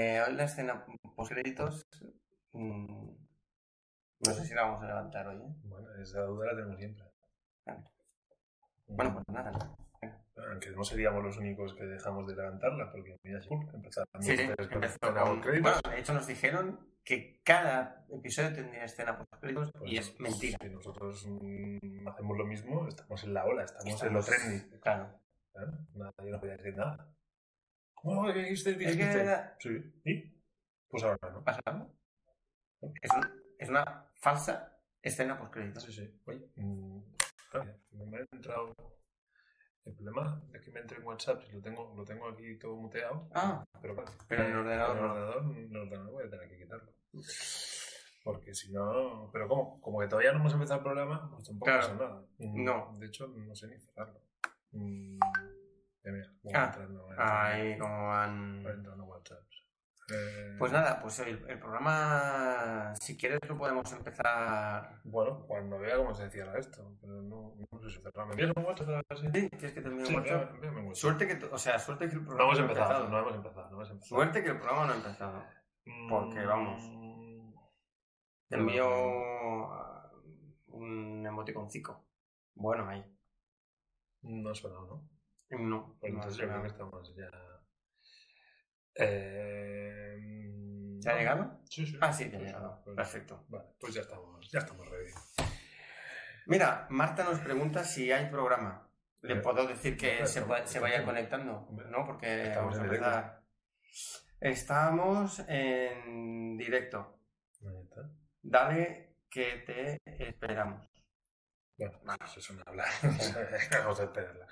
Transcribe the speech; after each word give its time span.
Eh, 0.00 0.22
hoy 0.24 0.34
la 0.34 0.44
escena 0.44 0.84
post 1.16 1.32
créditos. 1.32 1.84
mm, 2.52 3.10
no 4.20 4.32
sé 4.32 4.44
si 4.44 4.54
la 4.54 4.62
vamos 4.62 4.82
a 4.84 4.86
levantar 4.86 5.26
hoy. 5.26 5.38
¿eh? 5.38 5.54
Bueno, 5.64 5.92
esa 6.00 6.20
duda 6.22 6.46
la 6.46 6.52
tenemos 6.52 6.76
siempre. 6.78 7.04
Bueno, 8.86 9.12
pues 9.14 9.24
nada. 9.28 9.76
Aunque 10.36 10.70
no 10.70 10.84
seríamos 10.84 11.24
los 11.24 11.36
únicos 11.38 11.74
que 11.74 11.84
dejamos 11.84 12.28
de 12.28 12.36
levantarla, 12.36 12.92
porque 12.92 13.16
mira, 13.24 13.40
sí, 13.42 13.48
empezaron 13.74 14.06
Sí, 14.20 14.36
sí, 14.36 14.42
empezó 14.44 15.00
con- 15.00 15.14
post-créditos. 15.14 15.62
Bueno, 15.62 15.78
de 15.90 15.98
hecho 16.00 16.14
nos 16.14 16.28
dijeron 16.28 16.94
que 17.04 17.40
cada 17.42 18.06
episodio 18.08 18.52
tendría 18.54 18.84
escena 18.84 19.18
post 19.18 19.34
créditos 19.40 19.72
Pues, 19.72 19.92
y 19.92 19.96
es 19.98 20.20
mentira. 20.20 20.58
Si 20.62 20.70
nosotros 20.70 21.26
mm, 21.26 22.06
hacemos 22.06 22.38
lo 22.38 22.44
mismo, 22.46 22.86
estamos 22.86 23.24
en 23.24 23.34
la 23.34 23.44
ola, 23.44 23.64
estamos, 23.64 24.00
en 24.04 24.12
lo 24.14 24.22
trendy. 24.22 24.78
Claro. 24.78 25.20
¿eh? 25.56 25.66
Nadie 25.94 26.30
nos 26.30 26.40
puede 26.40 26.56
decir 26.56 26.76
nada. 26.76 27.08
¿Cómo 28.02 28.26
que 28.26 28.32
dijiste? 28.40 28.70
Es 28.70 28.76
que 28.76 28.84
dijiste? 28.86 29.20
era- 29.20 29.56
Sí. 29.60 30.00
¿Y? 30.04 30.34
Pues 30.88 31.02
ahora 31.02 31.18
no. 31.32 31.44
¿Pasa 31.44 31.60
algo? 31.66 31.94
Es, 33.02 33.10
un- 33.12 33.42
es 33.58 33.68
una 33.68 34.06
falsa 34.14 34.78
escena 35.02 35.38
post 35.38 35.52
créditos. 35.52 35.82
Sí, 35.84 35.92
sí. 35.92 36.20
Oye, 36.26 36.48
mm, 36.56 37.00
claro, 37.50 37.74
me 37.92 38.16
ha 38.18 38.26
entrado. 38.32 38.74
El 39.84 39.94
problema 39.94 40.42
es 40.52 40.60
que 40.62 40.70
me 40.70 40.80
entré 40.80 40.98
en 40.98 41.04
WhatsApp 41.06 41.42
y 41.48 41.52
lo 41.52 41.60
tengo, 41.62 41.94
lo 41.96 42.04
tengo 42.04 42.28
aquí 42.28 42.56
todo 42.58 42.76
muteado. 42.76 43.28
Ah, 43.34 43.64
Pero 43.80 43.96
Pero 44.28 44.44
en 44.44 44.50
el 44.50 44.56
ordenador 44.58 44.96
en 44.96 45.02
el 45.02 45.08
no. 45.08 45.12
ordenador, 45.14 45.56
en 45.56 45.64
el 45.70 45.76
ordenador 45.76 46.12
voy 46.12 46.24
a 46.26 46.30
tener 46.30 46.48
que 46.48 46.58
quitarlo. 46.58 46.92
Porque 48.24 48.54
si 48.54 48.70
no. 48.72 49.30
Pero 49.32 49.48
como, 49.48 49.80
como 49.80 50.00
que 50.00 50.08
todavía 50.08 50.32
no 50.32 50.40
hemos 50.40 50.52
empezado 50.52 50.78
el 50.80 50.84
programa, 50.84 51.30
pues 51.30 51.46
tampoco 51.48 51.64
Claro. 51.70 51.80
pasa 51.80 51.94
nada. 51.94 52.26
Mm, 52.38 52.64
No. 52.64 52.92
De 52.98 53.06
hecho, 53.06 53.28
no 53.28 53.54
sé 53.54 53.68
ni 53.68 53.78
cerrarlo. 53.80 54.20
Mm, 54.72 55.18
mira, 56.04 56.28
Ah, 57.18 57.46
ahí 57.46 57.78
como 57.78 58.08
van. 58.08 58.64
Eh, 60.10 60.56
Pues 60.58 60.72
nada, 60.72 61.00
pues 61.02 61.18
el, 61.18 61.44
el 61.50 61.58
programa, 61.58 62.94
si 62.98 63.14
quieres, 63.18 63.40
lo 63.46 63.58
podemos 63.58 63.92
empezar. 63.92 65.00
Bueno, 65.04 65.44
cuando 65.46 65.78
vea 65.78 65.96
cómo 65.98 66.14
se 66.14 66.30
cierra 66.30 66.58
esto. 66.58 66.96
Pero 67.00 67.20
no, 67.20 67.54
no 67.70 67.78
sé 67.82 67.90
si 67.90 68.00
cerrarlo. 68.02 68.34
¿Me 68.34 68.42
envías 68.42 68.56
un 68.56 68.64
WhatsApp? 68.64 69.04
Sí, 69.34 69.50
¿quieres 69.50 69.72
que 69.74 69.80
te 69.82 69.88
envíe 69.88 70.00
un 70.00 70.06
Sí, 70.06 70.16
WhatsApp? 70.16 70.52
un. 70.64 70.94
Suerte 70.94 71.26
que, 71.28 71.44
o 71.44 71.58
sea, 71.58 71.78
suerte 71.78 72.08
que 72.08 72.14
el 72.14 72.20
No 72.22 72.26
programa 72.26 72.52
hemos 72.52 72.58
ha 72.58 72.62
empezado, 72.62 73.08
no 73.10 73.18
hemos 73.18 73.34
empezado, 73.34 73.68
no 73.68 73.76
hemos 73.76 73.90
empezado. 73.90 74.08
Suerte 74.16 74.42
que 74.42 74.48
el 74.50 74.56
programa 74.58 74.86
no 74.86 74.92
ha 74.92 74.96
empezado. 74.96 75.44
porque, 76.08 76.44
vamos, 76.44 76.82
Mm, 76.82 77.52
Te 78.48 78.56
no, 78.56 78.62
envío 78.62 78.88
no, 78.88 80.10
un 80.68 81.26
emoticoncico. 81.26 82.02
Bueno, 82.54 82.88
ahí. 82.88 83.04
No 84.22 84.50
ha 84.50 84.54
sonado, 84.54 84.86
¿no? 84.86 85.17
No, 85.50 85.96
Pues 86.00 86.12
no, 86.12 86.18
entonces 86.18 86.40
yo 86.40 86.48
creo 86.48 86.62
que 86.62 86.68
estamos 86.68 87.14
ya. 87.16 87.30
Eh... 88.94 90.18
¿Te 91.02 91.10
ha 91.10 91.16
llegado? 91.16 91.60
Sí, 91.70 91.86
sí. 91.86 91.96
Ah, 92.00 92.12
sí, 92.12 92.26
te 92.28 92.36
ha 92.36 92.40
llegado. 92.40 92.80
pues, 92.84 92.96
Perfecto. 92.96 93.44
Vale, 93.48 93.68
pues 93.78 93.94
ya 93.94 94.00
estamos, 94.02 94.50
ya 94.50 94.58
estamos 94.60 94.88
ready. 94.88 95.10
Mira, 96.46 96.86
Marta 96.90 97.24
nos 97.24 97.38
pregunta 97.40 97.84
si 97.84 98.10
hay 98.10 98.30
programa. 98.30 98.90
Le 99.22 99.34
Eh, 99.34 99.40
puedo 99.40 99.66
decir 99.66 99.96
que 99.96 100.26
se, 100.26 100.40
va- 100.42 100.66
se 100.66 100.78
vaya 100.80 101.04
conectando, 101.04 101.68
¿no? 101.90 102.06
Porque 102.06 102.48
estamos 102.48 102.76
en 102.76 102.84
empezar. 102.84 103.42
Estamos 104.40 105.40
en 105.48 106.56
directo. 106.56 107.20
Ahí 107.66 107.82
está. 107.82 108.10
Dale 108.42 109.16
que 109.30 109.62
te 109.66 110.00
esperamos. 110.28 110.88
Bueno, 111.76 111.98
eso 112.24 112.40
es 112.40 112.50
una 112.50 112.62
hablar. 112.66 112.88
Vamos 113.82 114.00
a 114.00 114.04
esperarla. 114.04 114.46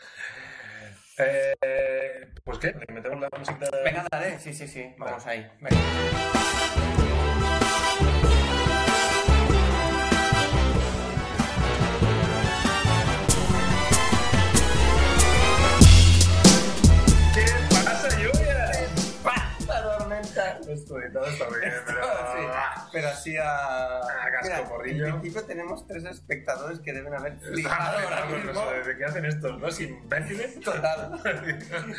Eh, 1.18 2.28
pues 2.44 2.58
qué, 2.58 2.72
le 2.72 2.92
metemos 2.92 3.18
la 3.20 3.30
música. 3.38 3.58
Venga, 3.82 4.06
dale, 4.10 4.38
sí, 4.38 4.52
sí, 4.52 4.68
sí, 4.68 4.94
vamos 4.98 5.26
ahí. 5.26 5.50
Venga. 5.62 5.76
¿Qué 17.34 17.46
pasa, 17.70 18.08
lluvia? 18.20 18.72
La 19.66 19.82
tormenta. 19.98 20.60
Esto 20.68 20.96
todo 21.14 21.24
está 21.24 21.48
bien, 21.48 21.72
pero. 21.86 22.05
Pero 22.92 23.08
así 23.08 23.36
a. 23.36 23.98
A 23.98 24.30
casco 24.30 24.44
Mira, 24.44 24.68
porrillo. 24.68 25.06
En 25.06 25.20
principio 25.20 25.46
tenemos 25.46 25.86
tres 25.86 26.04
espectadores 26.04 26.80
que 26.80 26.92
deben 26.92 27.14
haber 27.14 27.36
flipado 27.36 27.98
ahora 27.98 28.26
mismo. 28.26 28.66
¿De 28.70 28.96
qué 28.96 29.04
hacen 29.04 29.24
estos 29.24 29.60
dos 29.60 29.80
imbéciles? 29.80 30.60
Total. 30.60 31.20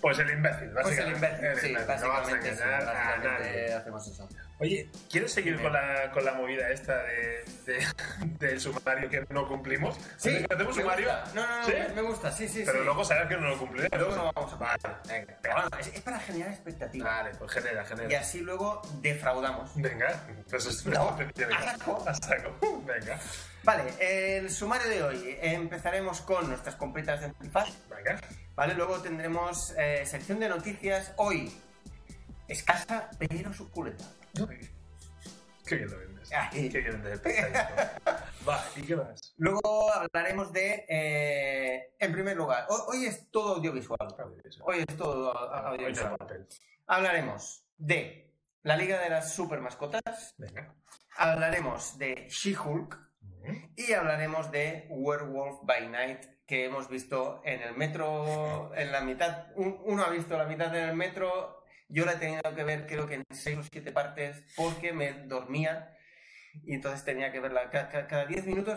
Pues 0.00 0.18
el 0.20 0.30
imbécil, 0.30 0.70
Pues 0.70 0.98
el 0.98 1.12
básicamente. 1.12 1.46
imbécil, 1.48 1.60
sí, 1.68 1.72
No 1.74 1.80
a 1.80 1.84
básicamente, 1.86 2.54
sí, 2.54 2.62
básicamente 2.62 3.74
hacemos 3.74 4.06
eso. 4.08 4.28
Oye, 4.60 4.90
¿quieres 5.10 5.32
seguir 5.32 5.52
Dime. 5.56 5.64
con 5.64 5.72
la, 5.72 6.10
con 6.12 6.24
la 6.24 6.32
movida 6.34 6.68
esta 6.70 7.02
de, 7.04 7.44
de- 7.66 7.86
del 8.38 8.60
sumario 8.60 9.08
que 9.08 9.24
no 9.30 9.46
cumplimos? 9.48 9.96
Sí, 10.16 10.44
¿Hacemos 10.50 10.74
sumario? 10.76 11.08
No, 11.34 11.46
no, 11.46 11.58
no, 11.60 11.64
¿Sí? 11.66 11.72
me- 11.94 12.02
gusta, 12.02 12.30
sí, 12.32 12.48
sí, 12.48 12.62
Pero 12.64 12.78
sí. 12.78 12.84
luego 12.84 13.04
sabes 13.04 13.26
que 13.28 13.36
no 13.36 13.48
lo 13.48 13.58
cumpliremos. 13.58 13.98
Luego 13.98 14.16
no 14.16 14.32
vamos 14.34 14.52
a 14.52 14.56
Vale, 14.56 14.78
Venga, 15.08 15.34
pero 15.42 15.54
bueno, 15.54 15.70
es, 15.80 15.86
es 15.88 16.00
para 16.02 16.18
generar 16.20 16.50
expectativa. 16.52 17.04
Vale, 17.10 17.30
pues 17.38 17.52
genera, 17.52 17.84
genera. 17.84 18.12
Y 18.12 18.14
así 18.14 18.40
luego 18.40 18.82
defraudamos. 19.00 19.70
Venga, 19.76 20.24
pues 20.50 20.66
es 20.66 20.86
No, 20.86 21.08
a 22.06 22.14
saco. 22.14 22.58
Venga, 22.86 23.18
Vale, 23.64 23.82
el 24.38 24.50
sumario 24.50 24.88
de 24.88 25.02
hoy. 25.02 25.38
Empezaremos 25.42 26.20
con 26.22 26.48
nuestras 26.48 26.74
compritas 26.76 27.20
de 27.20 27.26
antifaz. 27.26 27.68
venga. 27.88 28.20
Vale, 28.58 28.74
luego 28.74 29.00
tendremos 29.00 29.72
eh, 29.78 30.04
sección 30.04 30.40
de 30.40 30.48
noticias. 30.48 31.12
Hoy, 31.16 31.52
escasa 32.48 33.08
pero 33.16 33.52
suculenta. 33.52 34.04
Qué 35.64 35.76
bien 35.76 35.88
lo 35.90 35.98
vendes. 35.98 36.32
Ay. 36.32 36.68
Qué 36.68 36.80
bien 36.80 37.00
vendes. 37.00 37.20
Va, 38.48 38.64
¿y 38.74 38.82
qué 38.82 38.96
más? 38.96 39.32
Luego 39.36 39.92
hablaremos 39.92 40.52
de, 40.52 40.84
eh, 40.88 41.94
en 42.00 42.10
primer 42.12 42.36
lugar, 42.36 42.66
ho- 42.68 42.86
hoy 42.88 43.04
es 43.06 43.30
todo 43.30 43.54
audiovisual. 43.56 43.98
Audiovisual. 44.18 44.62
Hoy 44.66 44.84
es 44.88 44.96
todo 44.96 45.36
a- 45.38 45.60
a- 45.68 45.70
Hoy 45.70 45.78
no 45.78 45.84
hay 45.84 45.90
audiovisual. 45.92 46.16
papel. 46.18 46.48
Hablaremos 46.88 47.64
de 47.76 48.32
la 48.64 48.76
Liga 48.76 48.98
de 48.98 49.10
las 49.10 49.32
Super 49.34 49.60
Mascotas, 49.60 50.34
Venga. 50.36 50.74
hablaremos 51.16 51.96
de 51.96 52.26
She-Hulk 52.28 52.98
y 53.76 53.92
hablaremos 53.92 54.50
de 54.50 54.88
Werewolf 54.90 55.60
by 55.62 55.86
Night 55.88 56.26
que 56.48 56.64
hemos 56.64 56.88
visto 56.88 57.42
en 57.44 57.60
el 57.62 57.76
metro, 57.76 58.74
en 58.74 58.90
la 58.90 59.02
mitad, 59.02 59.48
un- 59.54 59.78
uno 59.84 60.02
ha 60.02 60.08
visto 60.10 60.36
la 60.36 60.46
mitad 60.46 60.74
en 60.74 60.88
el 60.88 60.96
metro, 60.96 61.62
yo 61.88 62.04
la 62.06 62.12
he 62.12 62.16
tenido 62.16 62.40
que 62.56 62.64
ver 62.64 62.86
creo 62.86 63.06
que 63.06 63.14
en 63.16 63.24
seis 63.30 63.58
o 63.58 63.62
siete 63.62 63.92
partes 63.92 64.42
porque 64.56 64.92
me 64.92 65.12
dormía 65.12 65.94
y 66.64 66.74
entonces 66.74 67.04
tenía 67.04 67.30
que 67.30 67.40
verla 67.40 67.68
ca- 67.70 67.88
ca- 67.88 68.06
cada 68.06 68.24
diez 68.26 68.44
minutos. 68.46 68.76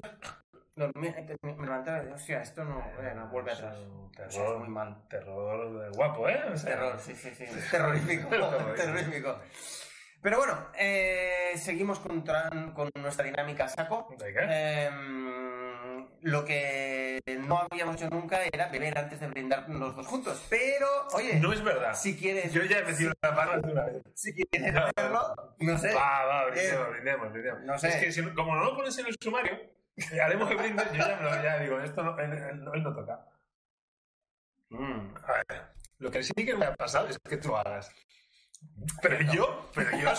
Dormía, 0.75 1.13
me 1.41 1.53
levantaba 1.65 1.97
y 1.99 2.05
decía, 2.07 2.15
hostia, 2.15 2.41
esto 2.41 2.63
no, 2.63 2.79
eh, 3.01 3.13
no, 3.15 3.27
vuelve 3.27 3.51
atrás. 3.51 3.77
Un 3.77 4.05
O 4.09 4.11
sea, 4.15 4.25
es 4.27 4.33
Terror, 4.35 4.59
muy 4.59 4.69
mal. 4.69 5.07
terror 5.09 5.81
de 5.83 5.89
guapo, 5.89 6.29
¿eh? 6.29 6.41
O 6.53 6.57
sea, 6.57 6.71
Terror, 6.71 6.99
sí, 6.99 7.13
sí, 7.15 7.29
sí. 7.35 7.45
Terrorífico. 7.71 8.27
Terrorífico. 8.75 9.39
Pero 10.21 10.37
bueno, 10.37 10.67
eh, 10.77 11.53
seguimos 11.57 11.99
con, 11.99 12.21
con 12.73 12.89
nuestra 12.95 13.25
dinámica 13.25 13.67
saco. 13.67 14.07
Venga. 14.19 14.85
Em, 14.85 15.50
lo 16.21 16.45
que 16.45 17.21
no 17.39 17.59
habíamos 17.59 17.95
hecho 17.95 18.09
nunca 18.09 18.43
era 18.45 18.67
beber 18.69 18.97
antes 18.97 19.19
de 19.19 19.27
brindar 19.27 19.67
los 19.69 19.95
dos 19.95 20.05
juntos. 20.07 20.45
Pero, 20.49 20.87
oye, 21.13 21.39
No 21.39 21.51
es 21.53 21.63
verdad. 21.63 21.93
si 21.95 22.17
quieres, 22.17 22.51
Yo 22.53 22.63
ya 22.63 22.79
he 22.79 22.83
metido 22.83 23.11
la 23.21 23.57
de 23.57 23.71
una 23.71 23.85
vez. 23.85 24.03
si 24.15 24.33
quieres 24.33 24.73
No, 24.73 24.85
hacerlo, 24.85 25.55
no 25.59 25.77
sé. 25.77 25.93
Va, 25.93 26.25
va, 26.25 26.43
Eh, 26.47 26.51
brindemos, 26.51 26.89
brindemos, 26.91 27.31
brindemos. 27.33 27.61
no 27.63 27.79
sé. 27.79 27.87
Es 27.89 27.95
que 27.97 28.11
si 28.11 28.23
como 28.33 28.55
no 28.55 28.63
lo 28.63 28.75
pones 28.75 28.97
en 28.99 29.07
el 29.07 29.15
sumario, 29.19 29.59
haremos 30.23 30.49
el 30.51 30.57
brindis, 30.57 30.91
yo 30.91 30.97
ya, 31.07 31.15
me 31.17 31.23
lo, 31.23 31.43
ya 31.43 31.59
digo, 31.59 31.79
esto 31.79 32.03
no, 32.03 32.19
él, 32.19 32.31
él 32.33 32.63
no- 32.63 32.73
él 32.73 32.83
no 32.83 32.93
toca. 32.93 33.25
Mm. 34.69 35.15
A 35.27 35.33
ver, 35.33 35.61
lo 35.99 36.11
que 36.11 36.23
sí 36.23 36.33
que 36.33 36.55
me 36.55 36.65
ha 36.65 36.75
pasado 36.75 37.07
es 37.07 37.17
que 37.19 37.37
tú 37.37 37.55
hagas. 37.55 37.91
Pero 39.01 39.19
yo, 39.33 39.69
pero 39.73 39.89
yo, 39.97 40.09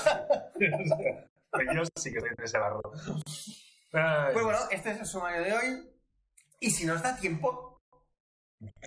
pero 0.59 1.73
yo 1.75 1.83
sí 1.97 2.11
que 2.13 2.19
estoy 2.19 2.33
en 2.37 2.45
ese 2.45 2.59
barro. 2.59 2.83
Ay, 3.93 4.33
Pues 4.33 4.45
bueno, 4.45 4.59
este 4.71 4.91
es 4.91 4.99
el 5.01 5.07
sumario 5.07 5.43
de 5.43 5.53
hoy. 5.53 5.89
Y 6.63 6.71
si 6.71 6.87
nos 6.87 7.03
da 7.03 7.17
tiempo, 7.17 7.83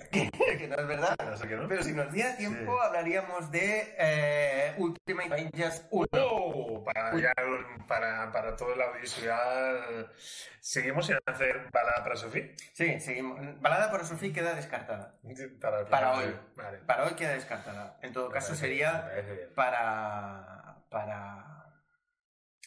que, 0.09 0.31
que 0.57 0.67
no 0.69 0.77
es 0.77 0.87
verdad, 0.87 1.17
no 1.25 1.35
sé 1.35 1.45
qué, 1.45 1.57
¿no? 1.57 1.67
pero 1.67 1.83
si 1.83 1.91
nos 1.91 2.09
diera 2.13 2.37
tiempo, 2.37 2.71
Sí. 2.71 2.85
hablaríamos 2.87 3.51
de 3.51 3.95
eh, 3.97 4.75
Ultimate 4.77 5.33
Avengers 5.33 5.85
1. 5.91 6.07
Oh, 6.13 6.81
para, 6.85 7.13
ya, 7.19 7.33
para, 7.85 8.31
para 8.31 8.55
todo 8.55 8.73
el 8.73 8.81
audiovisual, 8.81 10.09
seguimos 10.61 11.05
sin 11.07 11.17
hacer 11.25 11.69
balada 11.73 12.01
para 12.01 12.15
Sofía. 12.15 12.47
Sí, 12.73 12.97
seguimos. 13.01 13.41
Balada 13.59 13.91
para 13.91 14.05
Sofía 14.05 14.31
queda 14.31 14.55
descartada. 14.55 15.19
Para, 15.89 16.13
hoy. 16.13 16.33
Vale. 16.55 16.77
Para 16.77 17.03
hoy 17.03 17.13
queda 17.15 17.33
descartada. 17.33 17.99
En 18.01 18.13
todo 18.13 18.29
caso, 18.31 18.55
sería 18.55 19.11
para. 19.53 20.77
para. 20.89 21.73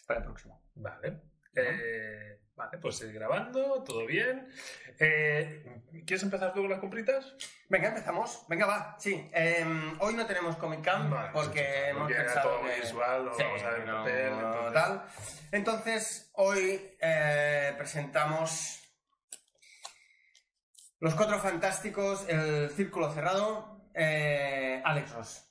para 0.06 0.18
el 0.20 0.24
próximo. 0.26 0.62
Vale. 0.74 1.22
Eh, 1.54 2.37
Vale, 2.58 2.76
pues 2.78 2.96
seguir 2.96 3.14
grabando, 3.14 3.84
todo 3.84 4.04
bien. 4.04 4.48
Eh, 4.98 5.64
¿Quieres 6.04 6.24
empezar 6.24 6.52
tú 6.52 6.60
con 6.62 6.70
las 6.70 6.80
compritas? 6.80 7.36
Venga, 7.68 7.88
empezamos. 7.90 8.44
Venga, 8.48 8.66
va. 8.66 8.96
Sí. 8.98 9.30
Em, 9.32 9.96
hoy 10.00 10.14
no 10.14 10.26
tenemos 10.26 10.56
Comic 10.56 10.82
Camp 10.82 11.08
Vale, 11.12 11.30
porque 11.32 11.60
sí, 11.60 11.90
hemos 11.90 12.10
pensado 12.10 12.50
todo 12.50 12.62
que- 12.68 12.80
visual, 12.80 13.24
lo 13.26 13.34
Sí, 13.36 13.42
vamos 13.44 13.62
a 13.62 13.70
ver 13.70 13.80
en 13.82 13.86
no, 13.86 13.96
papel, 13.98 14.32
entonces- 14.32 14.72
tal. 14.74 15.04
Entonces, 15.52 16.30
hoy 16.34 16.96
eh, 17.00 17.74
presentamos 17.78 18.80
Los 20.98 21.14
Cuatro 21.14 21.38
Fantásticos, 21.38 22.28
El 22.28 22.70
Círculo 22.70 23.12
Cerrado, 23.12 23.88
eh, 23.94 24.82
Alex 24.84 25.12
Ross. 25.12 25.44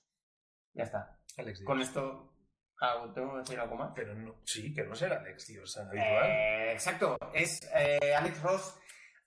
Ya 0.73 0.83
está. 0.83 1.17
Alex. 1.37 1.63
Con 1.63 1.79
esto, 1.81 2.33
ah, 2.81 3.11
¿tengo 3.13 3.33
que 3.33 3.39
decir 3.39 3.59
algo 3.59 3.75
más? 3.75 3.91
Pero 3.95 4.13
no, 4.15 4.35
sí, 4.45 4.73
que 4.73 4.83
no 4.83 4.95
será 4.95 5.17
Alex 5.19 5.47
Dios 5.47 5.77
habitual. 5.77 6.25
Eh, 6.25 6.71
exacto, 6.73 7.17
es 7.33 7.59
eh, 7.75 8.13
Alex 8.15 8.41
Ross 8.41 8.79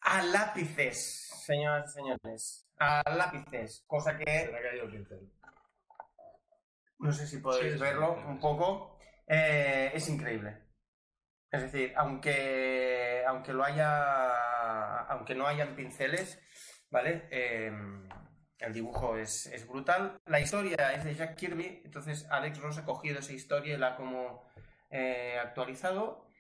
a 0.02 0.23
lápices, 0.23 1.29
señoras 1.44 1.91
y 1.91 1.93
señores. 1.94 2.67
A 2.79 3.02
lápices, 3.11 3.85
cosa 3.87 4.17
Se 4.17 4.25
que 4.25 4.25
le 4.50 4.56
ha 4.58 4.62
caído 4.62 4.85
el 4.85 4.91
pincel. 4.93 5.31
no 6.99 7.12
sé 7.12 7.26
si 7.26 7.38
podéis 7.38 7.73
Sí, 7.73 7.79
sí, 7.79 7.82
verlo 7.82 8.14
sí. 8.17 8.25
un 8.26 8.41
poco, 8.41 8.99
eh, 9.26 9.91
es 9.94 10.08
increíble. 10.08 10.67
Es 11.50 11.62
decir, 11.62 11.93
aunque, 11.96 13.25
aunque 13.26 13.53
lo 13.53 13.64
haya, 13.64 15.00
aunque 15.06 15.35
no 15.35 15.46
hayan 15.46 15.75
pinceles, 15.75 16.41
¿vale? 16.91 17.29
El 18.60 18.74
dibujo 18.74 19.16
es, 19.16 19.46
es 19.46 19.66
brutal. 19.66 20.20
La 20.26 20.40
historia 20.40 20.92
es 20.92 21.04
de 21.04 21.14
Jack 21.14 21.36
Kirby, 21.36 21.82
entonces 21.84 22.26
Alex 22.30 22.58
Ross 22.58 22.78
ha 22.78 22.84
cogido 22.84 23.18
esa 23.18 23.32
historia 23.32 23.74
y 23.74 23.78
la 23.78 23.88
ha 23.88 23.96
como 23.96 24.44
eh, 24.90 25.38
actualizado. 25.40 26.30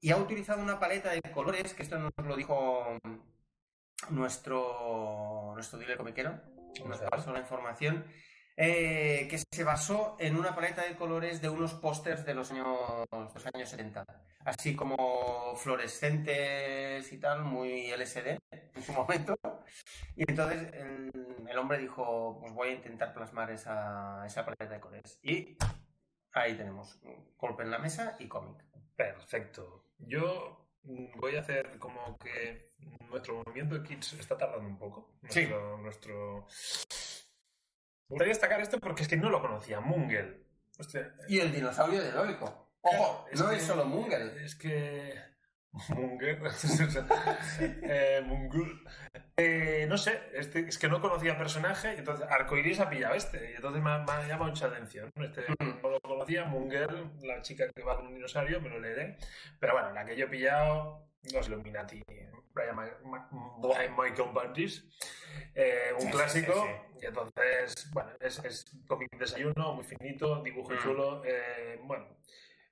Y 0.00 0.10
ha 0.10 0.16
utilizado 0.16 0.62
una 0.62 0.80
paleta 0.80 1.10
de 1.10 1.20
colores, 1.32 1.74
que 1.74 1.82
esto 1.82 1.98
nos 1.98 2.12
lo 2.26 2.34
dijo 2.34 2.98
nuestro, 4.08 5.52
nuestro 5.54 5.78
dealer 5.78 5.98
comiquero, 5.98 6.40
nos 6.86 7.00
pasó 7.00 7.32
la 7.32 7.40
información, 7.40 8.06
eh, 8.62 9.26
que 9.30 9.38
se 9.38 9.64
basó 9.64 10.18
en 10.20 10.36
una 10.36 10.54
paleta 10.54 10.82
de 10.82 10.94
colores 10.94 11.40
de 11.40 11.48
unos 11.48 11.72
pósters 11.72 12.26
de 12.26 12.34
los 12.34 12.50
años, 12.50 12.66
los 13.10 13.46
años 13.54 13.70
70, 13.70 14.04
así 14.44 14.76
como 14.76 15.56
fluorescentes 15.56 17.10
y 17.10 17.16
tal, 17.16 17.42
muy 17.44 17.90
LSD 17.90 18.36
en 18.50 18.82
su 18.82 18.92
momento. 18.92 19.34
Y 20.14 20.30
entonces 20.30 20.74
el, 20.74 21.10
el 21.48 21.58
hombre 21.58 21.78
dijo, 21.78 22.36
pues 22.38 22.52
voy 22.52 22.68
a 22.68 22.72
intentar 22.72 23.14
plasmar 23.14 23.50
esa, 23.50 24.26
esa 24.26 24.44
paleta 24.44 24.66
de 24.66 24.80
colores. 24.80 25.18
Y 25.22 25.56
ahí 26.34 26.54
tenemos, 26.54 27.00
golpe 27.38 27.62
en 27.62 27.70
la 27.70 27.78
mesa 27.78 28.16
y 28.18 28.28
cómic. 28.28 28.62
Perfecto. 28.94 29.86
Yo 29.96 30.68
voy 31.16 31.36
a 31.36 31.40
hacer 31.40 31.78
como 31.78 32.18
que 32.18 32.72
nuestro 33.08 33.36
movimiento 33.36 33.78
de 33.78 33.88
kits 33.88 34.12
está 34.14 34.36
tardando 34.36 34.68
un 34.68 34.78
poco. 34.78 35.14
Sí. 35.30 35.46
Nuestro, 35.46 35.78
nuestro... 35.78 36.46
Me 36.46 36.99
gustaría 38.10 38.32
destacar 38.32 38.60
esto 38.60 38.78
porque 38.78 39.02
es 39.02 39.08
que 39.08 39.16
no 39.16 39.30
lo 39.30 39.40
conocía, 39.40 39.80
Mungel. 39.80 40.44
Hostia, 40.78 41.14
Y 41.28 41.40
el 41.40 41.52
dinosaurio 41.52 42.02
de 42.02 42.10
Dórico. 42.12 42.68
Ojo, 42.82 43.26
es 43.30 43.40
no 43.40 43.50
que- 43.50 43.56
es 43.56 43.62
solo 43.62 43.84
Mungel. 43.84 44.30
Es 44.44 44.54
que. 44.56 45.14
Munger. 45.90 46.40
eh, 47.60 48.22
Mungul. 48.26 48.82
Eh, 49.36 49.86
no 49.88 49.96
sé, 49.98 50.20
este- 50.34 50.68
es 50.68 50.78
que 50.78 50.88
no 50.88 51.00
conocía 51.00 51.38
personaje, 51.38 51.94
y 51.94 51.98
entonces 51.98 52.26
Arcoiris 52.28 52.80
ha 52.80 52.90
pillado 52.90 53.14
este, 53.14 53.52
y 53.52 53.54
entonces 53.54 53.82
me 53.82 53.90
ha, 53.90 53.98
me 53.98 54.10
ha 54.12 54.26
llamado 54.26 54.50
mucha 54.50 54.66
atención. 54.66 55.12
Este 55.16 55.42
Mm. 55.60 55.80
no 55.82 55.90
lo 55.90 56.00
conocía, 56.00 56.44
Munger, 56.44 56.90
la 57.22 57.40
chica 57.42 57.70
que 57.74 57.82
va 57.84 57.96
con 57.96 58.08
un 58.08 58.14
dinosaurio, 58.14 58.60
me 58.60 58.68
lo 58.68 58.80
leeré. 58.80 59.16
Pero 59.60 59.74
bueno, 59.74 59.92
la 59.92 60.04
que 60.04 60.16
yo 60.16 60.24
he 60.26 60.28
pillado, 60.28 61.08
los 61.32 61.48
Illuminati, 61.48 62.02
Brian 62.52 62.76
Ma- 62.76 62.98
Ma- 63.04 63.28
Brian 63.58 63.94
Michael 63.96 64.30
Bendis, 64.34 64.84
eh, 65.54 65.92
un 65.94 66.06
Sí, 66.06 66.10
clásico, 66.10 66.52
sí, 66.66 66.98
y 67.02 67.06
entonces, 67.06 67.90
bueno, 67.92 68.10
es, 68.20 68.38
es 68.44 68.64
cómic 68.88 69.10
desayuno, 69.18 69.74
muy 69.74 69.84
finito, 69.84 70.42
dibujo 70.42 70.70
Mm. 70.72 70.78
chulo, 70.82 71.22
eh, 71.24 71.78
bueno. 71.82 72.16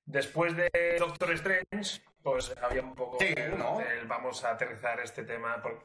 Después 0.05 0.56
de 0.56 0.71
Doctor 0.99 1.33
Strange, 1.33 2.00
pues 2.23 2.55
había 2.62 2.81
un 2.81 2.95
poco. 2.95 3.19
El 3.21 4.06
vamos 4.06 4.43
a 4.43 4.53
aterrizar 4.53 4.99
este 5.00 5.23
tema. 5.23 5.61
Porque 5.62 5.85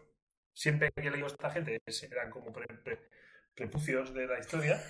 siempre 0.54 0.92
que 0.94 1.10
leído 1.12 1.26
a 1.26 1.30
esta 1.30 1.50
gente 1.52 1.82
eran 2.10 2.30
como 2.32 2.54
pre- 2.54 2.66
pre- 2.68 3.10
prepucios 3.54 4.14
de 4.14 4.26
la 4.26 4.40
historia. 4.40 4.82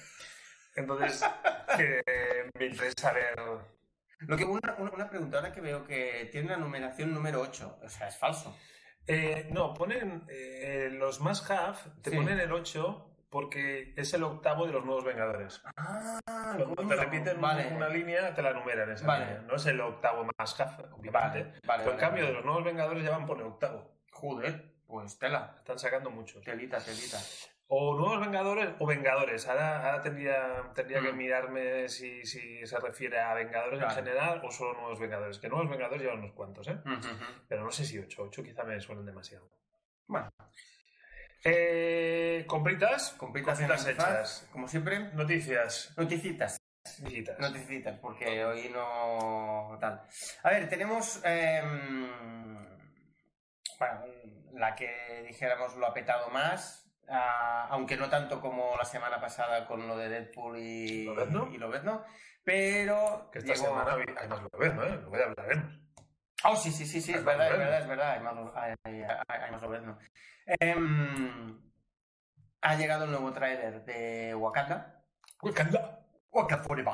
Entonces, 0.75 1.23
que 1.77 2.03
me 2.53 2.65
interesa 2.67 3.11
ver. 3.11 3.33
Lo 4.27 4.37
que 4.37 4.45
una, 4.45 4.75
una, 4.79 5.09
pregunta 5.09 5.37
ahora 5.37 5.51
que 5.51 5.61
veo 5.61 5.83
que 5.85 6.29
tiene 6.31 6.49
la 6.49 6.57
numeración 6.57 7.13
número 7.13 7.41
8. 7.41 7.79
O 7.83 7.89
sea, 7.89 8.07
es 8.07 8.17
falso. 8.17 8.55
Eh, 9.07 9.47
no, 9.51 9.73
ponen 9.73 10.25
eh, 10.29 10.89
los 10.91 11.19
más 11.21 11.49
have, 11.51 11.77
te 12.01 12.09
Sí. 12.11 12.15
ponen 12.15 12.39
el 12.39 12.51
8 12.51 13.09
porque 13.29 13.93
es 13.97 14.13
el 14.13 14.23
octavo 14.23 14.67
de 14.67 14.73
los 14.73 14.85
nuevos 14.85 15.03
Vengadores. 15.03 15.61
Ah, 15.75 16.19
Cuando 16.55 16.87
te 16.87 16.95
repiten 16.95 17.41
vale. 17.41 17.67
una 17.75 17.89
línea, 17.89 18.33
te 18.35 18.43
la 18.43 18.53
numeran 18.53 18.91
esa 18.91 19.07
Vale. 19.07 19.25
línea. 19.25 19.41
No 19.41 19.55
es 19.55 19.65
el 19.65 19.81
octavo 19.81 20.27
más 20.37 20.59
have, 20.59 20.83
obviamente. 20.93 21.59
Vale. 21.65 21.83
Pero 21.83 21.91
en 21.93 21.97
cambio, 21.97 22.25
de 22.27 22.33
los 22.33 22.45
nuevos 22.45 22.63
Vengadores 22.63 23.03
ya 23.03 23.09
van 23.09 23.25
por 23.25 23.39
el 23.39 23.47
octavo. 23.47 23.91
Joder, 24.11 24.75
pues 24.85 25.17
tela. 25.17 25.55
Están 25.57 25.79
sacando 25.79 26.11
muchos. 26.11 26.43
Telita, 26.43 26.77
telita. 26.77 27.17
O 27.67 27.95
nuevos 27.95 28.19
Vengadores 28.19 28.69
o 28.79 28.85
Vengadores. 28.85 29.47
Ahora, 29.47 29.83
ahora 29.85 30.01
tendría, 30.01 30.71
tendría 30.75 31.01
que 31.01 31.11
Mm. 31.11 31.17
mirarme 31.17 31.89
si, 31.89 32.23
si 32.25 32.65
se 32.67 32.79
refiere 32.79 33.19
a 33.19 33.33
Vengadores 33.33 33.79
Claro. 33.79 33.91
en 33.91 33.95
general 34.05 34.41
o 34.43 34.51
solo 34.51 34.73
nuevos 34.79 34.99
Vengadores. 34.99 35.39
Que 35.39 35.49
nuevos 35.49 35.69
Vengadores 35.69 36.01
llevan 36.03 36.19
unos 36.19 36.33
cuantos, 36.33 36.67
¿eh? 36.67 36.77
Pero 37.47 37.63
no 37.63 37.71
sé 37.71 37.85
si 37.85 37.97
8. 37.97 38.23
8 38.23 38.43
quizá 38.43 38.63
me 38.63 38.79
suenan 38.79 39.05
demasiado. 39.05 39.49
Bueno, 40.07 40.31
Eh, 41.45 42.45
compritas. 42.47 43.13
compritas 43.17 43.59
hechas. 43.61 44.47
Como 44.51 44.67
siempre, 44.67 44.99
Noticias. 45.13 45.93
noticitas. 45.97 46.57
Visitas. 46.99 47.39
Noticitas, 47.39 47.97
porque 47.99 48.45
hoy 48.45 48.69
no 48.69 49.77
tal. 49.79 50.03
A 50.43 50.49
ver, 50.51 50.69
tenemos. 50.69 51.21
em, 51.25 52.07
bueno, 53.79 54.05
la 54.53 54.75
que 54.75 55.23
dijéramos 55.27 55.75
lo 55.75 55.87
ha 55.87 55.93
petado 55.93 56.29
más. 56.29 56.82
Aunque 57.13 57.97
no 57.97 58.09
tanto 58.09 58.39
como 58.41 58.75
la 58.77 58.85
semana 58.85 59.19
pasada 59.19 59.65
con 59.65 59.87
lo 59.87 59.97
de 59.97 60.09
Deadpool 60.09 60.57
y 60.57 61.05
¿Lobezno? 61.05 61.49
y 61.53 61.57
Lobezno, 61.57 62.03
pero 62.43 63.29
Que 63.31 63.39
esta 63.39 63.53
llegó- 63.53 63.65
semana 63.67 63.93
hay 64.19 64.27
más 64.27 64.41
lo 64.41 64.49
ves, 64.59 64.73
¿no? 64.75 64.85
Lo 64.85 65.09
voy 65.09 65.19
a 65.21 65.25
hablaremos. 65.25 65.79
Oh, 66.45 66.55
sí, 66.55 66.71
sí, 66.71 66.85
sí, 66.85 66.99
sí, 67.01 67.13
es 67.13 67.23
verdad, 67.23 67.47
es 67.47 67.53
Lobezno. 67.53 67.71
verdad, 67.71 67.81
es 67.81 67.87
verdad. 67.87 68.11
Hay 68.11 68.19
más, 68.19 68.55
hay, 68.55 68.75
hay- 68.83 69.01
hay- 69.27 69.41
hay 69.41 69.51
más 69.51 69.61
Lobezno. 69.61 69.97
Em, 70.59 71.71
ha 72.61 72.75
llegado 72.75 73.05
el 73.05 73.11
nuevo 73.11 73.31
tráiler 73.31 73.83
de 73.85 74.35
Wakanda. 74.35 75.03
Wakanda. 75.41 75.99
Wakanda 76.31 76.63
Forever. 76.63 76.93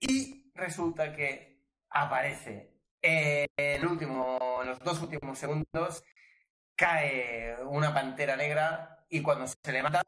Y 0.00 0.50
resulta 0.54 1.12
que 1.12 1.60
aparece 1.90 2.72
eh, 3.02 3.46
el 3.56 3.84
último, 3.86 4.60
en 4.62 4.68
los 4.68 4.78
dos 4.80 5.00
últimos 5.02 5.38
segundos, 5.38 6.02
cae 6.76 7.56
una 7.64 7.92
pantera 7.92 8.34
negra 8.36 8.93
y 9.18 9.22
cuando 9.22 9.46
se 9.46 9.72
levanta, 9.72 10.02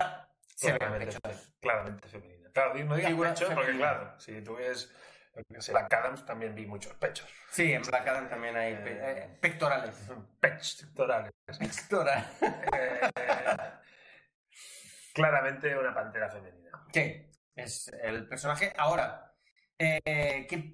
se 0.55 0.73
ve 0.73 0.79
Claramente, 0.79 1.21
pecho. 1.21 1.41
claramente 1.61 2.09
femenina. 2.09 2.51
Claro, 2.53 2.75
no 2.85 2.97
digas 2.97 3.13
pechos 3.13 3.49
porque, 3.51 3.67
femenina. 3.67 3.79
claro, 3.79 4.21
si 4.21 4.41
tú 4.43 4.57
ves. 4.57 4.93
Black 5.71 5.93
Adams 5.93 6.25
también 6.25 6.55
vi 6.55 6.65
muchos 6.65 6.95
pechos. 6.95 7.29
Sí, 7.51 7.71
en 7.71 7.83
Black 7.83 8.09
Adam 8.09 8.27
también 8.27 8.57
hay 8.57 8.75
pe- 8.77 8.99
eh, 9.03 9.39
pectorales. 9.39 9.95
Pectorales. 10.41 11.31
Pectora. 11.59 12.25
Eh, 12.41 13.11
claramente 15.13 15.77
una 15.77 15.93
pantera 15.95 16.31
femenina. 16.31 16.71
Sí, 16.93 17.31
es 17.55 17.89
el 18.03 18.27
personaje. 18.27 18.73
Ahora, 18.79 19.35
eh, 19.79 20.47
que- 20.49 20.73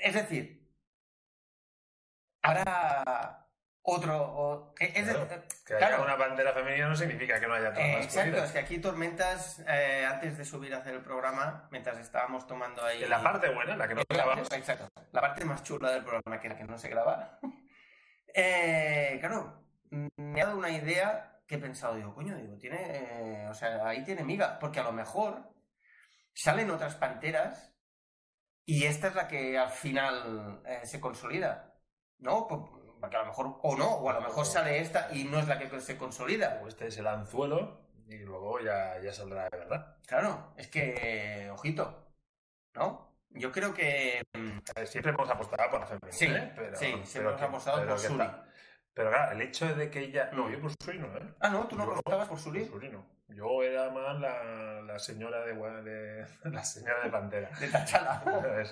es 0.00 0.12
decir, 0.14 0.68
habrá 2.42 3.43
otro. 3.86 4.16
o- 4.20 4.74
es 4.80 5.06
de- 5.06 5.42
Claro, 5.64 6.02
una 6.02 6.16
pantera 6.18 6.52
femenina 6.52 6.88
no 6.88 6.96
significa 6.96 7.38
que 7.38 7.46
no 7.46 7.54
haya 7.54 7.68
Eh, 7.68 7.72
todas 7.92 8.04
exacto, 8.06 8.44
es 8.44 8.50
que 8.52 8.58
aquí 8.58 8.78
Tormentas, 8.78 9.62
eh, 9.68 10.04
antes 10.10 10.36
de 10.38 10.44
subir 10.44 10.74
a 10.74 10.78
hacer 10.78 10.94
el 10.94 11.02
programa, 11.02 11.68
mientras 11.70 11.98
estábamos 11.98 12.46
tomando 12.46 12.84
ahí. 12.84 13.02
En 13.04 13.10
la 13.10 13.22
parte 13.22 13.48
buena, 13.54 13.76
la 13.76 13.86
que 13.88 13.94
no 13.94 14.02
grabamos. 14.08 14.50
Exacto, 14.52 14.88
la 15.12 15.20
parte 15.20 15.44
más 15.44 15.62
chula 15.62 15.90
del 15.92 16.02
programa, 16.04 16.40
que 16.40 16.48
la 16.48 16.56
que 16.56 16.64
no 16.64 16.76
se 16.78 16.88
graba. 16.88 17.38
Eh, 18.36 19.16
claro, 19.20 19.64
me 19.90 20.42
ha 20.42 20.46
dado 20.46 20.58
una 20.58 20.70
idea 20.70 21.40
que 21.46 21.54
he 21.54 21.58
pensado, 21.58 21.94
digo, 21.94 22.12
coño, 22.14 22.34
digo, 22.36 22.56
tiene. 22.58 22.78
eh, 23.44 23.48
o 23.48 23.54
sea, 23.54 23.86
ahí 23.86 24.02
tiene 24.02 24.24
miga, 24.24 24.58
porque 24.58 24.80
a 24.80 24.82
lo 24.82 24.90
mejor 24.90 25.54
salen 26.34 26.68
otras 26.72 26.96
panteras 26.96 27.72
y 28.66 28.86
esta 28.86 29.06
es 29.06 29.14
la 29.14 29.28
que 29.28 29.56
al 29.56 29.70
final 29.70 30.62
eh, 30.66 30.80
se 30.82 30.98
consolida, 31.00 31.76
¿no? 32.18 32.48
Por- 32.48 32.73
Porque 33.04 33.16
a 33.18 33.20
lo 33.20 33.26
mejor, 33.26 33.58
o 33.62 33.76
no, 33.76 33.86
o 33.96 34.08
a 34.08 34.14
lo 34.14 34.22
mejor 34.22 34.46
sale 34.46 34.78
esta 34.80 35.08
y 35.12 35.24
no 35.24 35.38
es 35.38 35.46
la 35.46 35.58
que 35.58 35.78
se 35.78 35.98
consolida. 35.98 36.58
O 36.64 36.68
este 36.68 36.86
es 36.86 36.96
el 36.96 37.06
anzuelo 37.06 37.82
y 38.08 38.16
luego 38.20 38.60
ya, 38.60 38.98
ya 39.02 39.12
saldrá 39.12 39.44
de 39.50 39.58
verdad. 39.58 39.98
Claro, 40.06 40.54
es 40.56 40.68
que, 40.68 41.50
ojito, 41.52 42.08
¿no? 42.74 43.14
Yo 43.28 43.52
creo 43.52 43.74
que. 43.74 44.22
Eh, 44.32 44.86
Siempre 44.86 45.12
hemos 45.12 45.28
apostado 45.28 45.70
por 45.70 45.86
femenina, 45.86 46.12
Sí, 46.12 46.24
¿eh? 46.26 46.52
pero, 46.56 46.76
sí, 46.76 46.86
siempre 47.04 47.04
pero 47.12 47.28
hemos 47.28 47.36
que- 47.38 47.44
apostado 47.44 47.76
pero 47.80 47.90
por 47.90 47.98
Suri. 47.98 48.30
Pero 48.94 49.10
claro, 49.10 49.32
el 49.32 49.42
hecho 49.42 49.74
de 49.74 49.90
que 49.90 49.98
ella... 49.98 50.30
No, 50.32 50.48
yo 50.48 50.58
por 50.60 50.70
Suri 50.80 50.98
no, 50.98 51.08
¿eh? 51.18 51.34
Ah, 51.40 51.50
no, 51.50 51.66
tú 51.66 51.76
no 51.76 51.82
apostabas 51.82 52.26
por 52.28 52.38
Suri. 52.38 52.60
Por 52.60 52.80
Suri 52.80 52.88
no. 52.90 53.04
Yo 53.28 53.62
era 53.62 53.90
más 53.90 54.18
la, 54.18 54.80
la 54.82 54.98
señora 54.98 55.40
de, 55.44 55.52
de... 55.82 56.26
La 56.44 56.64
señora 56.64 57.02
de 57.04 57.10
Pantera. 57.10 57.50
De 57.58 57.68
Tachala. 57.68 58.22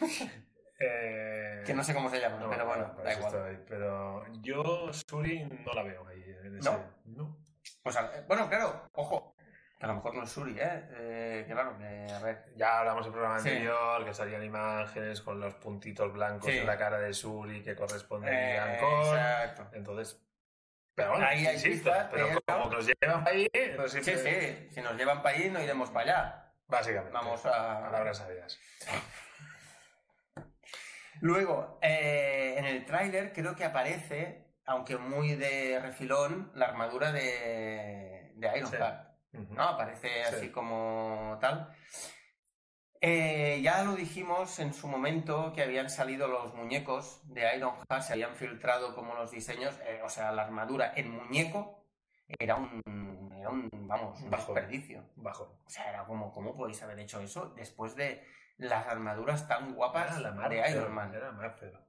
Eh, 0.78 1.62
que 1.64 1.74
no 1.74 1.82
sé 1.82 1.94
cómo 1.94 2.10
se 2.10 2.20
llama, 2.20 2.38
no, 2.38 2.50
pero 2.50 2.66
bueno, 2.66 2.94
da 3.02 3.12
igual. 3.12 3.64
Pero 3.68 4.24
yo 4.42 4.92
Suri 4.92 5.44
no 5.44 5.72
la 5.72 5.82
veo 5.82 6.06
ahí. 6.06 6.22
En 6.44 6.58
ese... 6.58 6.70
¿No? 6.70 6.96
No. 7.06 7.36
A- 7.84 8.10
bueno, 8.26 8.48
claro, 8.48 8.88
ojo. 8.92 9.34
Que 9.78 9.84
a 9.84 9.88
lo 9.88 9.94
mejor 9.96 10.14
no 10.14 10.22
es 10.22 10.30
Suri, 10.30 10.56
¿eh? 10.58 10.88
eh 10.92 11.44
claro, 11.46 11.76
que, 11.78 12.06
a 12.12 12.18
ver. 12.20 12.44
Ya 12.56 12.78
hablamos 12.78 13.02
en 13.02 13.06
el 13.08 13.12
programa 13.12 13.38
Sí. 13.40 13.48
anterior 13.50 14.04
que 14.06 14.14
salían 14.14 14.42
imágenes 14.42 15.20
con 15.20 15.38
los 15.38 15.54
puntitos 15.54 16.12
blancos 16.12 16.50
Sí. 16.50 16.58
en 16.58 16.66
la 16.66 16.78
cara 16.78 16.98
de 16.98 17.12
Suri 17.12 17.62
que 17.62 17.76
corresponderían 17.76 18.70
Eh, 18.74 18.78
con... 18.80 19.00
exacto. 19.06 19.68
Entonces... 19.72 20.22
Pero 20.94 21.10
bueno, 21.10 21.26
Ahí 21.26 21.46
hay 21.46 21.54
insisto, 21.56 21.90
pistas, 21.90 22.08
pero 22.10 22.26
pero- 22.28 22.40
como 22.58 22.70
que 22.70 22.76
nos 22.76 22.86
llevan 22.86 23.28
ahí, 23.28 23.48
pues 23.76 23.92
Sí, 23.92 24.02
siempre- 24.02 24.56
sí, 24.68 24.74
si 24.76 24.80
nos 24.80 24.96
llevan 24.96 25.22
para 25.22 25.36
allí 25.36 25.50
no 25.50 25.60
iremos 25.62 25.90
para 25.90 26.04
allá. 26.12 26.52
Básicamente. 26.68 27.12
Vamos 27.12 27.44
a... 27.44 27.80
Palabras 27.82 28.16
sabias. 28.16 28.58
Luego, 31.20 31.78
eh, 31.82 32.54
en 32.58 32.64
el 32.64 32.84
tráiler 32.84 33.32
creo 33.32 33.54
que 33.56 33.64
aparece, 33.64 34.44
aunque 34.64 34.96
muy 34.98 35.34
de 35.34 35.78
refilón, 35.80 36.50
la 36.54 36.66
armadura 36.66 37.12
de, 37.12 38.32
de 38.34 38.58
Ironheart. 38.58 39.06
¿no? 39.50 39.62
Aparece 39.62 40.08
Sí. 40.24 40.34
así 40.36 40.50
como 40.50 41.38
tal. 41.40 41.70
Eh, 43.02 43.60
ya 43.62 43.84
lo 43.84 43.94
dijimos 43.94 44.58
en 44.58 44.72
su 44.72 44.88
momento 44.88 45.52
que 45.52 45.62
habían 45.62 45.90
salido 45.90 46.28
los 46.28 46.54
muñecos 46.54 47.20
de 47.24 47.54
Ironheart, 47.56 48.02
se 48.02 48.14
habían 48.14 48.34
filtrado 48.34 48.94
como 48.94 49.14
los 49.14 49.30
diseños, 49.30 49.78
eh, 49.86 50.00
o 50.02 50.08
sea, 50.08 50.32
la 50.32 50.42
armadura 50.42 50.92
en 50.96 51.10
muñeco 51.10 51.84
era 52.26 52.56
un, 52.56 53.30
era 53.38 53.50
un 53.50 53.68
vamos, 53.86 54.20
un 54.22 54.30
Bajo. 54.30 54.54
desperdicio. 54.54 55.04
Bajo. 55.16 55.60
O 55.64 55.70
sea, 55.70 55.90
era 55.90 56.04
como, 56.06 56.32
¿cómo 56.32 56.56
podéis 56.56 56.82
haber 56.82 56.98
hecho 56.98 57.20
eso 57.20 57.52
después 57.54 57.94
de 57.96 58.24
las 58.58 58.86
armaduras 58.86 59.46
tan 59.48 59.74
guapas 59.74 60.10
Era 60.12 60.20
la 60.20 60.32
Mark 60.32 60.50
de 60.50 60.62
Zero, 60.64 60.80
Iron 60.82 60.94
Man? 60.94 61.14
Era 61.14 61.32
Mark 61.32 61.56
Zero. 61.58 61.80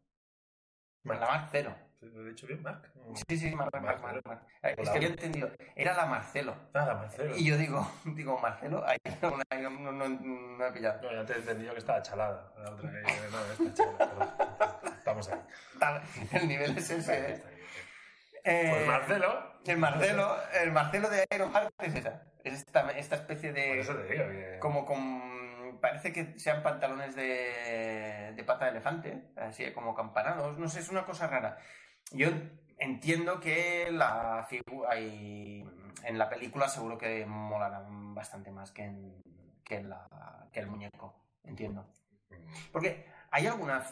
La 1.04 1.16
Mark 1.20 1.48
Cero. 1.52 1.76
¿Lo 2.02 2.22
he 2.26 2.30
dicho 2.30 2.46
bien, 2.46 2.62
Mark? 2.62 2.92
Sí, 3.28 3.38
sí, 3.38 3.56
Mark, 3.56 3.70
Mark, 3.74 3.84
Mark 3.84 4.02
Mark, 4.02 4.12
Zero. 4.14 4.22
Mark. 4.26 4.42
Eh, 4.62 4.76
Es 4.78 4.90
que 4.90 4.98
había 4.98 5.08
entendido, 5.10 5.50
era 5.76 5.94
la 5.96 6.06
Marcelo. 6.06 6.56
Ah, 6.74 6.86
la 6.86 6.94
Marcelo. 6.96 7.36
Y 7.36 7.46
yo 7.46 7.58
digo, 7.58 7.90
digo, 8.06 8.38
Marcelo, 8.40 8.84
ahí 8.88 8.98
no, 9.22 9.70
no, 9.70 9.92
no, 9.92 10.08
no- 10.10 10.66
he 10.68 10.72
pillado. 10.74 11.02
No, 11.02 11.12
ya 11.12 11.26
te 11.26 11.34
he 11.34 11.38
entendido 11.38 11.74
que 11.74 11.80
estaba 11.80 12.02
chalada. 12.04 12.52
La 12.58 12.70
otra 12.72 12.92
que 12.92 13.02
no, 13.32 13.66
está 13.68 13.74
chalada. 13.74 14.78
Estamos 14.98 15.30
ahí. 15.30 15.40
El 16.34 16.48
nivel 16.48 16.78
es 16.78 16.90
ese. 16.90 17.32
¿eh? 17.34 17.44
Eh, 18.44 18.70
Pues 18.72 18.88
Marcelo, 18.88 19.54
El 19.66 19.78
Marcelo, 19.78 20.38
el 20.62 20.72
Marcelo 20.72 21.10
de 21.10 21.26
Ironheart 21.34 21.74
es 21.80 21.96
esa. 21.96 22.22
Es 22.44 22.54
esta, 22.54 22.92
esta 22.92 23.16
especie 23.16 23.50
por 23.50 23.60
de. 23.60 23.80
eso 23.80 23.96
te 23.96 24.04
digo 24.14 24.26
que... 24.30 24.58
Como 24.60 24.86
con. 24.86 25.47
Parece 25.82 26.14
que 26.14 26.38
sean 26.40 26.64
pantalones 26.64 27.16
de, 27.16 28.34
de 28.36 28.44
pata 28.44 28.66
de 28.66 28.72
elefante, 28.72 29.32
así 29.36 29.72
como 29.74 29.96
campanados. 29.96 30.58
No 30.58 30.68
sé, 30.70 30.80
es 30.80 30.90
una 30.90 31.06
cosa 31.06 31.28
rara. 31.28 31.58
Yo 32.12 32.30
entiendo 32.78 33.40
que 33.40 33.90
la 33.92 34.46
figura. 34.48 34.90
En 34.98 36.18
la 36.18 36.30
película 36.30 36.70
seguro 36.70 36.98
que 36.98 37.26
molarán 37.26 38.14
bastante 38.14 38.52
más 38.52 38.72
que 38.72 38.84
en, 38.84 39.22
que 39.64 39.78
en 39.78 39.90
la, 39.90 40.48
que 40.52 40.60
el 40.60 40.68
muñeco. 40.68 41.16
Entiendo. 41.44 41.86
Porque, 42.72 43.06
¿hay 43.32 43.48
alguna, 43.48 43.84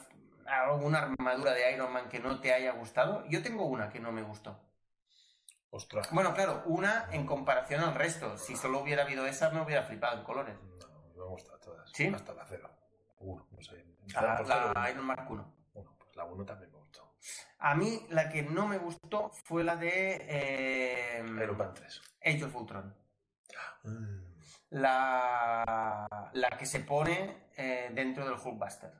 alguna 0.46 1.00
armadura 1.00 1.54
de 1.54 1.74
Iron 1.74 1.92
Man 1.92 2.10
que 2.10 2.20
no 2.20 2.39
te 2.39 2.54
haya 2.54 2.74
gustado? 2.74 3.25
Yo 3.27 3.42
tengo 3.42 3.65
una 3.65 3.89
que 3.89 4.00
no 4.00 4.12
me 4.12 4.22
gustó. 4.22 4.60
Ostras. 5.72 6.10
Bueno, 6.12 6.34
claro, 6.34 6.63
una 6.65 7.08
en 7.12 7.25
comparación 7.25 7.82
al 7.82 7.96
resto. 7.96 8.38
Si 8.38 8.56
solo 8.56 8.80
hubiera 8.80 9.04
habido 9.04 9.25
esa, 9.25 9.50
me 9.50 9.62
hubiera 9.62 9.84
flipado 9.84 10.20
en 10.20 10.24
colores. 10.24 10.56
Me 11.15 11.24
han 11.24 11.29
gustado 11.29 11.60
todas. 11.60 11.91
¿Sí? 11.93 12.07
Hasta 12.07 12.34
la 12.34 12.45
cero. 12.45 12.69
Uno, 13.19 13.48
no 13.51 13.62
sé. 13.62 13.86
La, 14.13 14.38
Por 14.38 14.48
la 14.48 14.74
cero, 14.74 14.89
Iron 14.91 15.05
Man 15.05 15.25
1. 15.29 15.53
uno. 15.74 15.95
Pues 15.98 16.15
la 16.15 16.25
uno 16.25 16.45
también 16.45 16.72
me 16.72 16.77
gustó. 16.77 17.15
A 17.60 17.74
mí 17.75 18.05
la 18.10 18.29
que 18.29 18.43
no 18.43 18.67
me 18.67 18.77
gustó 18.77 19.29
fue 19.45 19.63
la 19.63 19.75
de 19.75 20.17
eh, 20.29 21.19
Iron 21.25 21.57
Man 21.57 21.74
3. 21.74 22.01
Age 22.25 22.43
of 22.43 22.55
Ultron. 22.55 22.95
La, 24.69 26.29
la 26.34 26.50
que 26.57 26.65
se 26.65 26.79
pone 26.81 27.50
eh, 27.55 27.89
dentro 27.93 28.25
del 28.25 28.34
Hulkbuster. 28.39 28.91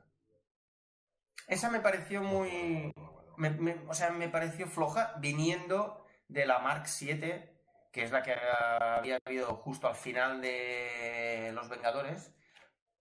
Esa 1.46 1.70
me 1.70 1.80
pareció 1.80 2.22
muy... 2.22 2.92
me- 3.36 3.50
me- 3.50 3.84
o 3.88 3.94
sea, 3.94 4.10
me 4.10 4.28
pareció 4.28 4.66
floja 4.68 5.14
viniendo 5.18 6.04
de 6.28 6.46
la 6.46 6.58
Mark 6.60 6.86
7, 6.88 7.55
que 7.96 8.02
es 8.02 8.10
la 8.10 8.22
que 8.22 8.36
había 8.78 9.18
habido 9.24 9.54
justo 9.54 9.88
al 9.88 9.94
final 9.94 10.42
de 10.42 11.50
Los 11.54 11.70
Vengadores, 11.70 12.30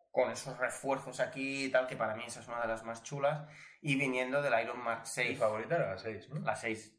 con 0.09 0.31
esos 0.31 0.57
refuerzos 0.57 1.19
aquí 1.19 1.65
y 1.65 1.69
tal, 1.69 1.85
que 1.85 1.97
para 1.97 2.15
mí 2.15 2.23
esa 2.25 2.39
es 2.39 2.47
una 2.47 2.61
de 2.61 2.69
las 2.69 2.85
más 2.85 3.03
chulas, 3.03 3.45
y 3.81 3.97
viniendo 3.97 4.41
del 4.41 4.57
Iron 4.63 4.79
Mark 4.79 5.01
Mi 5.01 5.07
6, 5.07 5.37
favorita 5.37 5.75
era 5.75 5.91
la 5.91 5.97
6, 5.97 6.29
¿no? 6.29 6.39
la 6.39 6.55
6. 6.55 6.97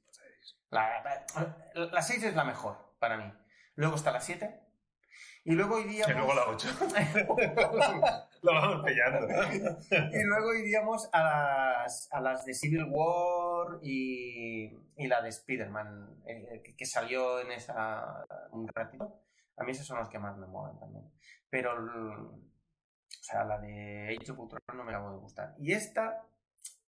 La, 0.68 1.24
la, 1.72 1.86
la 1.86 2.02
6 2.02 2.22
es 2.24 2.36
la 2.36 2.44
mejor 2.44 2.98
para 2.98 3.16
mí. 3.16 3.32
Luego 3.76 3.96
está 3.96 4.12
la 4.12 4.20
7. 4.20 4.65
Y 5.46 5.52
luego 5.52 5.78
iríamos... 5.78 6.10
Y 6.10 6.12
luego 6.12 6.34
la 6.34 6.48
8. 6.48 6.68
Lo 8.42 8.52
vamos 8.52 8.84
pillando. 8.84 9.28
y 10.12 10.24
luego 10.24 10.54
iríamos 10.56 11.08
a 11.12 11.22
las, 11.22 12.08
a 12.12 12.20
las 12.20 12.44
de 12.44 12.52
Civil 12.52 12.86
War 12.90 13.78
y, 13.80 14.76
y 14.96 15.06
la 15.06 15.22
de 15.22 15.28
Spider-Man, 15.28 16.22
eh, 16.26 16.62
que, 16.64 16.74
que 16.74 16.84
salió 16.84 17.38
en 17.38 17.52
esa 17.52 18.24
un 18.50 18.66
ratito. 18.66 19.22
A 19.56 19.62
mí 19.62 19.70
esas 19.70 19.86
son 19.86 20.00
las 20.00 20.08
que 20.08 20.18
más 20.18 20.36
me 20.36 20.48
molan 20.48 20.80
también. 20.80 21.08
Pero, 21.48 21.74
o 21.74 22.40
sea, 23.22 23.44
la 23.44 23.60
de 23.60 24.18
Age 24.20 24.32
of 24.32 24.40
Ultron 24.40 24.60
no 24.74 24.82
me 24.82 24.90
acabo 24.90 25.12
de 25.12 25.18
gustar. 25.18 25.54
Y 25.60 25.72
esta, 25.72 26.26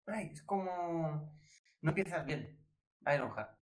ay, 0.08 0.30
es 0.32 0.44
como... 0.44 1.38
No 1.82 1.90
empiezas 1.92 2.26
bien. 2.26 2.58
Ironheart. 3.02 3.55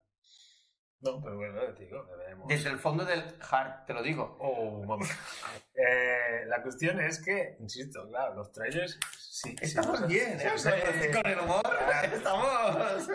No, 1.03 1.21
pero 1.21 1.37
bueno, 1.37 1.61
te 1.75 1.85
digo, 1.85 2.05
veremos. 2.17 2.47
Desde 2.49 2.71
el 2.71 2.79
fondo 2.79 3.05
del 3.05 3.23
heart, 3.41 3.87
te 3.87 3.93
lo 3.93 4.03
digo. 4.03 4.37
Oh, 4.41 4.85
mamá. 4.85 5.05
Eh, 5.75 6.45
la 6.47 6.63
cuestión 6.63 7.01
es 7.01 7.21
que, 7.23 7.57
insisto, 7.59 8.07
claro, 8.09 8.35
los 8.35 8.53
trailers 8.53 8.99
sí. 9.19 9.51
sí, 9.51 9.57
Estamos 9.63 9.99
sí, 10.01 10.07
bien, 10.07 10.39
sí, 10.39 10.47
¿eh? 10.47 10.53
sí, 10.57 11.11
Con 11.13 11.27
el 11.31 11.39
humor, 11.41 11.63
Claro. 11.63 12.17
estamos... 12.17 13.09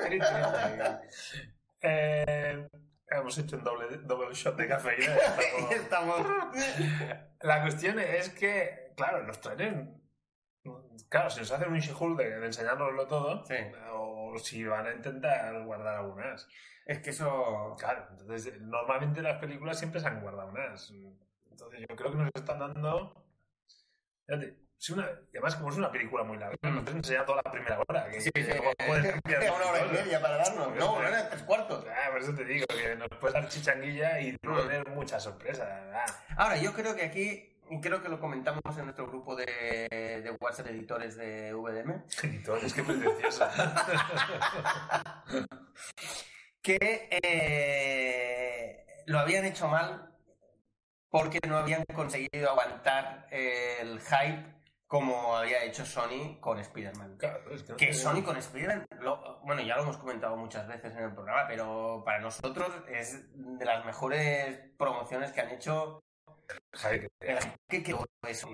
Eh, 1.82 2.68
hemos 3.10 3.38
hecho 3.38 3.56
un 3.58 3.64
doble, 3.64 3.98
doble 4.00 4.34
shot 4.34 4.58
de 4.58 4.68
cafeína. 4.68 5.16
estamos- 5.70 5.72
Estamos... 5.72 6.28
La 7.42 7.62
cuestión 7.62 8.00
es 8.00 8.30
que, 8.30 8.94
claro, 8.98 9.24
los 9.24 9.40
trailers. 9.40 9.88
Claro, 11.10 11.30
si 11.30 11.40
nos 11.40 11.52
hacen 11.52 11.72
un 11.72 11.80
shihul 11.80 12.18
de, 12.18 12.40
de 12.40 12.46
enseñárnoslo 12.48 13.08
todo, 13.08 13.46
Sí. 13.46 13.56
O 14.38 14.40
si 14.40 14.64
van 14.64 14.88
a 14.88 14.94
intentar 14.94 15.64
guardar 15.64 15.96
algunas. 15.98 16.48
Es 16.86 17.00
que 17.00 17.10
eso... 17.10 17.76
Claro, 17.78 18.08
entonces 18.12 18.62
normalmente 18.62 19.22
las 19.22 19.40
películas 19.40 19.78
siempre 19.78 20.00
se 20.00 20.08
han 20.08 20.22
guardado 20.22 20.50
unas. 20.50 20.92
Entonces 21.52 21.82
yo 21.90 21.96
creo 21.96 22.12
que 22.12 22.18
nos 22.18 22.30
están 22.34 22.60
dando. 22.60 23.26
Fíjate, 24.26 24.58
si 24.78 24.94
una, 24.94 25.06
y 25.34 25.38
además, 25.38 25.56
como 25.56 25.70
es 25.70 25.78
una 25.78 25.92
película 25.92 26.24
muy 26.24 26.38
larga, 26.38 26.56
Mm. 26.62 26.76
nos 26.76 26.88
han 26.88 26.98
enseñado 26.98 27.26
toda 27.26 27.42
la 27.44 27.52
primera 27.52 27.80
hora. 27.88 28.10
Que, 28.10 28.22
Sí, 28.22 28.30
que 28.32 28.62
puedes 28.86 29.12
cambiar 29.22 29.52
una 29.54 29.66
hora 29.72 29.86
y 29.86 29.92
media 29.92 30.22
para 30.22 30.38
darnos. 30.38 30.68
No, 30.76 30.94
una 30.94 31.08
hora 31.08 31.24
y 31.26 31.30
tres 31.30 31.44
cuartos. 31.44 31.86
Ah, 31.90 32.10
por 32.12 32.22
eso 32.22 32.36
te 32.36 32.46
digo, 32.46 32.66
que 32.68 32.96
nos 32.96 33.08
puede 33.20 33.34
dar 33.34 33.48
chichanguilla 33.50 34.20
y 34.22 34.38
tener 34.38 34.88
muchas 34.90 35.24
sorpresas. 35.24 35.68
Ah, 35.94 36.06
Ahora, 36.38 36.58
yo 36.58 36.74
creo 36.74 36.96
que 36.96 37.04
aquí, 37.06 37.57
creo 37.82 38.02
que 38.02 38.10
lo 38.10 38.20
comentamos 38.20 38.62
en 38.78 38.86
nuestro 38.86 39.08
grupo 39.08 39.36
de, 39.36 39.46
de 39.90 40.38
WhatsApp 40.40 40.68
editores 40.68 41.16
de 41.18 41.54
VDM, 41.54 42.04
editores, 42.24 42.74
qué 42.74 42.84
pretenciosa. 42.84 43.52
que 46.62 47.08
eh, 47.12 48.86
lo 49.06 49.20
habían 49.20 49.46
hecho 49.46 49.68
mal 49.68 50.14
porque 51.10 51.40
no 51.48 51.58
habían 51.58 51.84
conseguido 51.94 52.50
aguantar 52.50 53.28
el 53.32 54.00
hype 54.02 54.58
como 54.88 55.36
había 55.36 55.64
hecho 55.64 55.86
Sony 55.86 56.40
con 56.40 56.60
Spider-Man. 56.60 57.18
Claro, 57.18 57.52
es 57.52 57.64
que, 57.64 57.72
no 57.72 57.78
Que 57.78 57.94
Sony 57.94 58.24
con 58.24 58.38
Spider-Man, 58.38 58.88
bueno, 59.44 59.62
ya 59.62 59.76
lo 59.76 59.84
hemos 59.84 59.98
comentado 59.98 60.38
muchas 60.38 60.68
veces 60.68 60.96
en 60.96 61.04
el 61.04 61.14
programa, 61.14 61.46
pero 61.48 62.04
para 62.06 62.20
nosotros 62.20 62.72
es 62.88 63.26
de 63.36 63.66
las 63.66 63.86
mejores 63.86 64.58
promociones 64.78 65.32
que 65.34 65.42
han 65.42 65.52
hecho. 65.52 66.00
Que- 66.48 67.10
¿Qué 67.68 67.84
quedó 67.84 68.06
eso? 68.28 68.54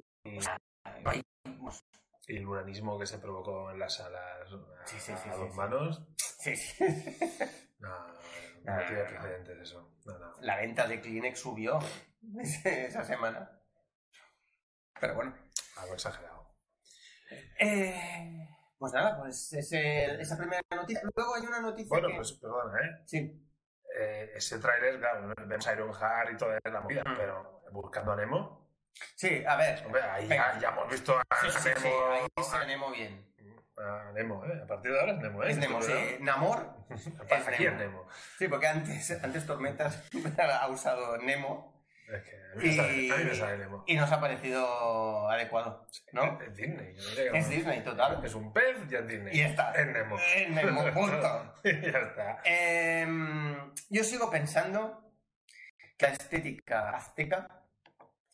Y 2.27 2.37
el 2.37 2.47
uranismo 2.47 2.97
que 2.97 3.05
se 3.05 3.17
provocó 3.19 3.71
en 3.71 3.79
las 3.79 3.95
salas 3.95 4.51
a, 4.51 4.87
Sí, 4.87 4.97
sí, 4.99 5.13
sí, 5.21 5.29
a 5.29 5.35
dos 5.35 5.53
manos. 5.55 6.01
sí, 6.17 6.55
sí. 6.55 6.83
No, 7.79 8.07
no, 8.07 8.85
tiene 8.87 9.03
no. 9.03 9.09
precedentes 9.09 9.57
eso. 9.59 9.93
No, 10.05 10.17
no. 10.17 10.33
La 10.41 10.55
venta 10.57 10.87
de 10.87 11.01
Kleenex 11.01 11.37
subió 11.39 11.79
esa 12.39 13.03
semana. 13.03 13.59
Pero 14.99 15.15
bueno, 15.15 15.35
Algo 15.77 15.93
exagerado. 15.95 16.55
Eh, 17.59 18.47
pues 18.77 18.93
nada, 18.93 19.17
pues 19.19 19.51
ese- 19.53 20.21
esa 20.21 20.37
primera 20.37 20.61
noticia. 20.71 21.01
Luego 21.15 21.35
hay 21.35 21.45
una 21.45 21.59
noticia 21.61 21.89
Bueno, 21.89 22.07
que... 22.09 22.15
pues 22.15 22.31
perdona, 22.33 22.79
¿eh? 22.79 23.01
Sí. 23.05 23.49
Eh, 23.99 24.31
ese 24.35 24.59
tráiler, 24.59 24.97
claro, 24.99 25.33
vemos 25.45 25.67
a 25.67 25.73
Ironheart 25.73 26.31
y 26.31 26.37
toda 26.37 26.59
la 26.63 26.81
movida, 26.81 27.03
Mm. 27.05 27.17
pero 27.17 27.52
buscando 27.73 28.11
a 28.13 28.15
Nemo, 28.15 28.63
Sí, 29.15 29.43
a 29.47 29.55
ver. 29.55 29.83
hombre, 29.85 30.01
ahí 30.03 30.27
ya, 30.27 30.57
ya 30.59 30.69
hemos 30.69 30.87
visto 30.89 31.17
a, 31.17 31.23
Sí, 31.41 31.47
a 31.47 31.51
sí, 31.59 31.69
sí, 31.77 31.83
Nemo. 31.89 32.11
ahí 32.11 32.43
se 32.43 32.65
Nemo 32.67 32.91
bien. 32.91 33.33
a 33.77 34.11
Nemo, 34.13 34.45
¿eh? 34.45 34.61
A 34.63 34.67
partir 34.67 34.91
de 34.91 34.99
ahora 34.99 35.13
es 35.13 35.17
Nemo, 35.19 35.43
¿eh? 35.43 35.49
Es 35.51 35.57
Nemo, 35.57 35.81
sí. 35.81 35.93
Namor. 36.19 36.75
es 36.89 37.47
Aquí 37.47 37.65
es 37.65 37.73
Nemo. 37.73 37.77
Nemo. 37.79 38.07
Sí, 38.37 38.47
porque 38.47 38.67
antes, 38.67 39.23
antes 39.23 39.45
Tormentas 39.47 40.03
ha 40.61 40.67
usado 40.69 41.17
Nemo 41.17 41.83
Es 42.07 42.21
que 42.23 42.35
a 42.35 42.55
mí 42.55 42.67
me 42.67 42.73
sale, 42.75 42.93
Y- 43.01 43.09
a 43.11 43.15
mí 43.17 43.23
me 43.25 43.35
sale 43.35 43.57
Nemo. 43.57 43.83
y 43.87 43.95
nos 43.95 44.11
ha 44.11 44.19
parecido 44.21 45.27
adecuado, 45.29 45.87
¿no? 46.11 46.39
Es 46.41 46.55
Disney. 46.55 46.95
yo 46.95 47.33
Es. 47.33 47.49
Disney, 47.49 47.83
total. 47.83 48.23
Es 48.23 48.35
un 48.35 48.53
pez 48.53 48.77
y 48.91 48.95
es 48.95 49.07
Disney. 49.07 49.35
Y 49.35 49.39
ya 49.39 49.47
está. 49.47 49.71
Es 49.73 49.87
Nemo. 49.87 50.17
Es 50.19 50.49
Nemo, 50.51 50.83
punto. 50.93 51.53
y 51.63 51.81
ya 51.91 51.97
está. 51.99 52.41
Em, 52.45 53.73
yo 53.89 54.03
sigo 54.03 54.29
pensando 54.29 55.11
que 55.97 56.05
la 56.07 56.11
estética 56.13 56.89
azteca 56.91 57.47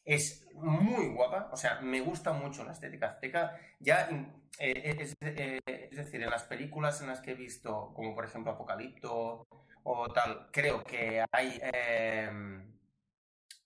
es 0.10 0.48
muy 0.56 1.10
guapa, 1.10 1.50
o 1.52 1.56
sea, 1.56 1.82
me 1.82 2.02
gusta 2.02 2.34
mucho 2.34 2.64
la 2.64 2.72
estética 2.72 3.12
azteca. 3.12 3.60
Ya, 3.80 4.10
eh, 4.58 4.96
es, 5.00 5.16
eh, 5.22 5.60
es 5.68 5.98
decir, 5.98 6.24
en 6.24 6.32
las 6.32 6.44
películas 6.44 7.00
en 7.02 7.08
las 7.08 7.22
que 7.22 7.32
he 7.32 7.36
visto, 7.36 7.94
como 7.94 8.16
por 8.16 8.26
ejemplo 8.26 8.52
Apocalipto 8.52 9.48
o 9.84 10.10
tal, 10.12 10.50
creo 10.52 10.84
que 10.84 11.24
hay 11.32 11.60
em, 11.62 12.76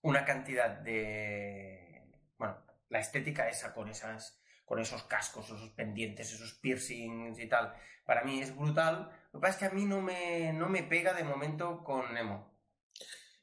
una 0.01 0.25
cantidad 0.25 0.69
de. 0.69 2.11
Bueno, 2.37 2.57
la 2.89 2.99
estética 2.99 3.47
esa 3.47 3.73
con 3.73 3.89
esas. 3.89 4.39
Con 4.65 4.79
esos 4.79 5.03
cascos, 5.03 5.45
esos 5.45 5.69
pendientes, 5.71 6.31
esos 6.33 6.53
piercings 6.55 7.37
y 7.37 7.47
tal. 7.47 7.73
Para 8.05 8.23
mí 8.23 8.41
es 8.41 8.55
brutal. 8.55 9.09
Lo 9.31 9.39
que 9.39 9.41
pasa 9.41 9.53
es 9.53 9.57
que 9.57 9.65
a 9.65 9.77
mí 9.77 9.85
no 9.85 10.01
me, 10.01 10.51
no 10.53 10.69
me 10.69 10.83
pega 10.83 11.13
de 11.13 11.23
momento 11.23 11.83
con 11.83 12.13
Nemo. 12.13 12.53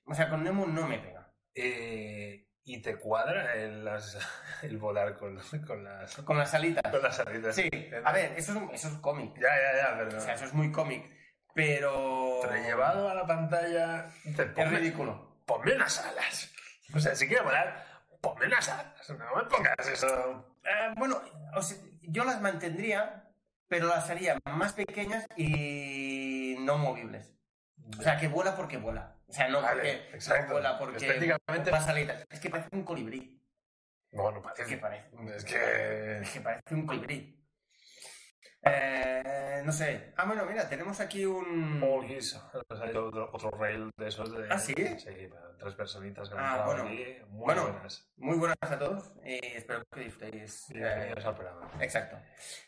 O 0.06 0.14
sea, 0.14 0.30
con 0.30 0.42
Nemo 0.42 0.66
no 0.66 0.88
me 0.88 0.98
pega. 0.98 1.32
Eh, 1.54 2.49
¿Y 2.64 2.82
te 2.82 2.96
cuadra 2.96 3.54
el, 3.54 3.84
las- 3.84 4.18
el 4.62 4.76
volar 4.78 5.16
con, 5.16 5.38
con 5.66 5.82
las, 5.84 6.14
Con 6.16 6.38
las 6.38 6.52
alitas. 6.54 6.90
con 6.92 7.02
las 7.02 7.16
salidas? 7.16 7.54
Sí, 7.54 7.68
a 8.04 8.12
ver, 8.12 8.32
eso 8.36 8.52
es, 8.52 8.58
un- 8.58 8.70
eso 8.74 8.88
es 8.88 8.94
cómic. 8.96 9.34
Ya, 9.40 9.48
ya, 9.48 9.76
ya, 9.76 9.98
pero. 9.98 10.16
O 10.18 10.20
sea, 10.20 10.34
eso 10.34 10.44
es 10.44 10.52
muy 10.54 10.70
cómic. 10.70 11.10
Pero. 11.54 12.38
Pero 12.42 12.54
llevado 12.62 13.08
a 13.10 13.14
la 13.14 13.26
pantalla. 13.26 14.06
dices, 14.24 14.46
Es 14.46 14.52
ponme, 14.52 14.78
ridículo. 14.78 15.42
ponme 15.46 15.74
unas 15.74 15.98
alas. 16.04 16.52
O 16.94 17.00
sea, 17.00 17.14
si 17.14 17.26
quieres 17.26 17.44
volar, 17.44 17.84
ponme 18.20 18.46
unas 18.46 18.68
alas. 18.68 19.08
No 19.10 19.36
me 19.36 19.44
pongas 19.48 19.88
eso. 19.88 20.56
Eh, 20.64 20.92
bueno, 20.96 21.20
o 21.54 21.62
sea, 21.62 21.76
yo 22.02 22.24
las 22.24 22.40
mantendría, 22.40 23.28
pero 23.68 23.88
las 23.88 24.08
haría 24.10 24.38
más 24.44 24.72
pequeñas 24.74 25.26
y 25.36 26.56
no 26.60 26.78
movibles. 26.78 27.32
O 27.98 28.02
sea, 28.02 28.16
que 28.18 28.28
vuela 28.28 28.54
porque 28.56 28.76
vuela. 28.76 29.16
O 29.30 29.32
sea, 29.32 29.48
no 29.48 29.62
Vale, 29.62 29.76
porque 29.80 30.16
exacto. 30.16 30.46
no 30.46 30.52
vuela 30.54 30.78
porque 30.78 30.96
Estéticamente- 30.96 31.70
las 31.70 31.86
alitas. 31.88 32.26
Es 32.28 32.40
que 32.40 32.50
parece 32.50 32.68
un 32.72 32.84
colibrí. 32.84 33.40
No, 34.12 34.30
no 34.32 34.38
Es 34.38 34.42
parece. 34.44 34.64
que 34.66 34.76
parece. 34.76 35.08
Es 35.36 35.44
que. 35.44 36.18
Es 36.20 36.30
que 36.30 36.40
parece 36.40 36.74
un 36.74 36.84
colibrí. 36.86 37.36
Eh, 38.62 39.62
no 39.64 39.72
sé. 39.72 40.12
Ah, 40.16 40.26
bueno, 40.26 40.44
mira, 40.44 40.68
tenemos 40.68 41.00
aquí 41.00 41.24
un. 41.24 41.80
Salido 42.76 43.06
otro, 43.06 43.30
otro 43.32 43.50
rail 43.52 43.90
de 43.96 44.08
esos. 44.08 44.30
De, 44.36 44.48
¿Ah, 44.50 44.58
sí? 44.58 44.74
Sí, 44.74 45.28
tres 45.58 45.74
personitas 45.74 46.28
que 46.28 46.34
Ah, 46.38 46.64
bueno. 46.66 46.82
aquí. 46.82 47.16
Muy 47.28 47.44
Bueno. 47.44 47.62
buenas. 47.70 48.10
Muy 48.16 48.36
buenas 48.36 48.56
a 48.62 48.78
todos 48.78 49.12
y 49.24 49.38
espero 49.56 49.82
que 49.94 50.00
disfrutéis. 50.00 50.70
eh, 50.70 50.74
Bienvenidos 50.74 51.24
al 51.24 51.34
programa. 51.36 51.70
exacto. 51.80 52.18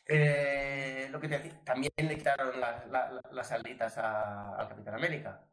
Eh, 0.07 1.09
lo 1.11 1.21
que 1.21 1.29
te 1.29 1.39
decía, 1.39 1.61
también 1.65 1.93
le 1.97 2.17
quitaron 2.17 2.59
la- 2.61 2.85
la- 2.87 3.11
la- 3.11 3.31
las 3.31 3.53
alitas 3.53 3.99
a- 3.99 4.57
al 4.57 4.69
Capitán 4.69 4.95
América. 4.95 5.45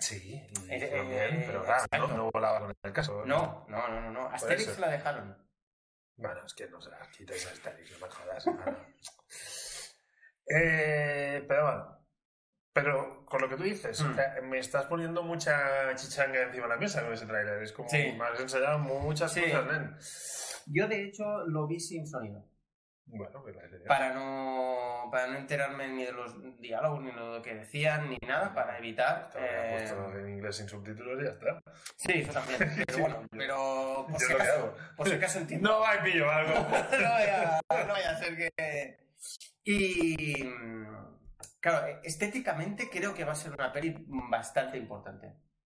Sí, 0.00 0.34
Eh, 0.34 0.50
eh, 0.70 1.44
pero 1.46 1.64
claro, 1.64 2.08
no, 2.08 2.30
volaba 2.30 2.60
con 2.60 2.74
el 2.82 2.92
caso. 2.92 3.24
No, 3.26 3.64
no, 3.68 3.88
no, 3.88 4.00
no. 4.00 4.10
no. 4.10 4.26
Asterix 4.28 4.78
la 4.78 4.88
dejaron. 4.90 5.36
Bueno, 6.16 6.40
es 6.46 6.54
que 6.54 6.68
no 6.68 6.80
sé, 6.80 6.90
quites 7.16 7.46
a 7.46 7.50
Asterix, 7.50 7.90
no 7.92 8.06
me 8.06 8.12
jodas. 8.12 8.44
eh, 10.48 11.44
pero 11.48 11.62
bueno. 11.64 12.00
Pero 12.72 13.24
con 13.26 13.40
lo 13.40 13.48
que 13.48 13.56
tú 13.56 13.62
dices, 13.62 14.00
Mm. 14.02 14.10
o 14.10 14.14
sea, 14.14 14.34
me 14.42 14.58
estás 14.58 14.86
poniendo 14.86 15.22
mucha 15.22 15.94
chichanga 15.94 16.42
encima 16.42 16.64
de 16.64 16.70
la 16.70 16.76
mesa 16.76 17.02
con 17.04 17.12
ese 17.12 17.24
trailer. 17.24 17.62
Es 17.62 17.72
como 17.72 17.88
Sí. 17.88 18.12
me 18.18 18.24
has 18.24 18.40
enseñado 18.40 18.80
muchas 18.80 19.32
Sí. 19.32 19.42
cosas, 19.42 19.66
nen. 19.66 19.96
Yo, 20.66 20.88
de 20.88 21.04
hecho, 21.04 21.44
lo 21.46 21.68
vi 21.68 21.78
sin 21.78 22.04
sonido. 22.06 22.44
Bueno. 23.06 23.44
Para 23.86 24.12
no, 24.14 25.08
para 25.10 25.28
no 25.28 25.38
enterarme 25.38 25.88
ni 25.88 26.04
de 26.04 26.12
los 26.12 26.34
diálogos, 26.58 27.02
ni 27.02 27.10
de 27.10 27.16
lo 27.16 27.42
que 27.42 27.54
decían, 27.54 28.10
ni 28.10 28.16
nada, 28.26 28.54
para 28.54 28.78
evitar. 28.78 29.30
Eh, 29.36 29.76
puesto 29.78 30.18
en 30.18 30.28
inglés 30.30 30.56
sin 30.56 30.68
subtítulos 30.68 31.20
y 31.20 31.24
ya 31.24 31.30
está. 31.30 31.62
Sí, 31.96 32.12
eso 32.14 32.32
también. 32.32 32.58
Pero 32.86 32.98
bueno, 32.98 33.26
pero 33.30 34.06
por 34.08 34.20
si 34.20 34.32
lo 34.32 34.38
acaso, 34.38 34.76
por 34.96 35.08
si 35.08 35.14
acaso 35.14 35.38
entiendo. 35.40 35.70
No, 35.70 35.86
ahí 35.86 35.98
pillo 36.02 36.30
algo. 36.30 36.54
no, 36.54 36.64
vaya, 36.68 37.60
no 37.70 37.92
vaya 37.92 38.10
a 38.10 38.16
ser 38.16 38.36
que. 38.36 38.98
Y. 39.64 40.44
Claro, 41.60 42.00
estéticamente 42.02 42.90
creo 42.90 43.14
que 43.14 43.24
va 43.24 43.32
a 43.32 43.36
ser 43.36 43.52
una 43.52 43.72
peli 43.72 43.94
bastante 44.06 44.76
importante. 44.76 45.34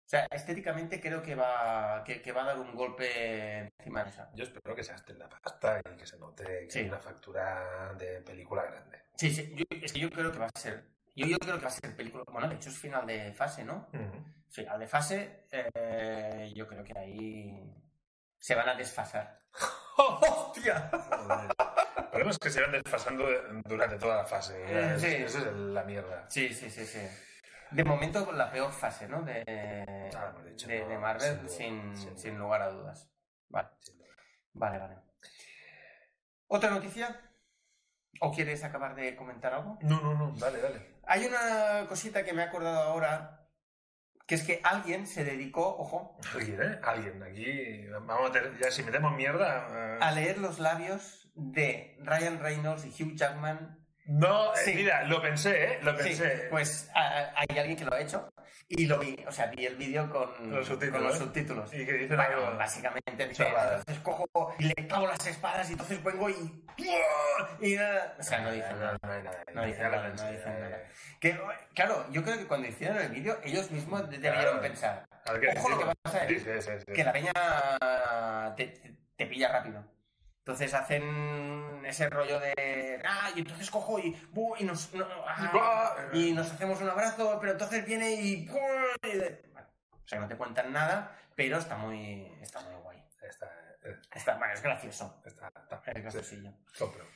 O 0.05 0.07
sea, 0.07 0.27
estéticamente 0.29 1.01
creo 1.01 1.21
que 1.23 1.33
va, 1.33 2.03
que, 2.03 2.21
que 2.21 2.31
va 2.31 2.43
a 2.43 2.45
dar 2.45 2.59
un 2.59 2.75
golpe 2.75 3.71
encima 3.79 4.03
de 4.03 4.11
esa. 4.11 4.29
Yo 4.35 4.43
espero 4.43 4.75
que 4.75 4.83
se 4.83 4.91
gasten 4.91 5.17
la 5.17 5.27
pasta 5.27 5.79
y 5.79 5.97
que 5.97 6.05
se 6.05 6.17
note 6.19 6.43
que 6.45 6.69
Sí. 6.71 6.79
hay 6.79 6.89
una 6.89 6.99
factura 6.99 7.91
de 7.97 8.21
película 8.21 8.63
grande. 8.65 8.99
Sí, 9.15 9.33
sí, 9.33 9.55
yo, 9.55 9.63
es 9.81 9.91
que 9.91 9.99
yo 9.99 10.09
creo 10.11 10.31
que 10.31 10.37
va 10.37 10.45
a 10.53 10.59
ser. 10.59 10.85
Yo, 11.15 11.25
yo 11.25 11.39
creo 11.39 11.55
que 11.57 11.61
va 11.63 11.67
a 11.69 11.71
ser 11.71 11.95
película. 11.95 12.23
Bueno, 12.31 12.47
de 12.49 12.55
hecho 12.55 12.69
es 12.69 12.77
final 12.77 13.07
de 13.07 13.33
fase, 13.33 13.63
¿no? 13.63 13.87
Final 14.49 14.79
de 14.79 14.87
fase, 14.87 15.47
eh, 15.51 16.51
yo 16.55 16.67
creo 16.67 16.83
que 16.83 16.97
ahí 16.97 17.73
se 18.37 18.53
van 18.53 18.69
a 18.69 18.75
desfasar. 18.75 19.39
¡Hostia! 19.97 20.91
Podemos 22.11 22.37
que 22.37 22.49
se 22.49 22.61
van 22.61 22.71
desfasando 22.73 23.25
durante 23.65 23.97
toda 23.97 24.17
la 24.17 24.25
fase. 24.25 24.93
es- 24.95 25.01
Sí. 25.01 25.07
Eso 25.07 25.39
es 25.39 25.45
la 25.53 25.83
mierda. 25.83 26.25
Sí, 26.29 26.53
sí, 26.53 26.69
sí, 26.69 26.85
sí. 26.85 26.99
De 27.71 27.83
momento 27.83 28.31
la 28.31 28.51
peor 28.51 28.71
fase, 28.71 29.07
¿no? 29.07 29.21
De, 29.23 29.43
Ah, 30.15 30.33
de, 30.43 30.79
no, 30.81 30.87
de 30.89 30.97
Marvel, 30.97 31.49
sin 31.49 31.95
sin, 31.97 32.33
duda, 32.33 32.39
lugar 32.39 32.61
a 32.61 32.69
dudas. 32.69 33.09
Vale, 33.49 33.69
vale, 34.53 34.77
vale. 34.79 34.95
¿Otra 36.47 36.69
noticia? 36.69 37.19
¿O 38.21 38.31
quieres 38.31 38.63
acabar 38.63 38.95
de 38.95 39.15
comentar 39.15 39.53
algo? 39.53 39.77
No, 39.81 39.99
no, 40.01 40.13
no, 40.13 40.31
dale, 40.37 40.61
dale. 40.61 40.95
Hay 41.07 41.25
una 41.25 41.85
cosita 41.87 42.23
que 42.23 42.33
me 42.33 42.41
he 42.43 42.45
acordado 42.45 42.81
ahora, 42.81 43.47
que 44.25 44.35
es 44.35 44.43
que 44.43 44.61
alguien 44.63 45.05
se 45.05 45.23
dedicó, 45.25 45.75
ojo, 45.77 46.17
Alguien, 46.33 46.61
¿eh? 46.61 46.79
Alguien. 46.83 47.21
Aquí 47.23 47.87
vamos 47.87 48.29
a 48.29 48.31
tener, 48.31 48.57
ya 48.59 48.71
si 48.71 48.83
metemos 48.83 49.13
mierda. 49.15 49.67
eh, 49.69 49.97
a 50.01 50.11
leer 50.11 50.37
los 50.37 50.59
labios 50.59 51.29
de 51.35 51.97
Ryan 52.01 52.39
Reynolds 52.39 52.85
y 52.85 53.03
Hugh 53.03 53.15
Jackman. 53.15 53.84
No, 54.07 54.53
eh, 54.53 54.57
Sí. 54.63 54.73
mira, 54.75 55.03
lo 55.03 55.21
pensé, 55.21 55.63
¿eh? 55.73 55.79
Lo 55.81 55.97
Sí, 55.97 56.03
pensé. 56.09 56.47
pues 56.49 56.89
a- 56.93 57.31
hay 57.35 57.57
alguien 57.57 57.75
que 57.77 57.85
lo 57.85 57.93
ha 57.93 57.99
hecho 57.99 58.29
y 58.67 58.85
lo 58.85 58.99
vi, 58.99 59.15
o 59.27 59.31
sea, 59.31 59.47
vi 59.47 59.65
el 59.65 59.75
vídeo 59.75 60.09
con 60.09 60.51
Los 60.51 60.67
subtítulos. 60.67 61.01
con 61.01 61.07
los 61.09 61.17
subtítulos. 61.17 61.73
Y 61.73 61.85
que 61.85 61.93
dicen 61.93 62.15
Bueno, 62.17 62.45
algo. 62.45 62.57
básicamente 62.57 63.27
dice, 63.27 63.47
entonces 63.47 63.99
cojo 64.03 64.55
y 64.59 64.65
le 64.65 64.73
clavo 64.87 65.07
las 65.07 65.25
espadas 65.25 65.67
y 65.69 65.73
entonces 65.73 66.03
vengo 66.03 66.29
y... 66.29 66.65
y 67.61 67.75
nada. 67.75 68.15
O 68.19 68.23
sea, 68.23 68.39
no 68.41 68.51
dicen 68.51 68.79
nada. 68.79 68.97
No 69.01 69.11
hay 69.11 69.23
nada. 69.23 69.43
No 69.53 69.65
dicen 69.65 69.83
nada, 69.91 70.07
no 70.09 70.31
dicen 70.31 70.53
eh. 70.53 70.59
nada. 70.59 70.83
Que, 71.19 71.39
claro, 71.73 72.05
yo 72.11 72.23
creo 72.23 72.37
que 72.37 72.45
cuando 72.47 72.67
hicieron 72.67 72.97
el 72.97 73.09
vídeo, 73.09 73.39
ellos 73.43 73.71
mismos 73.71 74.07
debieron 74.09 74.41
Claro. 74.41 74.61
pensar, 74.61 75.05
Ojo 75.57 75.69
lo 75.69 75.79
que 75.79 75.93
pasa 76.03 76.27
Sí, 76.27 76.35
es 76.35 76.43
sí, 76.43 76.49
sí, 76.61 76.71
sí. 76.85 76.93
que 76.93 77.03
la 77.03 77.11
peña 77.11 77.31
te- 78.55 78.95
te 79.15 79.25
pilla 79.25 79.49
rápido. 79.51 79.83
Entonces 80.45 80.75
hacen 80.75 81.81
ese 81.87 82.07
rollo 82.07 82.39
de. 82.39 83.01
Ah, 83.03 83.31
y 83.35 83.39
entonces 83.39 83.71
cojo 83.71 83.97
y. 83.97 84.11
¡bu! 84.31 84.55
y, 84.59 84.63
nos, 84.63 84.93
no, 84.93 85.03
ah, 85.27 85.95
y 86.13 86.33
nos 86.33 86.51
hacemos 86.51 86.79
un 86.81 86.89
abrazo, 86.89 87.39
pero 87.39 87.53
entonces 87.53 87.83
viene 87.83 88.11
y. 88.11 88.47
¡bu! 88.47 88.59
y 89.01 89.17
de- 89.17 89.41
bueno, 89.51 89.67
o 89.91 90.07
sea, 90.07 90.19
no 90.19 90.27
te 90.27 90.37
cuentan 90.37 90.71
nada, 90.71 91.17
pero 91.35 91.57
está 91.57 91.77
muy, 91.77 92.31
está 92.43 92.59
muy 92.59 92.75
guay. 92.75 93.03
Está, 93.27 93.47
eh, 93.85 93.95
Está, 94.13 94.37
bueno, 94.37 94.53
es 94.53 94.61
gracioso. 94.61 95.19
está, 95.25 95.47
está. 95.47 95.81
Es 95.91 96.03
graciosillo. 96.03 96.51
Compro. 96.77 97.07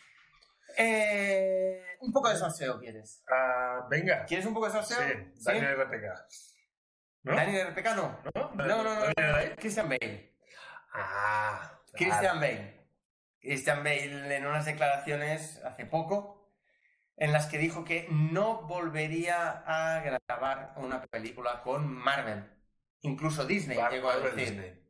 Eh, 0.76 1.86
un 2.00 2.12
poco 2.12 2.30
de 2.30 2.36
salseo 2.36 2.80
quieres. 2.80 3.24
Ah, 3.32 3.86
venga. 3.92 4.26
¿Quieres 4.26 4.48
un 4.48 4.56
poco 4.56 4.66
de 4.66 4.72
salseo? 4.72 4.98
Sí, 4.98 5.44
Daniel 5.44 5.76
RPK. 5.82 6.26
¿No? 7.22 7.36
¿Dani 7.36 7.52
de 7.52 7.64
RPK 7.66 7.96
no? 7.96 8.20
¿No? 8.34 8.52
No, 8.56 8.84
no, 8.84 8.84
no. 8.84 9.06
de 9.06 9.14
ahí? 9.24 9.50
Christian 9.56 9.88
Bale. 9.88 10.36
Ah. 10.94 11.80
Christian 11.94 12.40
Bale. 12.40 12.79
Christian 13.42 13.84
Bale 13.84 14.36
en 14.36 14.46
unas 14.46 14.66
declaraciones 14.66 15.62
hace 15.64 15.86
poco 15.86 16.50
en 17.18 17.32
las 17.34 17.48
que 17.48 17.58
dijo 17.58 17.84
que 17.84 18.08
no 18.10 18.62
volvería 18.64 19.64
a 19.66 20.02
grabar 20.02 20.74
una 20.78 21.02
película 21.04 21.62
con 21.62 21.92
Marvel. 21.94 22.46
Incluso 23.02 23.46
Disney 23.46 23.78
Bar- 23.78 23.92
llegó 23.92 24.10
a 24.10 24.14
Marvel 24.16 24.36
decir. 24.36 24.54
Disney. 24.54 24.86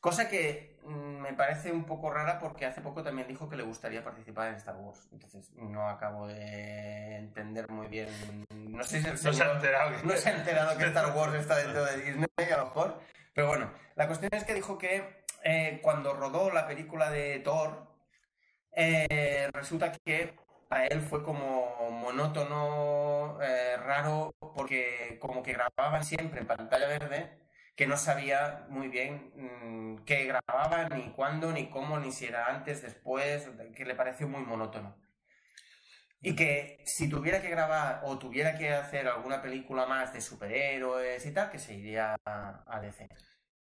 Cosa 0.00 0.28
que 0.28 0.78
mm, 0.84 1.20
me 1.20 1.32
parece 1.34 1.72
un 1.72 1.84
poco 1.84 2.10
rara 2.10 2.38
porque 2.38 2.66
hace 2.66 2.80
poco 2.82 3.02
también 3.02 3.26
dijo 3.28 3.48
que 3.48 3.56
le 3.56 3.62
gustaría 3.62 4.02
participar 4.04 4.48
en 4.48 4.54
Star 4.56 4.76
Wars. 4.76 5.08
Entonces 5.12 5.50
no 5.54 5.88
acabo 5.88 6.26
de 6.26 7.16
entender 7.16 7.70
muy 7.70 7.86
bien. 7.86 8.08
No 8.50 8.82
sé 8.84 9.00
si 9.00 9.06
el 9.06 9.12
No 9.12 9.18
se 9.18 9.28
ha 9.28 9.32
señor- 9.32 9.56
enterado. 9.56 9.96
que- 9.96 10.06
no 10.06 10.16
se 10.16 10.28
ha 10.28 10.36
enterado 10.36 10.76
que 10.78 10.84
Star 10.84 11.16
Wars 11.16 11.34
está 11.34 11.56
dentro 11.56 11.84
de 11.84 11.96
Disney, 12.02 12.26
a 12.52 12.56
lo 12.58 12.64
mejor. 12.66 13.00
Pero 13.34 13.46
bueno, 13.48 13.72
la 13.94 14.06
cuestión 14.06 14.30
es 14.34 14.44
que 14.44 14.52
dijo 14.54 14.76
que 14.76 15.21
eh, 15.44 15.80
cuando 15.82 16.14
rodó 16.14 16.50
la 16.50 16.66
película 16.66 17.10
de 17.10 17.40
Thor, 17.40 17.88
eh, 18.74 19.50
resulta 19.52 19.92
que 19.92 20.34
a 20.70 20.86
él 20.86 21.00
fue 21.02 21.22
como 21.22 21.90
monótono, 21.90 23.38
eh, 23.42 23.76
raro, 23.76 24.34
porque 24.40 25.18
como 25.20 25.42
que 25.42 25.52
grababan 25.52 26.04
siempre 26.04 26.40
en 26.40 26.46
pantalla 26.46 26.86
verde, 26.88 27.38
que 27.76 27.86
no 27.86 27.96
sabía 27.96 28.66
muy 28.68 28.88
bien 28.88 29.32
mm, 29.36 30.04
qué 30.04 30.24
grababan, 30.24 30.88
ni 30.96 31.12
cuándo, 31.12 31.52
ni 31.52 31.68
cómo, 31.70 31.98
ni 31.98 32.12
si 32.12 32.26
era 32.26 32.46
antes, 32.46 32.82
después, 32.82 33.48
que 33.76 33.84
le 33.84 33.94
pareció 33.94 34.28
muy 34.28 34.42
monótono. 34.42 34.96
Y 36.20 36.36
que 36.36 36.82
si 36.86 37.08
tuviera 37.08 37.42
que 37.42 37.50
grabar 37.50 38.00
o 38.04 38.18
tuviera 38.18 38.56
que 38.56 38.70
hacer 38.70 39.08
alguna 39.08 39.42
película 39.42 39.86
más 39.86 40.12
de 40.12 40.20
superhéroes 40.20 41.26
y 41.26 41.32
tal, 41.32 41.50
que 41.50 41.58
se 41.58 41.74
iría 41.74 42.16
a, 42.24 42.64
a 42.66 42.80
DC. 42.80 43.08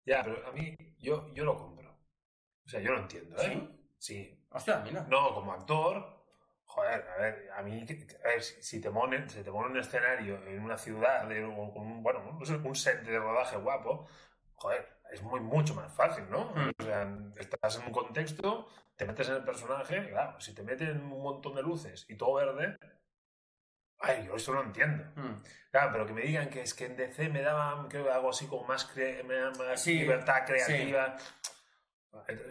Ya, 0.05 0.23
pero 0.23 0.47
a 0.47 0.51
mí, 0.51 0.75
yo, 0.99 1.33
yo 1.33 1.45
lo 1.45 1.57
compro. 1.57 1.91
O 2.65 2.69
sea, 2.69 2.79
yo 2.79 2.91
lo 2.91 2.99
entiendo, 2.99 3.35
¿eh? 3.41 3.69
¿Sí? 3.97 4.15
Sí. 4.15 4.47
Hostia, 4.51 4.79
mira. 4.79 5.05
No, 5.09 5.33
como 5.33 5.53
actor, 5.53 6.21
joder, 6.65 7.07
a 7.07 7.21
ver, 7.21 7.49
a 7.55 7.61
mí, 7.63 7.85
a 8.23 8.27
ver, 8.27 8.41
si 8.41 8.61
si 8.61 8.81
te 8.81 8.89
ponen, 8.91 9.29
si 9.29 9.43
te 9.43 9.51
ponen 9.51 9.71
un 9.71 9.79
escenario 9.79 10.41
en 10.47 10.61
una 10.61 10.77
ciudad, 10.77 11.27
de, 11.27 11.43
o 11.43 11.71
con 11.73 11.85
un, 11.85 12.03
bueno, 12.03 12.37
no 12.37 12.45
sé, 12.45 12.55
un 12.55 12.75
set 12.75 13.03
de 13.03 13.19
rodaje 13.19 13.57
guapo, 13.57 14.07
joder, 14.55 15.01
es 15.11 15.21
muy, 15.21 15.39
mucho 15.39 15.73
más 15.75 15.93
fácil, 15.93 16.29
¿no? 16.29 16.53
Mm. 16.55 16.71
O 16.79 16.83
sea, 16.83 17.17
estás 17.37 17.77
en 17.79 17.85
un 17.87 17.91
contexto, 17.91 18.67
te 18.95 19.05
metes 19.05 19.29
en 19.29 19.35
el 19.35 19.43
personaje, 19.43 20.09
claro, 20.09 20.39
si 20.39 20.53
te 20.53 20.63
meten 20.63 21.01
un 21.01 21.21
montón 21.21 21.55
de 21.55 21.61
luces 21.61 22.05
y 22.09 22.15
todo 22.15 22.35
verde, 22.35 22.77
ay, 24.01 24.25
yo 24.25 24.35
eso 24.35 24.53
no 24.53 24.61
entiendo. 24.63 25.03
Mm. 25.15 25.41
Claro, 25.71 25.89
pero 25.93 26.05
que 26.05 26.13
me 26.13 26.21
digan 26.21 26.49
que 26.49 26.61
es 26.61 26.73
que 26.73 26.85
en 26.85 26.97
DC 26.97 27.29
me 27.29 27.41
daban, 27.41 27.87
creo 27.87 28.03
que 28.05 28.11
algo 28.11 28.29
así 28.29 28.45
como 28.47 28.65
más, 28.65 28.93
cre- 28.93 29.23
más 29.23 29.81
Sí, 29.81 29.99
libertad 29.99 30.43
creativa. 30.45 31.15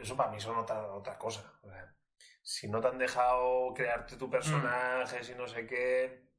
Eso 0.00 0.16
para 0.16 0.30
mí 0.30 0.40
son 0.40 0.56
otra, 0.56 0.80
otra 0.92 1.18
cosa. 1.18 1.52
O 1.62 1.68
sea, 1.70 1.94
si 2.42 2.68
no 2.68 2.80
te 2.80 2.88
han 2.88 2.98
dejado 2.98 3.72
crearte 3.74 4.16
tu 4.16 4.30
personaje, 4.30 5.22
si 5.22 5.34
no 5.34 5.46
sé 5.46 5.66
qué. 5.66 6.30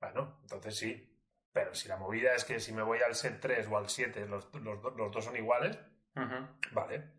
Bueno, 0.00 0.38
entonces 0.42 0.76
sí. 0.76 1.10
Pero 1.52 1.74
si 1.74 1.88
la 1.88 1.96
movida 1.96 2.34
es 2.34 2.44
que 2.44 2.58
si 2.60 2.72
me 2.72 2.82
voy 2.82 2.98
al 3.00 3.14
set 3.14 3.40
3 3.40 3.66
o 3.68 3.76
al 3.76 3.88
7, 3.88 4.26
los, 4.26 4.52
los, 4.54 4.82
do- 4.82 4.90
los 4.90 5.10
dos 5.12 5.24
son 5.24 5.36
iguales, 5.36 5.78
vale. 6.72 7.10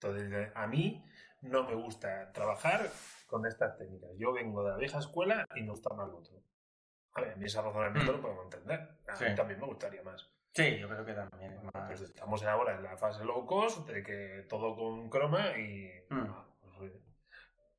Entonces, 0.00 0.30
eh, 0.32 0.52
a 0.54 0.66
mí 0.66 1.04
no 1.42 1.64
me 1.64 1.74
gusta 1.74 2.32
trabajar 2.32 2.90
con 3.26 3.46
estas 3.46 3.76
técnicas. 3.78 4.10
Yo 4.18 4.32
vengo 4.32 4.62
de 4.64 4.70
la 4.72 4.76
vieja 4.76 4.98
escuela 4.98 5.46
y 5.54 5.62
me 5.62 5.70
gusta 5.70 5.94
más 5.94 6.08
lo 6.08 6.18
otro. 6.18 6.42
A 7.14 7.20
ver, 7.20 7.32
a 7.32 7.36
mí 7.36 7.44
ese 7.46 7.60
razonamiento 7.60 8.12
Mm. 8.12 8.16
lo 8.16 8.22
podemos 8.22 8.44
entender. 8.44 8.88
A 9.08 9.16
Sí. 9.16 9.24
mí 9.24 9.34
también 9.34 9.60
me 9.60 9.66
gustaría 9.66 10.02
más. 10.02 10.28
Sí, 10.54 10.78
yo 10.78 10.88
creo 10.88 11.04
que 11.04 11.14
también 11.14 11.60
más. 11.72 11.86
Pues 11.86 12.00
estamos 12.02 12.42
ahora 12.44 12.74
en 12.74 12.82
la 12.82 12.96
fase 12.96 13.24
low 13.24 13.46
cost, 13.46 13.88
de 13.88 14.02
que 14.02 14.46
todo 14.48 14.74
con 14.76 15.08
croma 15.10 15.56
y... 15.58 15.90
Mm. 16.10 16.26
ah, 16.28 16.46
pues, 16.78 16.92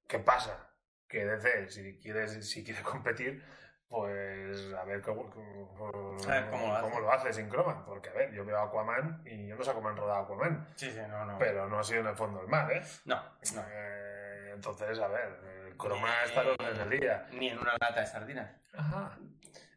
¿Qué 0.07 0.19
pasa? 0.19 0.69
Que 1.07 1.25
DC, 1.25 1.69
si 1.69 1.97
quieres, 1.99 2.49
si 2.49 2.63
quiere 2.63 2.81
competir, 2.83 3.43
pues 3.87 4.73
a 4.73 4.83
ver 4.85 5.01
cómo, 5.01 5.29
cómo, 5.29 6.17
A 6.27 6.31
ver 6.31 6.49
cómo 6.49 6.67
lo 6.67 6.75
hace. 6.75 7.01
lo 7.01 7.11
hace 7.11 7.33
sin 7.33 7.49
croma. 7.49 7.85
Porque, 7.85 8.09
a 8.09 8.13
ver, 8.13 8.31
yo 8.33 8.43
veo 8.45 8.59
Aquaman 8.59 9.21
y 9.25 9.47
yo 9.47 9.55
no 9.55 9.63
sé 9.63 9.71
cómo 9.73 9.89
han 9.89 9.97
rodado 9.97 10.23
Aquaman, 10.23 10.67
Sí, 10.75 10.89
sí, 10.91 10.99
no, 11.09 11.25
no. 11.25 11.37
pero 11.37 11.67
no 11.69 11.79
ha 11.79 11.83
sido 11.83 12.01
en 12.01 12.07
el 12.07 12.15
fondo 12.15 12.39
del 12.39 12.47
mar, 12.49 12.71
¿eh? 12.71 12.81
No, 13.05 13.15
no. 13.55 13.63
Eh, 13.69 14.51
entonces, 14.55 14.99
a 14.99 15.07
ver, 15.07 15.39
el 15.67 15.77
croma 15.77 16.09
Eh, 16.09 16.25
está 16.25 16.43
los 16.43 16.57
del 16.57 16.89
día. 16.99 17.27
Ni 17.33 17.49
en 17.49 17.59
una 17.59 17.73
lata 17.79 17.99
de 17.99 18.05
sardinas. 18.07 18.51
Ajá. 18.73 19.17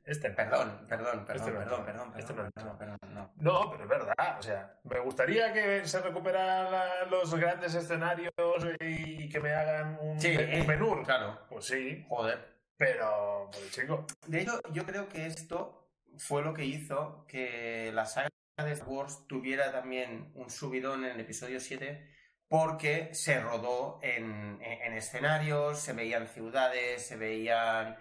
Este. 0.04 0.30
Perdón, 0.30 0.86
perdón, 0.88 1.24
perdón, 1.24 1.36
Este 1.36 1.52
perdón, 1.52 1.84
perdón, 1.84 2.12
Este 2.16 2.32
perdón, 2.34 2.52
no 2.56 2.78
perdón, 2.78 2.98
perdón, 3.00 3.14
no. 3.14 3.32
No, 3.36 3.70
pero 3.70 3.82
es 3.84 3.88
verdad. 3.88 4.38
O 4.38 4.42
sea, 4.42 4.78
me 4.84 5.00
gustaría 5.00 5.52
que 5.52 5.86
se 5.86 6.00
recuperaran 6.00 7.10
los 7.10 7.34
grandes 7.34 7.74
escenarios 7.74 8.32
y 8.80 9.28
que 9.28 9.40
me 9.40 9.52
hagan 9.52 9.98
un, 10.00 10.20
Sí, 10.20 10.36
un 10.36 10.66
menú. 10.66 11.02
Claro, 11.04 11.40
Pues 11.48 11.64
sí, 11.66 12.04
joder. 12.08 12.56
pero, 12.76 13.48
pues 13.50 13.70
chico, 13.72 14.06
De 14.26 14.42
hecho, 14.42 14.60
yo 14.72 14.84
creo 14.86 15.08
que 15.08 15.26
esto 15.26 15.90
fue 16.18 16.42
lo 16.42 16.54
que 16.54 16.64
hizo 16.64 17.26
que 17.26 17.90
la 17.92 18.06
saga 18.06 18.28
de 18.58 18.72
Star 18.72 18.88
Wars 18.88 19.26
tuviera 19.26 19.72
también 19.72 20.30
un 20.34 20.48
subidón 20.50 21.04
en 21.04 21.10
el 21.12 21.20
episodio 21.20 21.58
7 21.60 22.14
porque 22.48 23.12
se 23.12 23.40
rodó 23.40 23.98
en, 24.02 24.62
en- 24.62 24.82
en 24.82 24.92
escenarios, 24.92 25.80
se 25.80 25.92
veían 25.94 26.28
ciudades, 26.28 27.04
se 27.04 27.16
veían... 27.16 27.96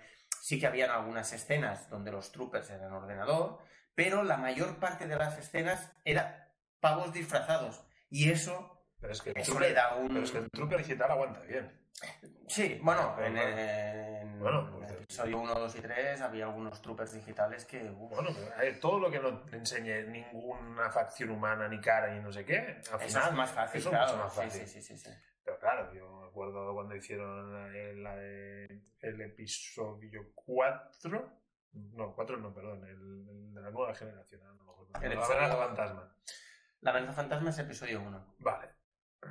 Sí 0.45 0.59
que 0.59 0.67
habían 0.67 0.91
algunas 0.91 1.33
escenas 1.33 1.89
donde 1.89 2.11
los 2.11 2.31
troopers 2.31 2.69
eran 2.69 2.93
ordenador, 2.93 3.57
pero 3.95 4.21
la 4.21 4.37
mayor 4.37 4.77
parte 4.77 5.07
de 5.07 5.15
las 5.15 5.39
escenas 5.39 5.91
era 6.03 6.53
pavos 6.79 7.11
disfrazados. 7.11 7.83
Y 8.11 8.29
eso, 8.29 8.85
pero 9.01 9.13
es 9.13 9.23
que 9.23 9.31
eso 9.31 9.53
trooper, 9.53 9.69
le 9.69 9.73
da 9.73 9.95
un... 9.95 10.09
pero 10.09 10.21
es 10.21 10.29
que 10.29 10.37
el 10.37 10.51
trooper 10.51 10.77
digital 10.77 11.09
aguanta 11.09 11.39
bien. 11.39 11.89
Sí, 12.47 12.79
bueno, 12.83 13.19
en, 13.19 13.35
en 13.35 14.39
Bueno, 14.39 14.69
pues, 14.71 14.91
el 14.91 14.97
episodio 14.97 15.39
1, 15.39 15.55
2 15.55 15.75
y 15.77 15.81
3 15.81 16.21
había 16.21 16.45
algunos 16.45 16.79
troopers 16.79 17.13
digitales 17.13 17.65
que... 17.65 17.81
uf, 17.89 18.11
Bueno, 18.11 18.29
pero, 18.35 18.53
a 18.53 18.57
ver, 18.59 18.79
todo 18.79 18.99
lo 18.99 19.09
que 19.09 19.17
no 19.19 19.47
enseñe 19.51 20.03
ninguna 20.09 20.91
facción 20.91 21.31
humana, 21.31 21.67
ni 21.67 21.81
cara, 21.81 22.13
ni 22.13 22.21
no 22.21 22.31
sé 22.31 22.45
qué, 22.45 22.83
final 22.83 23.29
es 23.29 23.33
más 23.33 23.49
fácil, 23.49 23.79
eso 23.79 23.89
es 23.89 23.95
claro. 23.95 24.11
mucho 24.11 24.23
más 24.23 24.33
fácil. 24.35 24.67
Sí, 24.67 24.79
sí, 24.79 24.81
sí, 24.83 24.95
sí. 24.95 25.09
Pero 25.43 25.57
claro, 25.57 25.91
yo 25.91 26.14
acuerdo 26.35 26.73
cuando 26.73 26.95
hicieron 26.95 27.53
la, 27.53 27.67
la 28.11 28.15
de- 28.17 28.81
el 28.99 29.21
episodio 29.21 30.31
4. 30.35 31.33
No, 31.73 32.13
4 32.15 32.37
no, 32.37 32.53
perdón, 32.53 32.83
el, 32.85 33.27
el 33.29 33.53
de 33.53 33.61
la 33.61 33.69
nueva 33.71 33.93
generación. 33.95 34.41
no 34.43 34.63
me 34.63 34.71
acuerdo. 34.71 34.91
El 35.01 35.09
la 35.09 35.15
episodio- 35.15 35.39
amenaza 35.39 35.57
fantasma. 35.67 36.15
La 36.81 36.91
amenaza 36.91 37.13
fantasma 37.13 37.49
es 37.49 37.59
episodio 37.59 38.01
1. 38.01 38.35
Vale. 38.39 38.69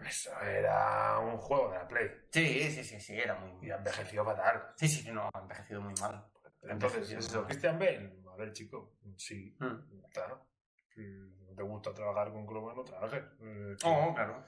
Eso 0.09 0.31
era 0.40 1.19
un 1.21 1.37
juego 1.38 1.71
de 1.71 1.79
la 1.79 1.87
Play. 1.87 2.11
Sí, 2.31 2.71
sí, 2.71 2.83
sí, 2.83 3.01
sí, 3.01 3.17
era 3.17 3.35
muy... 3.37 3.67
Y 3.67 3.71
ha 3.71 3.77
envejecido 3.77 4.25
fatal. 4.25 4.73
Sí, 4.77 4.88
sí, 4.88 5.11
no, 5.12 5.31
ha 5.33 5.38
envejecido 5.40 5.81
muy 5.83 5.95
mal. 6.01 6.27
Entonces, 6.62 7.11
Envejecido 7.11 7.19
¿es 7.21 7.29
muy 7.31 7.38
eso? 7.38 7.47
Christian 7.47 7.79
Bale? 7.79 8.23
A 8.33 8.37
ver, 8.37 8.53
chico, 8.53 8.97
sí, 9.17 9.57
Mm. 9.61 10.03
claro. 10.12 10.47
Si 10.93 11.01
no 11.03 11.55
te 11.55 11.62
gusta 11.62 11.95
trabajar 11.95 12.33
con 12.33 12.45
croma, 12.47 12.75
no 12.75 12.83
trabajes. 12.85 13.23
Eh, 13.40 13.77
Oh, 13.85 14.12
claro. 14.14 14.45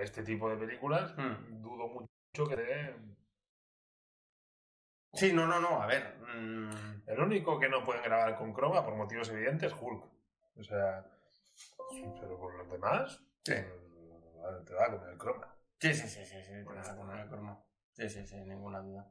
Este 0.00 0.22
tipo 0.22 0.48
de 0.50 0.56
películas, 0.56 1.14
Mm. 1.16 1.62
dudo 1.62 1.88
mucho 1.88 2.48
que 2.48 2.56
te... 2.56 2.96
Sí, 5.12 5.32
no, 5.32 5.46
no, 5.46 5.60
no, 5.60 5.82
a 5.82 5.86
ver. 5.86 6.16
mm, 6.20 7.02
El 7.08 7.20
único 7.20 7.58
que 7.58 7.68
no 7.68 7.84
pueden 7.84 8.02
grabar 8.04 8.36
con 8.36 8.52
croma, 8.52 8.84
por 8.84 8.94
motivos 8.94 9.28
evidentes, 9.30 9.72
es 9.72 9.78
Hulk. 9.80 10.04
O 10.56 10.62
sea, 10.62 11.04
pero 12.20 12.38
por 12.38 12.54
los 12.54 12.70
demás, 12.70 13.20
Sí. 13.44 13.54
pues, 13.54 14.64
te 14.66 14.74
va 14.74 14.84
a 14.86 14.90
comer 14.90 15.08
el 15.10 15.18
croma. 15.18 15.56
Sí, 15.80 15.94
sí, 15.94 16.06
sí, 16.08 16.24
sí, 16.24 16.42
sí, 16.44 16.52
te 16.52 16.62
vas 16.64 16.88
a 16.88 16.96
comer 16.96 17.20
el 17.20 17.28
cromo. 17.28 17.66
Sí, 17.92 18.08
sí, 18.08 18.24
sí, 18.26 18.36
ninguna 18.36 18.80
duda. 18.80 19.10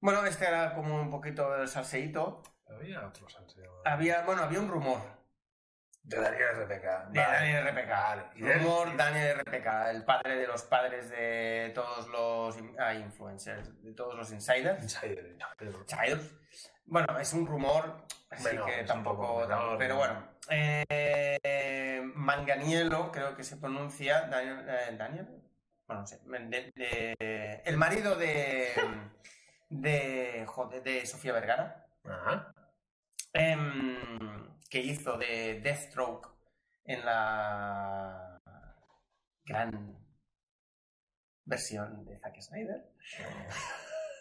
Bueno, 0.00 0.24
este 0.24 0.46
era 0.46 0.74
como 0.74 1.00
un 1.00 1.10
poquito 1.10 1.54
el 1.56 1.68
salseíto. 1.68 2.42
Había 2.68 3.06
otros 3.06 3.36
antes. 3.38 3.56
Había, 3.84 4.22
bueno, 4.24 4.42
había 4.42 4.60
un 4.60 4.68
rumor 4.68 4.98
De 6.06 6.20
Daniel 6.20 6.48
RPK. 6.54 7.10
de 7.10 7.20
Daniel 7.20 7.66
RPK. 7.66 8.32
Y 8.36 8.42
de- 8.42 8.54
Rumor 8.58 8.96
Daniel 8.96 9.38
RPK, 9.40 9.90
el 9.90 10.04
padre 10.04 10.36
de 10.36 10.46
los 10.46 10.62
padres 10.62 11.10
de 11.10 11.72
todos 11.74 12.06
los 12.08 12.56
ah, 12.78 12.94
influencers, 12.94 13.82
de 13.82 13.92
todos 13.92 14.14
los 14.14 14.30
insiders. 14.30 14.80
Insider. 14.82 15.26
Insider. 15.26 15.74
Insiders. 15.80 16.32
Bueno, 16.84 17.18
es 17.18 17.32
un 17.32 17.44
rumor, 17.44 18.04
así 18.30 18.56
que 18.66 18.84
tampoco. 18.84 19.26
poco 19.26 19.40
menor, 19.48 19.78
pero 19.78 19.94
¿no? 19.94 19.98
bueno. 19.98 20.28
Eh, 20.48 22.02
Manganiello, 22.14 23.10
creo 23.10 23.36
que 23.36 23.42
se 23.42 23.56
pronuncia. 23.56 24.22
Daniel. 24.28 24.64
eh, 24.68 24.94
¿Daniel? 24.96 25.26
Bueno, 25.88 26.02
no 26.02 26.06
sé. 26.06 26.20
de- 26.24 26.72
de- 26.76 27.62
el 27.64 27.76
marido 27.76 28.14
de. 28.14 28.68
de. 29.70 30.44
joder, 30.46 30.82
de 30.84 31.04
Sofía 31.04 31.32
Vergara. 31.32 31.84
Ajá. 32.04 32.52
em, 33.32 34.55
que 34.76 34.82
hizo 34.82 35.16
de 35.16 35.58
Deathstroke 35.62 36.28
en 36.84 37.02
la 37.06 38.42
gran 39.46 40.06
versión 41.46 42.04
de 42.04 42.18
Zack 42.18 42.42
Snyder 42.42 42.84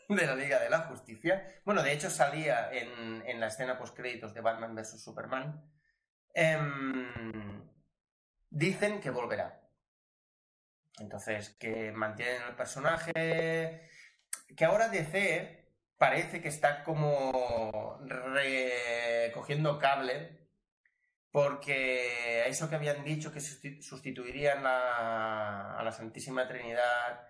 de 0.08 0.26
la 0.26 0.34
Liga 0.34 0.60
de 0.62 0.70
la 0.70 0.80
Justicia. 0.84 1.60
Bueno, 1.66 1.84
de 1.84 1.92
hecho 1.92 2.10
salía 2.10 2.72
en, 2.72 3.22
en 3.28 3.42
la 3.42 3.48
escena 3.48 3.78
post-créditos 3.78 4.34
de 4.34 4.40
Batman 4.40 4.74
vs. 4.76 5.04
Superman. 5.04 5.62
Em, 6.34 7.70
dicen 8.50 9.02
que 9.02 9.10
volverá. 9.10 9.62
Entonces, 11.00 11.50
que 11.60 11.92
mantienen 11.92 12.44
el 12.48 12.56
personaje. 12.56 13.90
Que 14.56 14.64
ahora 14.64 14.88
DC 14.88 15.66
parece 15.98 16.42
que 16.42 16.48
está 16.48 16.86
como 16.86 18.00
recogiendo 18.06 19.80
cable 19.80 20.45
porque 21.36 22.48
eso 22.48 22.70
que 22.70 22.76
habían 22.76 23.04
dicho 23.04 23.34
que 23.34 23.40
susti- 23.42 23.82
sustituirían 23.82 24.64
la- 24.64 25.78
a 25.78 25.84
la 25.84 25.92
Santísima 25.92 26.48
Trinidad 26.48 27.28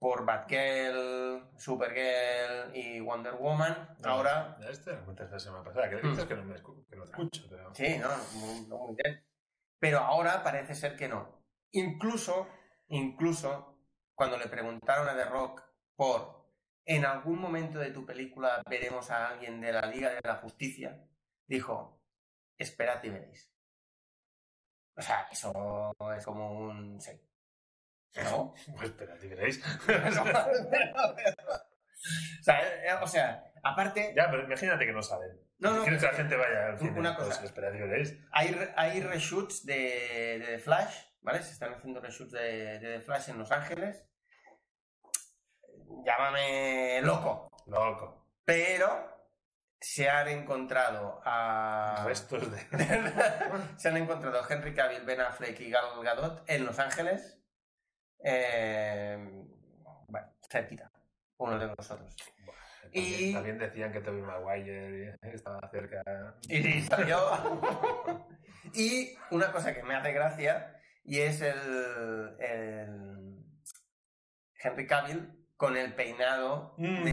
por 0.00 0.26
Batgirl, 0.26 1.52
Supergirl 1.56 2.74
y 2.74 2.98
Wonder 2.98 3.34
Woman, 3.34 3.96
ahora 4.02 4.56
Ya 4.60 4.68
este 4.70 4.94
lo 4.94 5.12
la 5.30 5.38
semana 5.38 5.62
pasada, 5.62 5.88
que 5.88 5.96
Mm. 6.02 6.10
dices 6.10 6.24
que 6.24 6.34
no, 6.34 6.42
me 6.44 6.56
escu- 6.56 6.84
que 6.88 6.96
no 6.96 7.04
te 7.04 7.10
escucho, 7.12 7.46
pero... 7.48 7.72
Sí, 7.72 7.96
no, 7.98 8.08
muy, 8.34 8.66
no, 8.66 8.78
muy 8.78 8.96
bien. 8.96 9.24
Pero 9.78 10.00
ahora 10.00 10.42
parece 10.42 10.74
ser 10.74 10.96
que 10.96 11.06
no. 11.06 11.40
Incluso, 11.70 12.48
incluso, 12.88 13.78
cuando 14.16 14.38
le 14.38 14.48
preguntaron 14.48 15.08
a 15.08 15.14
The 15.14 15.24
Rock 15.26 15.62
por 15.94 16.50
en 16.84 17.04
algún 17.04 17.38
momento 17.40 17.78
de 17.78 17.92
tu 17.92 18.04
película 18.04 18.60
veremos 18.68 19.08
a 19.12 19.28
alguien 19.28 19.60
de 19.60 19.72
la 19.72 19.86
Liga 19.86 20.10
de 20.10 20.20
la 20.24 20.34
Justicia, 20.36 21.00
dijo, 21.46 21.95
esperad 22.58 23.02
y 23.04 23.10
veréis. 23.10 23.50
O 24.96 25.02
sea, 25.02 25.28
eso 25.30 25.94
es 26.16 26.24
como 26.24 26.52
un... 26.52 27.00
Sí. 27.00 27.12
¿No? 28.24 28.54
Pues 28.76 28.88
espera, 28.90 29.18
¿te 29.18 29.28
veréis? 29.28 29.62
o, 32.40 32.42
sea, 32.42 32.60
eh, 32.84 32.94
o 33.02 33.06
sea, 33.06 33.52
aparte, 33.62 34.12
ya, 34.16 34.30
pero 34.30 34.44
imagínate 34.44 34.86
que 34.86 34.92
no 34.92 35.02
saben. 35.02 35.38
No, 35.58 35.72
no, 35.74 35.82
¿Quieres 35.82 36.00
que 36.02 36.06
la 36.08 36.14
gente 36.14 36.36
vaya 36.36 36.66
al 36.68 36.78
cine? 36.78 36.98
una 36.98 37.16
Pues 37.16 37.28
cosa. 37.28 37.44
espera, 37.44 37.72
¿te 37.72 37.78
veréis? 37.78 38.14
Hay, 38.32 38.48
re- 38.52 38.72
hay 38.76 39.00
reshoots 39.00 39.64
de, 39.64 40.38
de 40.38 40.46
The 40.46 40.58
Flash, 40.58 40.94
¿vale? 41.22 41.42
Se 41.42 41.52
están 41.52 41.72
haciendo 41.74 42.00
reshoots 42.00 42.32
de, 42.32 42.78
de 42.78 42.98
The 42.98 43.00
Flash 43.00 43.30
en 43.30 43.38
Los 43.38 43.50
Ángeles. 43.52 44.04
Llámame 46.04 47.00
loco, 47.02 47.50
Loco. 47.66 48.26
pero 48.44 49.15
se 49.88 50.08
han 50.10 50.26
encontrado 50.26 51.20
a... 51.24 52.02
Restos 52.04 52.50
de... 52.50 52.58
se 53.76 53.88
han 53.88 53.96
encontrado 53.96 54.42
a 54.42 54.46
Henry 54.52 54.74
Cavill, 54.74 55.04
Ben 55.04 55.20
Affleck 55.20 55.60
y 55.60 55.70
Gal 55.70 55.84
Gadot 56.02 56.42
en 56.48 56.66
Los 56.66 56.80
Ángeles. 56.80 57.38
Eh, 58.18 59.16
bueno, 60.08 60.26
cerquita, 60.50 60.90
uno 61.38 61.56
de 61.56 61.68
nosotros. 61.68 62.16
También, 62.82 63.04
Y- 63.30 63.32
también 63.32 63.58
decían 63.58 63.92
que 63.92 64.00
Tobey 64.00 64.22
Maguire 64.22 65.18
estaba 65.22 65.60
cerca. 65.70 66.02
Y 66.48 66.82
salió. 66.82 67.20
y 68.74 69.16
una 69.30 69.52
cosa 69.52 69.72
que 69.72 69.84
me 69.84 69.94
hace 69.94 70.12
gracia, 70.12 70.80
y 71.04 71.20
es 71.20 71.40
el, 71.42 72.36
el 72.40 73.36
Henry 74.60 74.86
Cavill 74.88 75.46
con 75.56 75.76
el 75.76 75.94
peinado 75.94 76.74
de 76.76 76.88
Mm. 76.88 77.04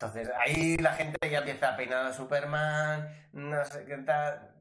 Entonces 0.00 0.30
ahí 0.38 0.76
la 0.76 0.92
gente 0.94 1.28
ya 1.28 1.38
empieza 1.38 1.70
a 1.70 1.76
peinar 1.76 2.06
a 2.06 2.12
Superman, 2.12 3.28
no 3.32 3.64
sé 3.64 3.84
qué 3.84 3.96
tal. 3.98 4.54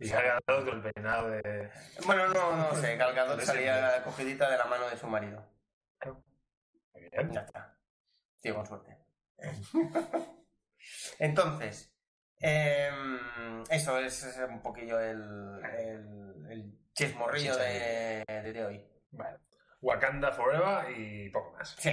Y 0.00 0.08
ganado 0.08 0.40
con 0.46 0.68
el 0.84 0.92
peinado 0.92 1.30
de... 1.30 1.70
Bueno, 2.04 2.26
no, 2.28 2.56
no 2.56 2.74
sé, 2.74 2.96
Gal 2.96 3.14
Gadot 3.14 3.38
De 3.38 3.46
salía 3.46 4.02
cogidita 4.02 4.50
de 4.50 4.58
la 4.58 4.64
mano 4.64 4.88
de 4.88 4.96
su 4.96 5.06
marido. 5.06 5.46
Muy 6.94 7.08
bien. 7.08 7.30
Ya 7.30 7.42
está. 7.42 7.78
Tío, 8.40 8.56
con 8.56 8.66
suerte. 8.66 8.98
Entonces, 11.20 11.94
em, 12.40 13.62
eso 13.70 13.98
es, 14.00 14.24
un 14.48 14.60
poquillo 14.62 14.98
el, 14.98 15.60
el, 15.78 16.46
el 16.50 16.78
chismorrillo 16.94 17.56
de, 17.56 18.24
de- 18.26 18.52
de 18.52 18.64
hoy. 18.64 18.84
Vale. 19.12 19.38
Wakanda 19.80 20.32
Forever 20.32 20.90
y 20.98 21.30
poco 21.30 21.52
más. 21.52 21.76
Sí, 21.78 21.90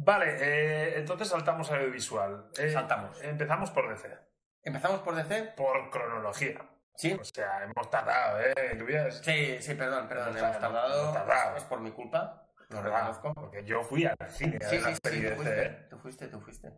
Vale, 0.00 0.36
eh, 0.38 0.98
entonces 0.98 1.28
saltamos 1.28 1.70
al 1.70 1.78
audiovisual. 1.80 2.50
Eh, 2.56 2.70
Saltamos. 2.70 3.20
Empezamos 3.22 3.70
por 3.70 3.88
DC. 3.88 4.16
empezamos 4.62 5.00
por 5.00 5.16
DC. 5.16 5.54
Por 5.56 5.90
cronología. 5.90 6.60
Sí, 6.94 7.12
O 7.12 7.24
sea, 7.24 7.64
hemos 7.64 7.90
tardado, 7.90 8.40
¿eh? 8.40 9.10
Sí, 9.22 9.58
sí, 9.60 9.74
perdón, 9.74 10.08
perdón, 10.08 10.28
Hemos 10.36 10.42
hemos 10.42 10.58
tardado, 10.58 11.00
hemos 11.02 11.14
tardado. 11.14 11.56
Es 11.56 11.64
por 11.64 11.80
mi 11.80 11.90
culpa, 11.92 12.48
lo 12.70 12.82
reconozco. 12.82 13.34
Porque 13.34 13.64
yo 13.64 13.82
fui 13.82 14.04
al 14.04 14.16
cine 14.30 14.58
a 14.64 14.68
Sí, 14.68 14.78
sí, 14.80 14.94
sí, 14.94 15.00
tú 15.00 15.36
fuiste, 15.36 15.86
tú 15.90 15.98
fuiste, 15.98 16.28
tú 16.28 16.40
fuiste. 16.40 16.72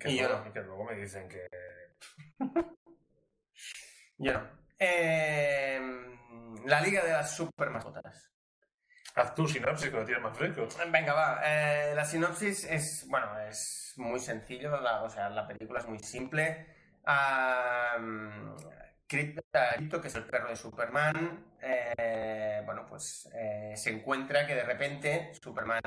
Que, 0.00 0.10
Y 0.10 0.18
yo 0.18 0.28
luego, 0.28 0.44
no. 0.44 0.52
que 0.52 0.60
luego 0.62 0.84
me 0.84 0.94
dicen 0.96 1.28
que... 1.28 1.46
Yo 4.18 4.32
no. 4.32 4.48
Em, 4.78 6.64
la 6.66 6.80
Liga 6.80 7.04
de 7.04 7.12
las 7.12 7.34
Super 7.34 7.70
Mascotas. 7.70 8.30
Haz 9.14 9.34
tu 9.34 9.46
sinopsis 9.46 9.90
que 9.90 9.96
lo 9.96 10.04
tienes 10.04 10.22
más 10.22 10.36
fresco. 10.36 10.66
Venga, 10.90 11.12
va. 11.14 11.40
eh, 11.44 11.92
la 11.94 12.04
sinopsis 12.04 12.64
es, 12.64 13.06
bueno, 13.08 13.38
es 13.40 13.94
muy 13.96 14.18
sencillo. 14.18 14.80
la- 14.80 15.02
o 15.02 15.08
sea, 15.10 15.28
la 15.30 15.46
película 15.46 15.80
es 15.80 15.86
muy 15.88 15.98
simple. 16.00 16.66
Crypto, 19.06 20.00
que 20.00 20.08
es 20.08 20.14
el 20.16 20.24
perro 20.24 20.48
de 20.48 20.56
Superman, 20.56 21.44
eh, 21.60 22.62
bueno, 22.64 22.86
pues 22.88 23.30
eh, 23.34 23.74
se 23.76 23.90
encuentra 23.90 24.46
que 24.46 24.54
de 24.54 24.64
repente 24.64 25.32
Superman 25.40 25.82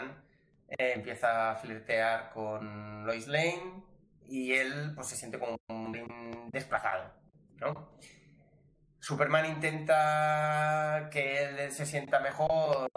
empieza 0.69 1.51
a 1.51 1.55
flirtear 1.55 2.29
con 2.31 3.05
Lois 3.05 3.27
Lane 3.27 3.83
y 4.25 4.53
él 4.53 4.91
pues 4.95 5.07
se 5.07 5.15
siente 5.15 5.39
como 5.39 5.57
un 5.69 6.49
desplazado, 6.51 7.11
¿no? 7.57 7.97
Superman 9.07 9.45
intenta 9.45 11.07
que 11.09 11.41
él 11.41 11.71
se 11.71 11.85
sienta 11.85 12.19
mejor 12.19 12.91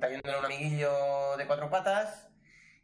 trayéndole 0.00 0.38
un 0.38 0.44
amiguillo 0.46 1.36
de 1.36 1.46
cuatro 1.46 1.68
patas 1.68 2.30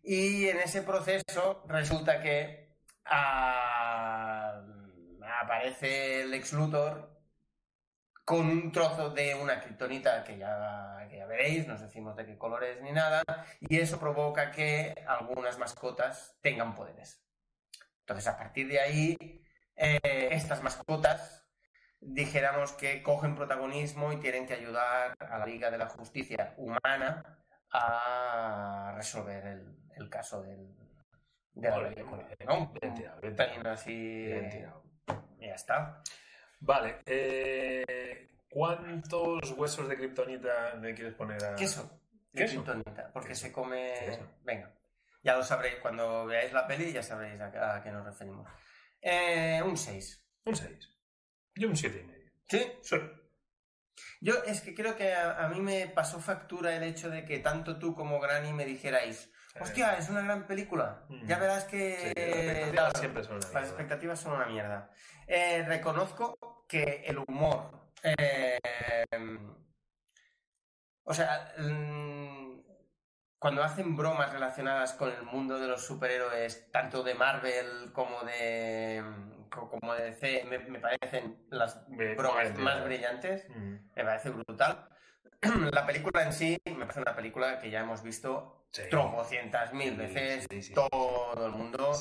y 0.03 0.49
en 0.49 0.59
ese 0.59 0.83
proceso 0.83 1.65
resulta 1.67 2.21
que 2.21 2.77
ah, 3.07 4.61
aparece 5.41 6.21
el 6.21 6.35
ex 6.35 6.53
Luthor 6.53 7.19
con 8.27 8.47
un 8.51 8.71
trozo 8.71 9.09
de 9.09 9.35
una 9.35 9.61
kriptonita 9.61 10.23
que 10.23 10.37
ya, 10.37 11.07
que 11.09 11.17
ya 11.17 11.25
veréis, 11.25 11.67
no 11.67 11.73
os 11.73 11.81
decimos 11.81 12.17
de 12.17 12.27
qué 12.27 12.37
colores 12.37 12.83
ni 12.83 12.93
nada, 12.93 13.23
y 13.61 13.79
eso 13.79 13.99
provoca 13.99 14.51
que 14.51 14.93
algunas 15.07 15.59
mascotas 15.59 16.37
tengan 16.43 16.75
poderes. 16.75 17.25
Entonces, 18.01 18.27
a 18.27 18.37
partir 18.37 18.69
de 18.69 18.79
ahí, 18.79 19.17
eh, 19.75 20.29
estas 20.33 20.63
mascotas 20.63 21.38
dijéramos 22.01 22.73
que 22.73 23.03
cogen 23.03 23.35
protagonismo 23.35 24.13
y 24.13 24.17
tienen 24.19 24.47
que 24.47 24.55
ayudar 24.55 25.15
a 25.19 25.39
la 25.39 25.47
Liga 25.47 25.71
de 25.71 25.79
la 25.79 25.89
Justicia 25.89 26.55
Humana 26.57 27.39
a 27.71 28.93
resolver 28.97 29.45
el, 29.47 29.77
el 29.97 30.09
caso 30.09 30.43
del, 30.43 30.75
de 31.53 31.69
la 31.71 31.89
película. 31.89 32.29
¿no? 32.47 32.73
Bien 32.81 32.95
tirado, 32.95 33.21
bien 33.21 33.37
tirado. 33.37 33.71
así. 33.71 33.93
Bien 34.27 34.49
tirado. 34.51 34.83
y 35.39 35.47
Ya 35.47 35.55
está. 35.55 36.03
Vale, 36.61 37.03
eh, 37.07 38.31
¿cuántos 38.51 39.53
huesos 39.53 39.89
de 39.89 39.97
kriptonita 39.97 40.75
me 40.77 40.95
quieres 40.95 41.15
poner 41.15 41.43
a...? 41.45 41.55
Queso. 41.55 42.01
De 42.33 42.43
Queso. 42.43 42.65
kriptonita, 42.65 43.11
porque 43.13 43.29
Queso. 43.29 43.47
se 43.47 43.53
come. 43.53 43.95
Queso. 44.05 44.27
Venga. 44.43 44.75
Ya 45.23 45.37
lo 45.37 45.43
sabréis 45.43 45.77
cuando 45.83 46.27
veáis 46.27 46.53
la 46.53 46.67
peli, 46.67 46.93
ya 46.93 47.03
sabréis 47.03 47.41
a, 47.41 47.51
qué- 47.51 47.59
a 47.59 47.83
qué 47.83 47.91
nos 47.91 48.05
referimos. 48.05 48.49
Eh, 49.01 49.61
un 49.65 49.77
6. 49.77 50.27
Un 50.47 50.57
6. 50.57 50.98
Yo 51.59 51.69
un 51.69 51.77
7 51.77 52.01
y 52.03 52.07
medio. 52.07 52.31
¿Sí? 52.49 52.73
Sí. 52.83 52.97
Yo 54.21 54.35
es 54.47 54.61
que 54.61 54.75
creo 54.75 54.97
que 54.97 55.13
a, 55.15 55.45
a 55.45 55.49
mí 55.49 55.61
me 55.61 55.87
pasó 55.89 56.21
factura 56.21 56.75
el 56.77 56.83
hecho 56.83 57.11
de 57.11 57.25
que 57.25 57.39
tanto 57.39 57.79
tú 57.79 57.95
como 57.95 58.21
Granny 58.21 58.53
me 58.53 58.65
dijerais, 58.65 59.31
hostia, 59.61 59.97
es 59.99 60.09
una 60.09 60.23
gran 60.23 60.47
película. 60.47 61.05
Mm. 61.09 61.27
Ya 61.27 61.39
verás 61.39 61.65
Sí, 61.65 61.71
que... 61.71 62.13
las 62.15 62.17
expectativas 62.17 62.71
claro, 62.73 62.99
siempre 62.99 63.23
son 63.25 63.33
una 63.37 63.41
las 63.45 63.53
mierda. 63.53 63.69
expectativas 63.69 64.21
son 64.21 64.33
una 64.35 64.47
mierda. 64.47 64.91
Eh, 65.27 65.65
reconozco 65.67 66.65
que 66.69 67.03
el 67.07 67.19
humor... 67.19 67.91
eh, 68.03 68.59
o 71.05 71.15
sea, 71.15 71.53
mm, 71.59 72.61
cuando 73.39 73.63
hacen 73.63 73.97
bromas 73.97 74.33
relacionadas 74.33 74.93
con 74.95 75.11
el 75.11 75.23
mundo 75.23 75.59
de 75.59 75.69
los 75.69 75.85
superhéroes, 75.85 76.71
tanto 76.71 77.03
de 77.03 77.15
Marvel 77.15 77.93
como 77.93 78.23
de, 78.25 79.03
como 79.51 79.95
DC, 79.95 80.45
me, 80.49 80.59
me 80.59 80.79
parecen 80.79 81.47
las 81.51 81.87
bromas 81.89 82.57
más 82.59 82.85
brillantes. 82.85 83.49
Mm. 83.51 83.77
Me 83.97 84.05
parece 84.05 84.31
brutal. 84.31 84.89
La 85.73 85.87
película 85.87 86.23
en 86.23 86.33
sí 86.33 86.59
me 86.67 86.81
parece 86.87 87.01
una 87.01 87.15
película 87.15 87.59
que 87.59 87.71
ya 87.71 87.81
hemos 87.81 88.03
visto 88.03 88.59
Sí. 88.71 88.83
tropocientas 88.91 89.73
mil 89.73 89.97
veces, 89.97 90.47
sí, 90.51 90.75
todo 90.75 91.47
el 91.47 91.53
mundo. 91.53 91.93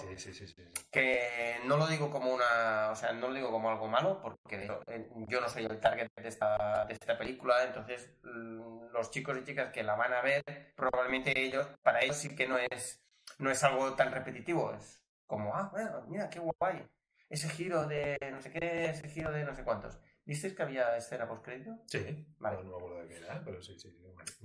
Que 0.92 1.60
no 1.66 1.78
lo 1.78 1.88
digo 1.88 2.12
como 2.12 2.34
una. 2.34 2.90
O 2.92 2.96
sea, 2.96 3.14
no 3.14 3.30
lo 3.30 3.34
digo 3.34 3.52
como 3.52 3.70
algo 3.70 3.88
malo, 3.88 4.22
porque 4.22 4.70
eh, 4.88 5.10
yo 5.28 5.40
no 5.40 5.48
soy 5.48 5.64
el 5.66 5.80
target 5.80 6.10
de 6.16 6.28
esta, 6.28 6.86
de 6.86 6.94
esta 6.94 7.18
película. 7.18 7.64
Entonces, 7.64 8.12
mm, 8.24 8.92
los 8.92 9.12
chicos 9.12 9.38
y 9.38 9.44
chicas 9.46 9.72
que 9.72 9.84
la 9.84 9.96
van 9.96 10.14
a 10.14 10.22
ver, 10.22 10.44
probablemente 10.76 11.40
ellos, 11.40 11.68
para 11.82 12.02
ellos 12.02 12.18
sí 12.18 12.36
que 12.36 12.48
no 12.48 12.58
es, 12.58 13.02
no 13.38 13.50
es 13.50 13.64
algo 13.64 13.94
tan 13.94 14.12
repetitivo. 14.12 14.74
Es 14.74 15.02
como, 15.26 15.56
ah, 15.56 15.70
bueno, 15.72 16.04
mira, 16.10 16.30
qué 16.30 16.40
guay. 16.40 16.86
Ese 17.30 17.50
giro 17.50 17.88
de 17.88 18.18
no 18.32 18.42
sé 18.42 18.52
qué, 18.52 18.86
ese 18.86 19.10
giro 19.10 19.32
de 19.32 19.44
no 19.44 19.54
sé 19.54 19.64
cuántos. 19.64 20.00
¿Visteis 20.26 20.54
que 20.54 20.64
había 20.64 20.96
escena 20.98 21.28
post-crédito? 21.28 21.78
Sí, 21.86 22.26
Vale. 22.40 22.58
no, 22.58 22.64
me 22.64 22.76
acuerdo 22.76 23.02
de 23.02 23.08
qué 23.08 23.18
era, 23.18 23.42
pero 23.44 23.62
sí, 23.62 23.78
sí. 23.80 23.96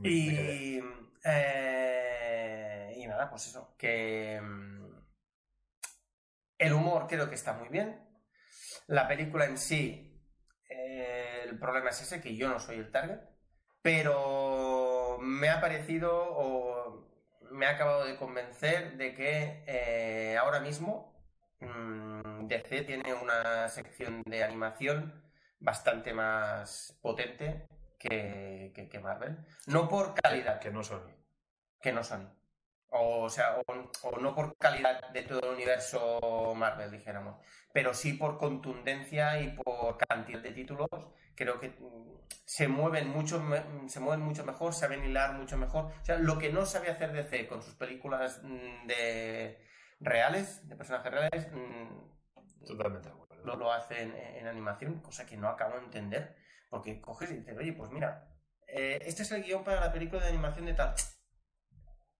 quedé. 0.02 0.54
Y, 0.54 0.80
eh, 1.24 2.94
y 2.96 3.06
nada, 3.06 3.28
pues 3.30 3.46
eso, 3.48 3.74
que 3.76 4.40
mm, 4.40 4.86
el 6.58 6.72
humor 6.72 7.06
creo 7.08 7.28
que 7.28 7.34
está 7.34 7.52
muy 7.54 7.68
bien. 7.68 8.00
La 8.86 9.08
película 9.08 9.44
en 9.46 9.58
sí, 9.58 10.12
el 10.68 11.58
problema 11.58 11.90
es 11.90 12.02
ese, 12.02 12.20
que 12.20 12.36
yo 12.36 12.48
no 12.48 12.58
soy 12.58 12.76
el 12.76 12.90
target, 12.90 13.20
pero 13.82 15.18
me 15.20 15.50
ha 15.50 15.60
parecido 15.60 16.10
o 16.14 17.08
me 17.50 17.66
ha 17.66 17.70
acabado 17.70 18.04
de 18.06 18.16
convencer 18.16 18.96
de 18.96 19.14
que 19.14 19.64
eh, 19.66 20.36
ahora 20.38 20.60
mismo 20.60 21.11
mm, 21.66 22.46
DC 22.48 22.82
tiene 22.82 23.14
una 23.14 23.68
sección 23.68 24.22
de 24.26 24.44
animación 24.44 25.22
bastante 25.60 26.12
más 26.12 26.98
potente 27.02 27.66
que, 27.98 28.72
que- 28.74 28.88
que 28.88 28.98
Marvel. 29.00 29.38
No 29.66 29.88
por 29.88 30.14
calidad, 30.14 30.58
Que 30.60 30.70
no 30.70 30.82
son. 30.82 31.02
que 31.80 31.92
no 31.92 32.04
son. 32.04 32.32
O, 32.90 33.28
sea, 33.30 33.56
o, 33.66 33.72
o 34.08 34.20
no 34.20 34.34
por 34.34 34.56
calidad 34.58 35.08
de 35.12 35.22
todo 35.22 35.40
el 35.40 35.54
universo 35.54 36.54
Marvel, 36.56 36.90
dijéramos, 36.90 37.36
pero 37.72 37.94
sí 37.94 38.12
por 38.14 38.38
contundencia 38.38 39.40
y 39.40 39.48
por 39.56 39.96
cantidad 39.98 40.40
de 40.40 40.52
títulos. 40.52 40.88
Creo 41.34 41.58
que 41.58 41.70
mm, 41.70 42.18
se 42.44 42.68
mueven 42.68 43.08
mucho, 43.08 43.42
se 43.88 44.00
mueven 44.00 44.20
mucho 44.24 44.44
mejor, 44.44 44.74
saben 44.74 45.04
hilar 45.04 45.32
mucho 45.34 45.56
mejor. 45.56 45.86
O 46.02 46.04
sea, 46.04 46.16
lo 46.18 46.38
que 46.38 46.52
no 46.52 46.66
sabe 46.66 46.90
hacer 46.90 47.12
DC 47.12 47.46
con 47.48 47.62
sus 47.62 47.74
películas 47.74 48.40
mm, 48.44 48.86
de 48.86 49.58
reales, 50.02 50.66
de 50.68 50.76
personajes 50.76 51.12
reales, 51.12 51.48
mm, 51.52 52.66
Totalmente 52.66 53.08
de 53.08 53.14
acuerdo. 53.14 53.44
lo, 53.44 53.56
lo 53.56 53.72
hace 53.72 54.02
en, 54.02 54.14
en 54.14 54.46
animación, 54.46 55.00
cosa 55.00 55.26
que 55.26 55.36
no 55.36 55.48
acabo 55.48 55.76
de 55.76 55.84
entender, 55.84 56.36
porque 56.70 57.00
coges 57.00 57.30
y 57.30 57.36
dices, 57.38 57.56
oye, 57.58 57.72
pues 57.72 57.90
mira, 57.90 58.28
eh, 58.66 59.02
este 59.04 59.22
es 59.22 59.32
el 59.32 59.42
guion 59.42 59.64
para 59.64 59.80
la 59.80 59.92
película 59.92 60.22
de 60.22 60.28
animación 60.28 60.66
de 60.66 60.74
tal. 60.74 60.94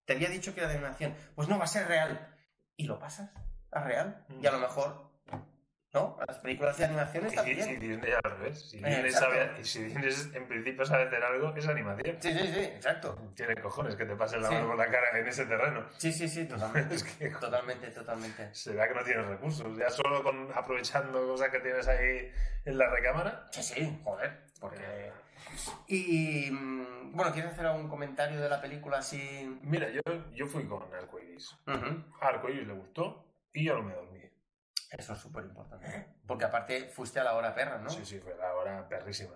Te 0.04 0.14
había 0.14 0.28
dicho 0.28 0.52
que 0.54 0.60
era 0.60 0.68
de 0.68 0.76
animación. 0.76 1.14
Pues 1.34 1.48
no, 1.48 1.58
va 1.58 1.64
a 1.64 1.68
ser 1.68 1.86
real. 1.88 2.36
Y 2.76 2.86
lo 2.86 2.98
pasas 2.98 3.30
a 3.70 3.84
real. 3.84 4.26
Y 4.40 4.46
a 4.46 4.52
lo 4.52 4.58
mejor, 4.58 5.11
¿no? 5.92 6.16
Las 6.26 6.38
películas 6.38 6.76
de 6.78 6.84
animación 6.86 7.24
Y 7.24 7.28
está 7.28 7.44
si. 7.44 7.54
Disney 7.76 8.12
al 8.12 8.22
revés. 8.30 8.70
Si 8.70 8.78
Eh, 8.78 8.88
Disney, 8.88 9.10
sabe, 9.10 9.64
si 9.64 9.84
Disney 9.84 10.10
en 10.34 10.48
principio 10.48 10.86
sabe 10.86 11.04
hacer 11.04 11.22
algo, 11.22 11.54
es 11.54 11.66
animación. 11.68 12.16
Sí, 12.20 12.32
sí, 12.32 12.46
sí, 12.46 12.60
exacto. 12.60 13.18
Tiene 13.34 13.54
cojones 13.56 13.94
que 13.96 14.06
te 14.06 14.16
pasen 14.16 14.42
la 14.42 14.48
Sí. 14.48 14.54
mano 14.54 14.68
por 14.68 14.76
la 14.78 14.86
cara 14.86 15.18
en 15.18 15.26
ese 15.26 15.44
terreno. 15.44 15.84
Sí, 15.98 16.12
sí, 16.12 16.28
sí, 16.28 16.46
totalmente. 16.46 16.94
Es 16.94 17.04
que- 17.04 17.28
Totalmente, 17.30 17.88
totalmente. 17.90 18.54
Será 18.54 18.88
que 18.88 18.94
no 18.94 19.04
tienes 19.04 19.26
recursos. 19.26 19.76
Ya 19.76 19.90
solo 19.90 20.22
con 20.22 20.48
aprovechando 20.54 21.26
cosas 21.26 21.50
que 21.50 21.60
tienes 21.60 21.86
ahí 21.88 22.30
en 22.64 22.78
la 22.78 22.88
recámara. 22.88 23.48
Sí, 23.50 23.62
sí, 23.62 24.00
joder. 24.04 24.44
Porque... 24.60 25.12
Y, 25.88 26.50
mm, 26.50 27.12
bueno, 27.14 27.32
¿quieres 27.32 27.52
hacer 27.52 27.66
algún 27.66 27.88
comentario 27.88 28.40
de 28.40 28.48
la 28.48 28.60
película 28.62 28.98
así? 28.98 29.58
Mira, 29.62 29.88
yo, 29.90 30.00
yo 30.32 30.46
fui 30.46 30.64
con 30.66 30.82
Arcoiris. 30.94 31.52
Ujú. 31.66 32.04
A 32.22 32.28
Arcoiris 32.28 32.66
le 32.66 32.72
gustó 32.72 33.26
y 33.52 33.64
yo 33.66 33.74
no 33.74 33.82
me 33.82 33.92
dormí. 33.92 34.22
Eso 34.98 35.12
es 35.14 35.18
súper 35.18 35.44
importante. 35.44 36.06
Porque 36.26 36.44
aparte 36.44 36.88
fuiste 36.88 37.20
a 37.20 37.24
la 37.24 37.34
hora 37.34 37.54
perra, 37.54 37.78
¿no? 37.78 37.88
Sí, 37.90 38.04
sí, 38.04 38.18
fue 38.20 38.34
la 38.36 38.54
hora 38.54 38.88
perrísima. 38.88 39.34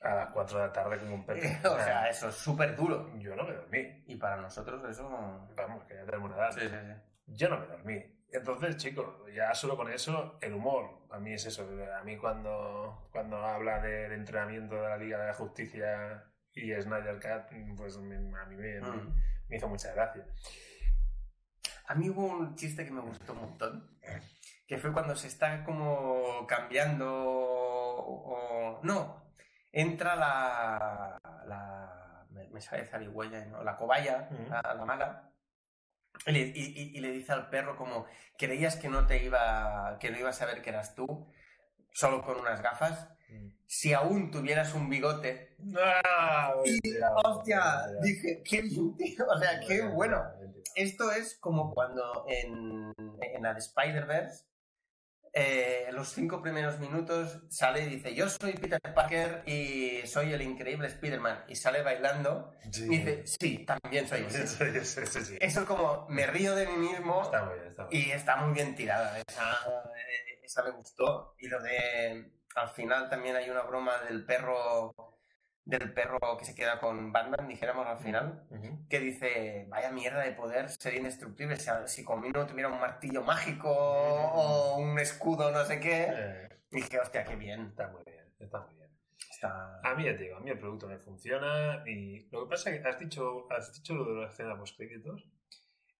A 0.00 0.14
las 0.14 0.32
4 0.32 0.58
de 0.58 0.66
la 0.66 0.72
tarde 0.72 0.98
como 0.98 1.14
un 1.14 1.26
perro. 1.26 1.40
o 1.74 1.78
sea, 1.78 2.08
eso 2.08 2.28
es 2.28 2.34
súper 2.34 2.76
duro. 2.76 3.12
yo 3.18 3.34
no 3.36 3.44
me 3.44 3.52
dormí. 3.54 4.04
Y 4.06 4.16
para 4.16 4.36
nosotros 4.36 4.82
eso... 4.88 5.08
Vamos, 5.56 5.84
que 5.84 5.94
ya 5.94 6.04
tenemos 6.04 6.30
una 6.30 6.38
edad. 6.38 6.52
Sí, 6.52 6.60
sí, 6.60 6.68
sí. 6.68 6.92
Yo 7.26 7.48
no 7.48 7.58
me 7.60 7.66
dormí. 7.66 8.14
Entonces, 8.30 8.76
chicos, 8.76 9.06
ya 9.34 9.54
solo 9.54 9.76
con 9.76 9.90
eso, 9.90 10.38
el 10.42 10.52
humor, 10.52 11.06
a 11.10 11.18
mí 11.18 11.32
es 11.32 11.46
eso. 11.46 11.66
A 11.98 12.02
mí 12.04 12.16
cuando, 12.18 13.08
cuando 13.10 13.38
habla 13.38 13.80
de, 13.80 14.08
de 14.10 14.14
entrenamiento 14.14 14.74
de 14.74 14.82
la 14.88 14.96
Liga 14.98 15.18
de 15.18 15.28
la 15.28 15.34
Justicia 15.34 16.24
y 16.52 16.72
Snyder 16.74 17.18
Cat, 17.20 17.50
pues 17.76 17.96
a 17.96 18.00
mí 18.00 18.16
me, 18.18 18.80
Mm. 18.80 19.14
me 19.48 19.56
hizo 19.56 19.66
mucha 19.68 19.92
gracia. 19.94 20.26
A 21.86 21.94
mí 21.94 22.10
hubo 22.10 22.26
un 22.26 22.54
chiste 22.54 22.84
que 22.84 22.90
me 22.90 23.00
gustó 23.00 23.32
un 23.32 23.40
montón, 23.40 23.98
que 24.68 24.78
fue 24.78 24.92
cuando 24.92 25.16
se 25.16 25.26
está 25.26 25.64
como 25.64 26.46
cambiando 26.46 27.06
o... 27.10 28.80
No, 28.84 29.32
entra 29.72 30.14
la... 30.14 31.18
la 31.46 32.26
me, 32.30 32.48
me 32.50 32.60
sale 32.60 32.84
zarigüeya, 32.86 33.46
¿no? 33.46 33.64
La 33.64 33.76
cobaya, 33.76 34.28
la, 34.50 34.62
la 34.74 34.84
mala, 34.84 35.32
y 36.26 36.32
le, 36.32 36.40
y- 36.40 36.52
y- 36.54 36.96
y 36.96 37.00
le 37.00 37.10
dice 37.12 37.32
al 37.32 37.48
perro 37.48 37.76
como, 37.76 38.06
creías 38.36 38.76
que 38.76 38.88
no 38.88 39.06
te 39.06 39.22
iba... 39.24 39.96
que 39.98 40.10
no 40.10 40.18
ibas 40.18 40.40
a 40.42 40.46
ver 40.46 40.60
que 40.62 40.70
eras 40.70 40.94
tú, 40.94 41.26
solo 41.90 42.22
con 42.22 42.38
unas 42.38 42.60
gafas, 42.60 43.08
si 43.66 43.92
aún 43.94 44.30
tuvieras 44.30 44.74
un 44.74 44.88
bigote... 44.90 45.56
¡Ah! 45.78 46.54
¡Hostia! 47.24 47.86
Dije, 48.02 48.42
qué 48.44 48.62
o 49.26 49.38
sea, 49.38 49.60
qué 49.66 49.82
bueno. 49.86 50.22
Esto 50.74 51.10
es 51.10 51.38
como 51.40 51.72
cuando 51.74 52.24
en, 52.28 52.92
en 53.20 53.42
la 53.42 53.52
de 53.54 53.58
Spider-Verse, 53.60 54.44
eh, 55.32 55.88
los 55.92 56.08
cinco 56.12 56.40
primeros 56.42 56.78
minutos 56.78 57.40
sale 57.48 57.82
y 57.82 57.86
dice, 57.86 58.14
yo 58.14 58.28
soy 58.28 58.52
Peter 58.54 58.80
Parker 58.94 59.42
y 59.46 60.06
soy 60.06 60.32
el 60.32 60.42
increíble 60.42 60.88
Spider-Man. 60.88 61.44
Y 61.48 61.56
sale 61.56 61.82
bailando 61.82 62.52
Sí. 62.70 62.84
y 62.84 62.98
dice, 62.98 63.26
sí, 63.26 63.64
también 63.66 64.06
soy 64.08 64.24
ese. 64.28 64.46
Sí, 64.46 64.84
sí, 64.84 65.06
sí, 65.06 65.20
sí. 65.24 65.36
Eso 65.40 65.60
es 65.60 65.66
como, 65.66 66.06
me 66.08 66.26
río 66.26 66.54
de 66.54 66.66
mí 66.66 66.76
mismo 66.88 67.22
Está 67.22 67.44
muy 67.44 67.54
bien, 67.54 67.68
está 67.68 67.84
muy 67.84 67.90
bien. 67.96 68.08
y 68.08 68.10
está 68.12 68.36
muy 68.36 68.54
bien 68.54 68.74
tirada. 68.74 69.18
Esa, 69.26 69.52
eh, 69.96 70.40
esa 70.42 70.62
me 70.64 70.70
gustó. 70.72 71.34
Y 71.38 71.48
lo 71.48 71.60
de, 71.62 72.30
al 72.56 72.68
final 72.70 73.08
también 73.08 73.36
hay 73.36 73.48
una 73.50 73.62
broma 73.62 73.98
del 74.08 74.24
perro, 74.24 74.94
del 75.68 75.92
perro 75.92 76.18
que 76.38 76.46
se 76.46 76.54
queda 76.54 76.80
con 76.80 77.12
Batman, 77.12 77.46
dijéramos 77.46 77.86
al 77.86 77.98
final 77.98 78.46
Ujú. 78.50 78.88
que 78.88 79.00
dice, 79.00 79.66
vaya 79.68 79.92
mierda 79.92 80.20
de 80.22 80.32
poder 80.32 80.70
ser 80.70 80.94
indestructible, 80.94 81.56
si, 81.56 81.70
si 81.86 82.04
conmigo 82.04 82.46
tuviera 82.46 82.70
un 82.70 82.80
martillo 82.80 83.22
mágico 83.22 83.68
o 83.70 84.78
un 84.78 84.98
escudo, 84.98 85.50
no 85.50 85.64
sé 85.64 85.78
qué. 85.78 86.06
Eh, 86.10 86.48
Y 86.70 86.76
dije, 86.76 86.98
hostia, 86.98 87.22
qué 87.24 87.36
bien. 87.36 87.66
está 87.66 87.88
muy 87.88 88.02
bien, 88.04 88.24
está 88.40 88.60
muy 88.60 88.74
bien. 88.76 88.88
Está... 89.30 89.80
A 89.84 89.94
mí 89.94 90.04
ya 90.04 90.16
te 90.16 90.24
digo, 90.24 90.36
a 90.36 90.40
mí 90.40 90.50
el 90.50 90.58
producto 90.58 90.88
me 90.88 90.98
funciona 90.98 91.82
y 91.86 92.28
lo 92.30 92.44
que 92.44 92.50
pasa 92.50 92.70
es 92.70 92.80
que 92.80 92.88
has 92.88 92.98
dicho, 92.98 93.46
has 93.52 93.72
dicho 93.74 93.94
lo 93.94 94.04
de 94.14 94.20
la 94.22 94.28
escena 94.28 94.56
post 94.58 94.76
créditos. 94.78 95.22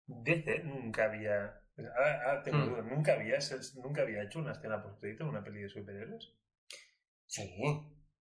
DC 0.07 0.63
nunca 0.65 1.05
había, 1.05 1.61
ahora, 1.77 2.23
ahora 2.25 2.43
tengo 2.43 2.65
Hmm. 2.65 2.69
dudas, 2.71 2.85
nunca 2.87 3.13
había, 3.13 3.39
nunca 3.85 4.01
había 4.03 4.23
hecho 4.23 4.39
una 4.39 4.53
escena 4.53 4.83
post 4.83 4.99
créditos 5.01 5.25
en 5.27 5.29
una 5.31 5.45
peli 5.45 5.61
de 5.61 5.69
superhéroes. 5.69 6.33
Sí, 7.27 7.53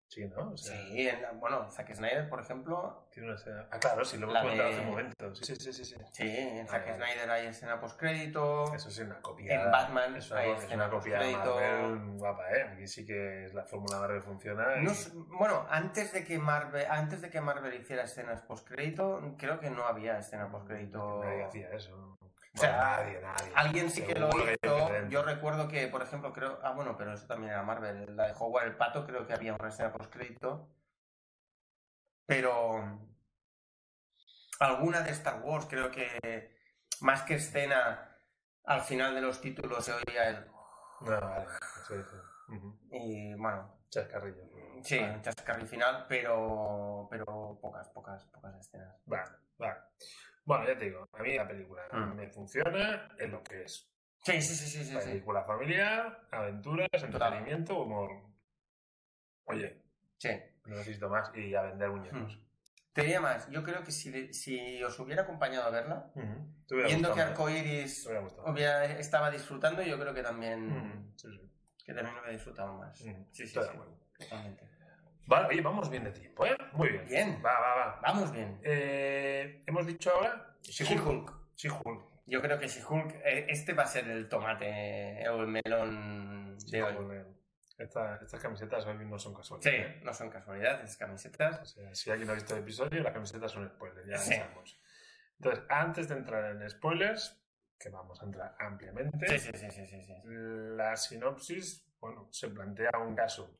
Sí, 0.09 0.25
¿no? 0.25 0.51
O 0.51 0.57
sea, 0.57 0.75
sí. 0.77 1.07
en- 1.09 1.39
bueno, 1.39 1.69
Zack 1.69 1.93
Snyder, 1.93 2.29
por 2.29 2.39
ejemplo, 2.39 3.07
tiene 3.11 3.27
una 3.27 3.35
escena. 3.37 3.67
Ah, 3.71 3.77
claro, 3.77 4.05
sí, 4.05 4.17
lo 4.17 4.29
hemos 4.29 4.41
comentado 4.41 4.69
de- 4.69 4.75
hace 4.75 4.83
un 4.83 4.89
momento. 4.89 5.35
Sí, 5.35 5.43
sí, 5.45 5.55
sí, 5.57 5.73
sí. 5.73 5.83
sí. 5.83 5.95
sí, 6.11 6.37
en 6.37 6.67
Zack 6.67 6.87
Ah. 6.87 6.95
Snyder 6.95 7.29
hay 7.29 7.47
escena 7.47 7.79
post-crédito. 7.81 8.73
Eso 8.73 8.89
sí, 8.89 9.01
una 9.01 9.19
copia. 9.21 9.53
En 9.61 9.69
Batman 9.69 10.15
es 10.15 10.31
hay 10.31 10.47
una, 10.49 10.57
es 10.57 10.63
escena 10.63 10.89
postcrédito. 10.89 11.55
Marvel 11.55 11.99
guapa, 12.17 12.49
¿eh? 12.51 12.63
Aquí 12.73 12.87
sí 12.87 13.05
que 13.05 13.49
la 13.53 13.65
fórmula 13.65 13.99
Marvel 13.99 14.21
funciona. 14.23 14.77
y- 14.79 14.83
No 14.85 14.91
bueno, 15.37 15.65
antes 15.69 16.13
de 16.13 16.23
que 16.23 16.39
Marvel, 16.39 16.85
antes 16.89 17.21
de 17.21 17.29
que 17.29 17.41
Marvel 17.41 17.73
hiciera 17.73 18.03
escenas 18.03 18.41
post-crédito, 18.43 19.35
creo 19.37 19.59
que 19.59 19.69
no 19.69 19.83
había 19.85 20.17
escena 20.19 20.49
post-crédito. 20.49 21.21
Nadie 21.23 21.43
hacía 21.43 21.69
eso. 21.71 22.16
O 22.57 22.59
sea, 22.59 22.71
nadie, 22.71 23.21
nadie. 23.21 23.51
Alguien 23.55 23.91
sí 23.91 24.01
que 24.03 24.15
lo 24.15 24.29
hizo. 24.29 25.07
Yo 25.09 25.21
recuerdo 25.21 25.67
que, 25.67 25.87
por 25.87 26.01
ejemplo, 26.01 26.33
creo. 26.33 26.59
Ah, 26.63 26.71
bueno, 26.71 26.97
pero 26.97 27.13
eso 27.13 27.27
también 27.27 27.51
era 27.51 27.61
Marvel. 27.61 28.15
La 28.15 28.27
de 28.27 28.33
Howard 28.33 28.65
el 28.65 28.75
Pato, 28.75 29.05
creo 29.05 29.27
que 29.27 29.33
había 29.33 29.53
una 29.53 29.69
escena 29.69 29.91
post-crédito. 29.93 30.67
Pero. 32.25 32.99
Alguna 34.59 35.01
de 35.01 35.11
Star 35.11 35.41
Wars, 35.43 35.67
creo 35.69 35.91
que. 35.91 36.57
Más 37.01 37.21
que 37.21 37.35
escena, 37.35 38.17
al 38.63 38.81
final 38.81 39.13
de 39.13 39.21
los 39.21 39.39
títulos 39.39 39.85
se 39.85 39.93
oía 39.93 40.29
el. 40.29 40.47
No, 41.01 41.21
vale. 41.21 41.45
Sí, 41.87 41.93
sí. 41.93 42.57
Y 42.89 43.33
bueno, 43.35 43.77
Chascarrillo. 43.89 44.43
sí, 44.83 44.97
un 44.97 45.21
chascarrillo 45.21 45.67
final, 45.67 46.05
pero. 46.09 47.07
Pero 47.11 47.59
pocas, 47.61 47.87
pocas, 47.89 48.23
pocas 48.25 48.55
escenas. 48.55 48.95
Vale, 49.05 49.29
vale. 49.59 49.75
Bueno, 50.47 50.65
ya 50.65 50.77
te 50.77 50.85
digo, 50.85 51.05
a 51.11 51.21
mí 51.21 51.35
la 51.35 51.45
película 51.45 51.81
Mm. 51.91 52.15
me 52.15 52.29
funciona 52.29 53.09
en 53.19 53.31
lo 53.31 53.43
que 53.43 53.63
es. 53.63 53.85
Sí, 54.23 54.41
sí, 54.41 54.55
sí, 54.55 54.65
sí, 54.65 54.85
sí. 54.85 54.91
sí. 54.97 55.09
Película 55.09 55.43
familiar, 55.43 56.25
aventuras, 56.31 56.87
entretenimiento, 56.93 57.81
humor. 57.83 58.11
Oye, 59.43 59.81
sí. 60.17 60.29
no 60.65 60.77
necesito 60.77 61.09
más 61.09 61.35
y 61.35 61.53
a 61.53 61.63
vender 61.63 61.89
muñecos. 61.89 62.39
Te 62.93 63.01
diría 63.01 63.19
más, 63.19 63.49
yo 63.49 63.61
creo 63.61 63.83
que 63.83 63.91
si, 63.91 64.33
si 64.33 64.81
os 64.83 64.97
hubiera 64.99 65.23
acompañado 65.23 65.67
a 65.67 65.69
verla, 65.69 66.11
viendo 66.69 67.13
que. 67.13 67.21
Arcoiris 67.21 68.07
hubiera 68.45 68.85
estaba 68.85 69.29
disfrutando, 69.29 69.81
yo 69.83 69.99
creo 69.99 70.13
que 70.13 70.23
también. 70.23 71.11
Sí, 71.17 71.27
sí. 71.29 71.51
que 71.85 71.93
también 71.93 72.15
lo 72.15 72.21
hubiera 72.21 72.33
disfrutado 72.33 72.73
más. 72.73 72.99
Ujú. 73.01 73.25
Sí, 73.33 73.43
sí, 73.43 73.47
sí, 73.47 73.53
totalmente. 73.53 74.65
Vale, 75.27 75.47
oye, 75.49 75.61
vamos 75.61 75.89
bien 75.89 76.03
de 76.05 76.11
tiempo, 76.11 76.45
¿eh? 76.45 76.57
Muy 76.73 76.89
bien. 76.89 77.05
Bien. 77.07 77.41
Va, 77.45 77.59
va, 77.59 77.75
va. 77.75 77.99
Vamos 78.01 78.31
bien. 78.31 78.59
Eh, 78.63 79.63
hemos 79.67 79.85
dicho 79.85 80.11
ahora. 80.11 80.55
She-Hulk. 80.63 81.33
She-Hulk. 81.55 82.05
Yo 82.27 82.41
creo 82.41 82.57
que 82.59 82.67
She-Hulk, 82.67 83.13
eh, 83.25 83.45
este 83.49 83.73
va 83.73 83.83
a 83.83 83.87
ser 83.87 84.07
el 84.09 84.27
tomate 84.29 85.27
o 85.29 85.41
el 85.41 85.47
melón 85.47 86.57
de 86.69 86.83
hoy. 86.83 87.23
Esta- 87.77 88.15
estas 88.15 88.41
camisetas 88.41 88.85
hoy 88.85 88.97
no 89.05 89.19
son 89.19 89.33
Sí, 89.33 89.37
casuales. 89.37 89.65
¿eh? 89.67 89.99
no 90.03 90.13
son 90.13 90.29
casualidades, 90.29 90.97
camisetas. 90.97 91.59
O 91.61 91.65
sea, 91.65 91.93
si 91.93 92.09
alguien 92.09 92.29
ha 92.29 92.33
visto 92.33 92.55
el 92.55 92.61
episodio, 92.63 93.03
las 93.03 93.13
camisetas 93.13 93.51
son 93.51 93.69
spoilers, 93.69 94.07
ya 94.07 94.17
Sí. 94.17 94.33
avisamos. 94.33 94.81
Entonces, 95.39 95.63
antes 95.69 96.07
de 96.09 96.15
entrar 96.15 96.45
en 96.55 96.69
spoilers, 96.69 97.39
que 97.79 97.89
vamos 97.89 98.19
a 98.21 98.25
entrar 98.25 98.55
ampliamente, 98.59 99.27
Sí, 99.27 99.39
sí, 99.39 99.51
sí, 99.53 99.69
sí, 99.71 99.85
sí, 99.85 100.01
sí. 100.03 100.13
la 100.25 100.95
sinopsis, 100.95 101.85
bueno, 101.99 102.27
se 102.31 102.47
plantea 102.49 102.89
un 102.99 103.15
caso 103.15 103.55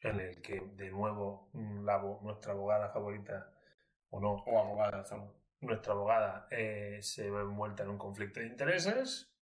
en 0.00 0.20
el 0.20 0.40
que, 0.42 0.60
de 0.74 0.90
nuevo, 0.90 1.50
la 1.54 1.98
nuestra 2.22 2.52
abogada 2.52 2.90
favorita, 2.90 3.52
o 4.10 4.20
no, 4.20 4.34
O 4.34 4.58
abogada 4.60 5.04
solo. 5.04 5.34
nuestra 5.60 5.92
abogada 5.92 6.46
eh, 6.50 6.98
se 7.02 7.30
ve 7.30 7.40
envuelta 7.40 7.82
en 7.82 7.90
un 7.90 7.98
conflicto 7.98 8.40
de 8.40 8.46
intereses 8.46 9.34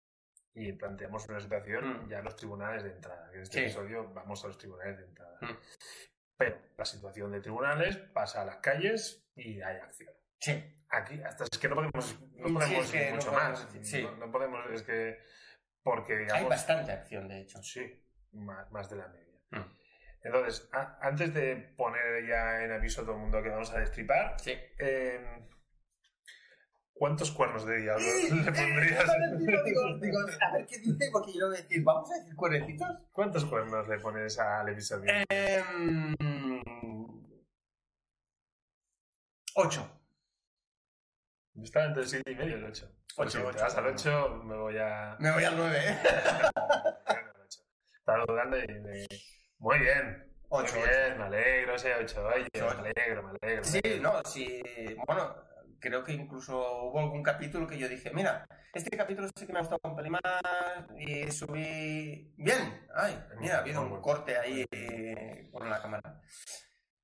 y 0.55 0.73
planteamos 0.73 1.29
una 1.29 1.41
situación 1.41 2.05
Mm. 2.07 2.09
ya 2.09 2.19
en 2.19 2.25
los 2.25 2.37
tribunales 2.37 2.83
de 2.83 2.91
entrada. 2.93 3.31
En 3.35 3.43
este 3.43 3.59
Sí. 3.59 3.65
episodio 3.65 4.13
vamos 4.15 4.43
a 4.45 4.49
los 4.49 4.57
tribunales 4.59 4.97
de 4.99 5.05
entrada. 5.05 5.39
Mm. 5.43 5.57
Pero 6.39 6.59
la 6.77 6.85
situación 6.85 7.33
de 7.33 7.41
tribunales 7.41 7.97
pasa 7.99 8.43
a 8.43 8.45
las 8.47 8.57
calles 8.57 9.27
y 9.35 9.61
hay 9.61 9.77
acción. 9.77 10.13
Sí. 10.41 10.73
Aquí, 10.89 11.21
hasta 11.23 11.45
es 11.45 11.59
que 11.59 11.69
no 11.69 11.75
podemos, 11.75 12.21
no 12.37 12.47
Sí, 12.49 12.55
podemos 12.55 12.85
es 12.87 12.91
que 12.93 13.03
ir 13.05 13.09
no 13.11 13.17
mucho 13.17 13.31
podemos 13.33 13.75
más. 13.75 13.87
sí. 13.89 14.03
No, 14.03 14.17
no 14.17 14.33
podemos, 14.33 14.71
es 14.71 14.83
que, 14.83 15.19
porque 15.83 16.13
Hay 16.15 16.19
digamos, 16.21 16.49
bastante 16.49 16.93
acción, 16.93 17.29
de 17.29 17.41
hecho. 17.41 17.63
sí, 17.63 18.03
más, 18.33 18.71
más 18.71 18.89
de 18.89 18.97
la 18.97 19.09
media. 19.09 19.41
Mm. 19.51 19.76
Entonces, 20.27 20.69
a- 20.73 20.99
antes 21.01 21.33
de 21.33 21.57
poner 21.77 22.27
ya 22.29 22.65
en 22.65 22.73
aviso 22.73 23.01
a 23.03 23.05
todo 23.05 23.15
el 23.15 23.21
mundo 23.23 23.43
que 23.43 23.49
vamos 23.51 23.73
a 23.73 23.79
destripar, 23.79 24.35
Sí. 24.41 24.53
eh, 24.79 25.47
¿cuántos 26.93 27.31
cuernos 27.31 27.65
de 27.67 27.77
diablo 27.83 28.05
le 28.45 28.53
pondrías? 28.53 29.05
digo, 29.39 29.99
digo, 30.01 30.19
a 30.41 30.53
ver 30.53 30.67
qué 30.67 30.79
dice, 30.79 31.09
porque 31.13 31.33
yo 31.33 31.41
le 31.41 31.47
voy 31.47 31.57
a 31.59 31.63
decir, 31.63 31.85
¿vamos 31.85 32.11
a 32.11 32.15
decir 32.19 32.35
cuerecitos? 32.35 32.89
¿Cuántos 33.13 33.45
cuernos 33.45 33.87
le 33.89 33.99
pones 34.01 34.39
al 34.39 34.69
episodio? 34.69 35.13
Em, 35.29 36.15
ocho. 39.55 39.91
Está 41.63 41.87
entre 41.87 42.03
el 42.03 42.09
7 42.09 42.31
y 42.33 42.35
medio 42.35 42.51
y 42.57 42.59
el 42.59 42.65
8. 42.65 42.91
Ocho, 43.17 43.31
si 43.31 43.39
ocho. 43.39 43.57
te 43.57 43.63
vas 43.63 43.77
al 43.77 43.87
8, 43.87 44.43
me 44.45 44.57
voy 44.57 44.77
a... 44.77 45.17
Me 45.19 45.33
voy 45.33 45.45
al 45.45 45.57
nueve, 45.57 45.79
¿eh? 45.89 45.99
Estaba 47.99 48.25
dudando 48.27 48.59
y 48.59 48.67
me... 48.81 49.07
Muy 49.59 49.79
bien. 49.79 50.27
Muy 50.51 50.63
bien, 50.63 51.19
me 51.19 51.25
alegro 51.25 51.75
ese 51.75 51.95
8. 51.95 52.27
Oye, 52.35 52.49
me 52.55 52.61
alegro, 52.61 53.23
me 53.23 53.39
alegro. 53.43 53.65
Sí, 53.65 53.81
no, 54.01 54.23
sí. 54.25 54.63
Bueno, 55.07 55.35
creo 55.81 56.05
que 56.05 56.13
incluso 56.13 56.57
hubo 56.85 57.01
algún 57.01 57.23
capítulo 57.23 57.67
que 57.67 57.79
yo 57.79 57.89
dije, 57.89 58.11
mira, 58.13 58.47
este 58.73 58.97
capítulo 58.97 59.29
sí 59.35 59.47
que 59.47 59.53
me 59.53 59.59
ha 59.59 59.63
gustado 59.63 59.81
un 59.85 59.97
pelín 59.97 60.13
más 60.13 60.23
y 60.99 61.31
subí 61.33 62.33
bien. 62.37 62.87
Ay, 62.95 63.19
mira, 63.39 63.57
ha 63.57 63.61
habido 63.61 63.83
un 63.83 64.01
corte 64.01 64.37
ahí 64.37 64.65
con 65.51 65.69
la 65.69 65.83
cámara. 65.83 66.21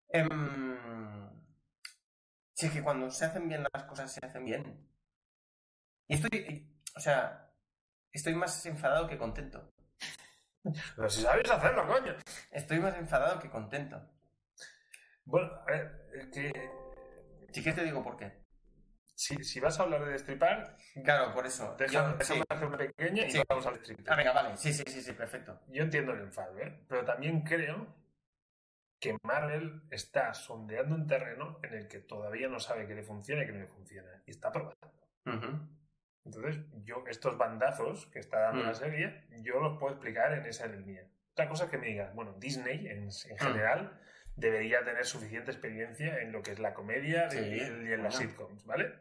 Em, 0.09 1.31
sí, 2.55 2.71
que 2.71 2.83
cuando 2.83 3.11
se 3.11 3.25
hacen 3.25 3.49
bien 3.49 3.65
las 3.73 3.85
cosas, 3.85 4.13
se 4.13 4.25
hacen 4.25 4.45
bien. 4.45 4.89
Y 6.07 6.15
estoy, 6.15 6.81
o 6.95 7.01
sea, 7.01 7.51
estoy 8.13 8.35
más 8.35 8.65
enfadado 8.67 9.09
que 9.09 9.19
contento. 9.19 9.73
Pero 10.97 11.11
si 11.11 11.23
sabes 11.23 11.51
hacerlo, 11.51 11.87
coño. 11.87 12.15
Estoy 12.51 12.79
más 12.81 12.97
enfadado 12.97 13.41
que 13.41 13.51
contento. 13.51 14.01
Bueno, 15.25 15.51
a 15.63 15.65
ver, 15.65 16.07
es 16.15 16.27
que 16.29 16.71
Sí 17.53 17.63
que 17.63 17.73
te 17.73 17.85
digo 17.85 18.03
por 18.03 18.17
qué. 18.17 18.41
si, 19.15 19.37
si 19.45 19.61
vas 19.61 19.79
a 19.79 19.83
hablar 19.85 20.05
de 20.05 20.13
destripar, 20.13 20.77
Claro, 21.05 21.33
por 21.35 21.47
eso. 21.47 21.77
déjame, 21.79 22.17
Yo- 22.19 22.25
sí. 22.25 22.43
hacer 22.49 22.67
una 22.67 22.79
pequeña 22.79 23.27
y 23.27 23.31
Sí. 23.31 23.43
vamos 23.49 23.67
al 23.67 23.75
destripar. 23.75 24.13
Ah, 24.15 24.17
venga, 24.17 24.33
vale. 24.33 24.57
Sí, 24.57 24.73
sí, 24.73 24.83
sí, 24.87 25.03
sí, 25.03 25.13
perfecto. 25.13 25.61
Yo 25.69 25.83
entiendo 25.83 26.13
el 26.13 26.21
enfado, 26.23 26.59
¿eh? 26.59 26.85
pero 26.89 27.05
también 27.05 27.43
creo 27.43 27.95
que 28.99 29.17
Marvel 29.23 29.83
está 29.91 30.33
sondeando 30.35 30.95
un 30.95 31.07
terreno 31.07 31.59
en 31.63 31.75
el 31.75 31.89
que 31.89 31.99
todavía 32.01 32.49
no 32.49 32.59
sabe 32.59 32.87
qué 32.87 32.95
le 32.95 33.03
funciona 33.03 33.43
y 33.43 33.47
qué 33.47 33.53
no 33.53 33.59
le 33.61 33.67
funciona. 33.69 34.09
Y 34.27 34.31
está 34.31 34.51
probando. 34.51 34.77
Entonces, 36.25 36.61
yo 36.85 37.05
estos 37.09 37.37
bandazos 37.37 38.07
que 38.07 38.19
está 38.21 38.39
dando 38.41 38.63
Mm. 38.63 38.67
la 38.67 38.75
serie, 38.75 39.25
yo 39.43 39.61
los 39.61 39.79
puedo 39.79 39.95
explicar 39.95 40.33
en 40.35 40.47
esa 40.47 40.67
línea. 40.67 41.05
Otra 41.33 41.49
cosa 41.49 41.65
es 41.65 41.71
que 41.71 41.79
me 41.79 41.87
digas, 41.89 42.15
bueno, 42.15 42.35
Disney 42.39 42.87
en, 42.87 43.03
en 43.05 43.07
Mm. 43.09 43.39
general 43.39 44.01
debería 44.37 44.85
tener 44.85 45.05
suficiente 45.05 45.51
experiencia 45.51 46.21
en 46.21 46.33
lo 46.33 46.43
que 46.43 46.53
es 46.53 46.59
la 46.59 46.75
comedia 46.75 47.29
Sí, 47.31 47.39
y, 47.39 47.89
y 47.89 47.93
en 47.93 48.03
las 48.03 48.17
sitcoms, 48.17 48.65
¿vale? 48.65 48.95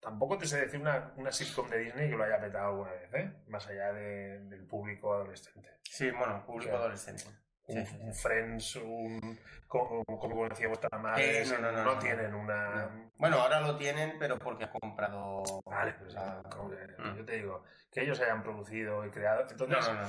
Tampoco 0.00 0.38
te 0.38 0.46
sé 0.46 0.60
decir 0.60 0.80
una, 0.80 1.12
una 1.16 1.32
sitcom 1.32 1.68
de 1.68 1.78
Disney 1.78 2.08
que 2.10 2.16
lo 2.16 2.22
haya 2.22 2.40
petado 2.40 2.68
alguna 2.68 2.92
vez, 2.92 3.12
¿eh? 3.14 3.32
Más 3.48 3.66
allá 3.66 3.92
de- 3.92 4.38
del 4.44 4.64
público 4.66 5.12
adolescente. 5.12 5.68
Sí, 5.82 6.10
bueno, 6.12 6.44
público 6.46 6.70
O 6.70 6.74
sea, 6.74 6.80
adolescente. 6.80 7.24
Un, 7.68 7.84
Sí, 7.86 7.86
sí, 7.86 7.98
un 8.00 8.14
sí. 8.14 8.22
Friends, 8.22 8.76
un 8.76 9.38
como, 9.66 10.02
como 10.04 10.48
decía 10.48 10.68
vuestra 10.68 10.98
madre, 10.98 11.42
Eh, 11.42 11.46
no, 11.46 11.58
no, 11.58 11.72
no, 11.72 11.84
no. 11.84 11.98
tienen 11.98 12.34
una... 12.34 12.86
No. 12.86 13.12
Bueno, 13.18 13.36
ahora 13.40 13.60
lo 13.60 13.76
tienen, 13.76 14.18
pero 14.18 14.38
porque 14.38 14.64
ha 14.64 14.70
comprado. 14.70 15.42
Vale, 15.66 15.92
pues 15.98 16.14
la- 16.14 16.42
Mm. 16.42 17.16
yo 17.16 17.24
te 17.24 17.36
digo, 17.36 17.64
que 17.92 18.00
ellos 18.02 18.18
hayan 18.20 18.42
producido 18.42 19.04
y 19.06 19.10
creado. 19.10 19.46
Entonces, 19.50 19.86
no, 19.86 19.94
no, 19.94 20.00
no. 20.00 20.08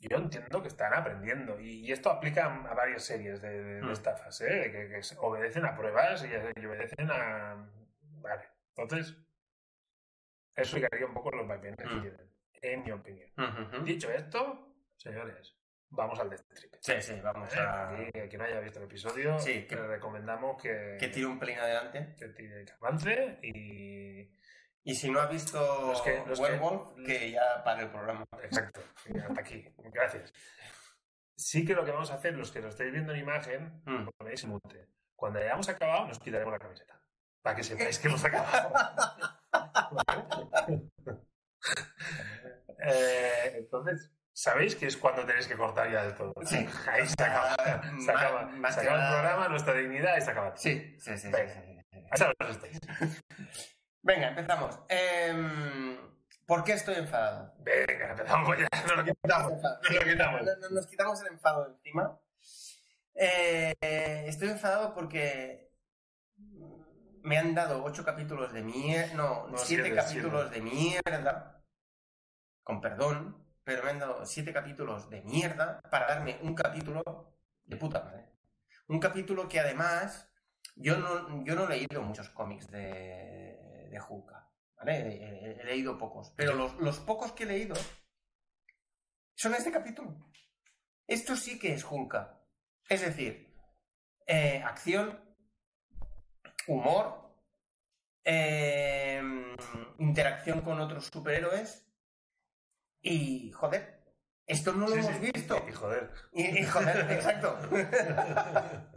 yo 0.00 0.16
entiendo 0.16 0.62
que 0.62 0.68
están 0.68 0.94
aprendiendo. 0.94 1.60
Y, 1.60 1.86
y 1.86 1.92
esto 1.92 2.10
aplica 2.10 2.46
a 2.46 2.74
varias 2.74 3.04
series 3.04 3.40
de, 3.42 3.50
de- 3.50 3.74
de 3.76 3.82
Mm. 3.82 3.90
estafas, 3.90 4.40
¿eh? 4.40 4.70
que, 4.72 5.16
obedecen 5.18 5.64
a 5.66 5.76
pruebas 5.76 6.24
y, 6.24 6.60
y 6.60 6.64
obedecen 6.66 7.10
a. 7.10 7.70
Vale. 8.22 8.48
Entonces, 8.76 9.10
eso 10.56 10.76
explicaría 10.76 11.06
un 11.06 11.14
poco 11.14 11.30
los 11.30 11.46
vaivenes 11.46 11.76
que 11.78 11.86
Mm. 11.86 12.00
tienen, 12.02 12.30
en 12.62 12.84
mi 12.84 12.90
opinión. 12.92 13.30
Dicho 13.84 14.10
esto, 14.10 14.74
señores, 14.96 15.56
vamos 15.90 16.18
al 16.20 16.30
destripe. 16.30 16.78
Sí, 16.80 16.94
sí, 17.00 17.20
vamos 17.22 17.54
¿Eh? 17.54 17.58
a. 17.60 17.90
Aquí, 17.90 18.18
a 18.18 18.28
quien 18.28 18.38
no 18.38 18.44
haya 18.44 18.60
visto 18.60 18.78
el 18.78 18.84
episodio, 18.86 19.38
Sí, 19.38 19.66
que- 19.66 19.76
le 19.76 19.86
recomendamos 19.86 20.60
que, 20.62 20.96
Que 20.98 21.08
tire 21.08 21.26
un 21.26 21.38
pelín 21.38 21.58
adelante. 21.58 22.14
que 22.18 22.26
tire- 22.34 22.64
que 22.64 22.72
avance 22.72 23.38
y. 23.42 24.30
Y 24.86 24.94
si 24.94 25.10
no 25.10 25.20
ha 25.20 25.26
visto 25.26 25.58
Los 25.86 26.02
que- 26.02 26.22
los 26.26 26.38
que- 26.38 26.44
Werewolf, 26.44 26.94
que... 27.06 27.30
ya 27.30 27.62
pague 27.64 27.84
el 27.84 27.90
programa. 27.90 28.26
Exacto, 28.42 28.80
y 29.06 29.18
hasta 29.18 29.40
aquí. 29.40 29.64
Gracias. 29.78 30.32
Sí 31.36 31.64
que 31.64 31.74
lo 31.74 31.84
que 31.84 31.90
vamos 31.90 32.10
a 32.10 32.14
hacer, 32.16 32.34
los 32.34 32.50
que 32.52 32.60
lo 32.60 32.68
estáis 32.68 32.92
viendo 32.92 33.12
en 33.14 33.20
imagen, 33.20 33.82
Mm. 33.86 34.08
ponéis 34.18 34.44
mute. 34.44 34.88
Cuando 35.16 35.38
hayamos 35.38 35.68
acabado, 35.68 36.06
nos 36.06 36.18
quitaremos 36.18 36.52
la 36.52 36.58
camiseta. 36.58 37.00
Para 37.42 37.56
que 37.56 37.62
sepáis 37.64 37.98
que 37.98 38.08
hemos 38.08 38.24
acabado. 38.24 38.72
Eh, 42.86 43.54
entonces, 43.56 44.10
sabéis 44.34 44.74
que 44.76 44.86
es 44.86 44.96
cuando 44.96 45.24
tenéis 45.24 45.46
que 45.46 45.56
cortar 45.56 45.90
ya 45.90 46.02
del 46.04 46.14
todo. 46.14 46.34
Sí. 46.44 46.68
Ahí 46.90 47.06
se 47.06 47.22
acaba. 47.24 47.54
Se 48.04 48.10
acaba, 48.10 48.42
más 48.46 48.74
se 48.74 48.80
acaba 48.82 49.02
el 49.06 49.12
programa, 49.14 49.48
nuestra 49.48 49.74
dignidad 49.74 50.16
y 50.16 50.20
se 50.20 50.30
acaba. 50.30 50.56
Sí, 50.56 50.96
sí, 51.00 51.16
sí. 51.16 51.18
sí, 51.18 51.30
Venga. 51.30 51.54
sí, 51.54 51.82
sí. 51.90 52.50
Estáis. 52.50 52.80
Venga, 54.02 54.28
empezamos. 54.28 54.78
Em, 54.88 55.96
¿Por 56.46 56.62
qué 56.64 56.72
estoy 56.74 56.96
enfadado? 56.96 57.54
Venga, 57.60 58.10
empezamos 58.10 58.58
ya. 58.58 58.68
Nos 58.86 58.96
lo 58.98 59.04
quitamos. 59.04 59.52
Nos 59.62 59.90
lo 59.94 60.00
quitamos. 60.12 60.42
No- 60.42 60.56
no- 60.56 60.70
Nos 60.70 60.86
quitamos 60.86 61.20
el 61.22 61.26
enfado 61.28 61.64
de 61.68 61.74
encima. 61.76 62.20
Eh, 63.14 63.74
estoy 64.26 64.50
enfadado 64.50 64.92
porque 64.94 65.70
me 67.22 67.38
han 67.38 67.54
dado 67.54 67.82
ocho 67.84 68.04
capítulos 68.04 68.52
de 68.52 68.62
mierda. 68.62 69.14
No, 69.14 69.46
No, 69.48 69.56
siete, 69.56 69.84
siete, 69.84 69.96
capítulos 69.96 70.50
de 70.50 70.60
mierda. 70.60 71.62
Con 72.62 72.80
perdón, 72.80 73.43
pero 73.64 73.82
dado 73.98 74.26
siete 74.26 74.52
capítulos 74.52 75.08
de 75.08 75.22
mierda 75.22 75.80
para 75.90 76.06
darme 76.06 76.38
un 76.42 76.54
capítulo 76.54 77.02
de 77.64 77.76
puta 77.76 78.02
madre. 78.02 78.30
Un 78.88 79.00
capítulo 79.00 79.48
que 79.48 79.60
además 79.60 80.30
yo 80.76 80.98
no, 80.98 81.44
yo 81.44 81.54
no 81.54 81.64
he 81.64 81.78
leído 81.78 82.02
muchos 82.02 82.28
cómics 82.30 82.70
de, 82.70 83.88
de 83.90 84.00
Hulk. 84.06 84.32
¿vale? 84.76 85.58
He, 85.60 85.64
leído 85.64 85.96
pocos. 85.96 86.32
Pero 86.36 86.54
los, 86.78 86.98
pocos 87.00 87.32
que 87.32 87.44
he 87.44 87.46
leído 87.46 87.74
son 89.34 89.54
este 89.54 89.72
capítulo. 89.72 90.14
Esto 91.06 91.36
sí 91.36 91.58
que 91.58 91.74
es 91.74 91.84
Hulk. 91.84 92.14
Es 92.88 93.00
decir, 93.00 93.56
eh, 94.26 94.62
acción, 94.64 95.18
humor, 96.66 97.34
eh, 98.24 99.22
interacción 99.98 100.60
con 100.60 100.80
otros 100.80 101.06
superhéroes 101.06 101.86
y, 103.04 103.52
joder, 103.52 104.00
esto 104.46 104.72
no 104.72 104.86
lo 104.88 104.92
Sí, 104.94 104.98
hemos 105.00 105.12
sí. 105.16 105.30
visto. 105.32 105.64
Y 105.68 105.72
joder. 105.72 106.10
Y, 106.32 106.58
y, 106.60 106.64
joder, 106.64 107.10
exacto. 107.12 107.58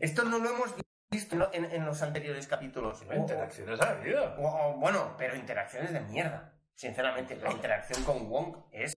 esto 0.00 0.24
no 0.24 0.38
lo 0.38 0.50
hemos 0.50 0.74
visto 1.10 1.50
en, 1.52 1.64
en- 1.64 1.86
los 1.86 2.02
anteriores 2.02 2.46
capítulos. 2.46 3.02
Interacciones 3.02 3.80
ha 3.80 3.90
habido. 3.90 4.34
bueno, 4.76 5.14
pero 5.18 5.36
interacciones 5.36 5.92
de 5.92 6.00
mierda. 6.00 6.54
Sinceramente, 6.74 7.34
la 7.36 7.50
interacción 7.50 8.04
con 8.04 8.28
Wong 8.28 8.56
es 8.72 8.94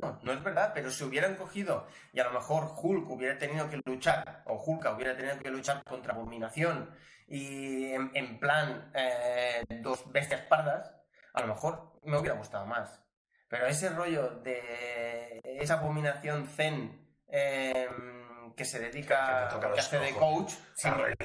No, 0.00 0.20
no 0.22 0.32
es 0.32 0.42
verdad, 0.42 0.72
pero 0.74 0.90
si 0.90 1.04
hubieran 1.04 1.36
cogido 1.36 1.86
y 2.12 2.20
a 2.20 2.24
lo 2.24 2.32
mejor 2.32 2.72
Hulk 2.76 3.10
hubiera 3.10 3.38
tenido 3.38 3.68
que 3.68 3.80
luchar, 3.84 4.42
o 4.46 4.54
Hulk 4.54 4.86
hubiera 4.94 5.16
tenido 5.16 5.38
que 5.38 5.50
luchar 5.50 5.82
contra 5.84 6.14
Abominación 6.14 6.90
y 7.26 7.92
en, 7.92 8.10
en 8.14 8.38
plan 8.38 8.90
eh, 8.94 9.62
dos 9.80 10.10
bestias 10.12 10.42
pardas, 10.42 10.94
a 11.32 11.40
lo 11.40 11.48
mejor 11.48 11.98
me 12.04 12.18
hubiera 12.18 12.36
gustado 12.36 12.66
más. 12.66 13.00
Pero 13.48 13.66
ese 13.66 13.90
rollo 13.90 14.30
de 14.42 15.40
esa 15.44 15.74
abominación 15.74 16.46
zen 16.46 17.08
em, 17.28 18.52
que 18.54 18.64
se 18.64 18.80
dedica, 18.80 19.48
Que 19.72 19.80
hace 19.80 19.98
de 19.98 20.12
coach, 20.14 20.54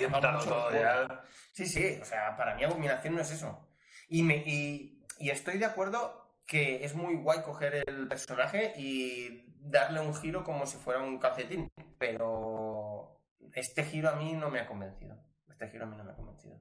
mucho 0.09 0.49
todo 0.49 0.71
ya. 0.71 1.23
Sí, 1.53 1.65
sí, 1.65 1.99
o 2.01 2.05
sea, 2.05 2.35
para 2.37 2.55
mí 2.55 2.63
abominación 2.63 3.15
no 3.15 3.21
es 3.21 3.31
eso. 3.31 3.67
Y, 4.07 4.23
me, 4.23 4.37
y, 4.37 5.05
y 5.17 5.29
estoy 5.29 5.57
de 5.57 5.65
acuerdo 5.65 6.28
que 6.49 6.83
es 6.83 6.95
muy 6.95 7.15
guay 7.15 7.43
coger 7.43 7.83
el 7.87 8.07
personaje 8.07 8.73
y 8.75 9.45
darle 9.61 9.99
un 9.99 10.15
giro 10.15 10.43
como 10.43 10.65
si 10.65 10.77
fuera 10.77 10.99
un 10.99 11.19
calcetín, 11.19 11.71
pero 11.99 13.21
este 13.53 13.83
giro 13.83 14.09
a 14.09 14.15
mí 14.15 14.33
no 14.33 14.49
me 14.49 14.59
ha 14.59 14.65
convencido. 14.65 15.23
Este 15.47 15.69
giro 15.69 15.83
a 15.85 15.87
mí 15.87 15.95
no 15.95 16.03
me 16.03 16.11
ha 16.11 16.15
convencido. 16.15 16.59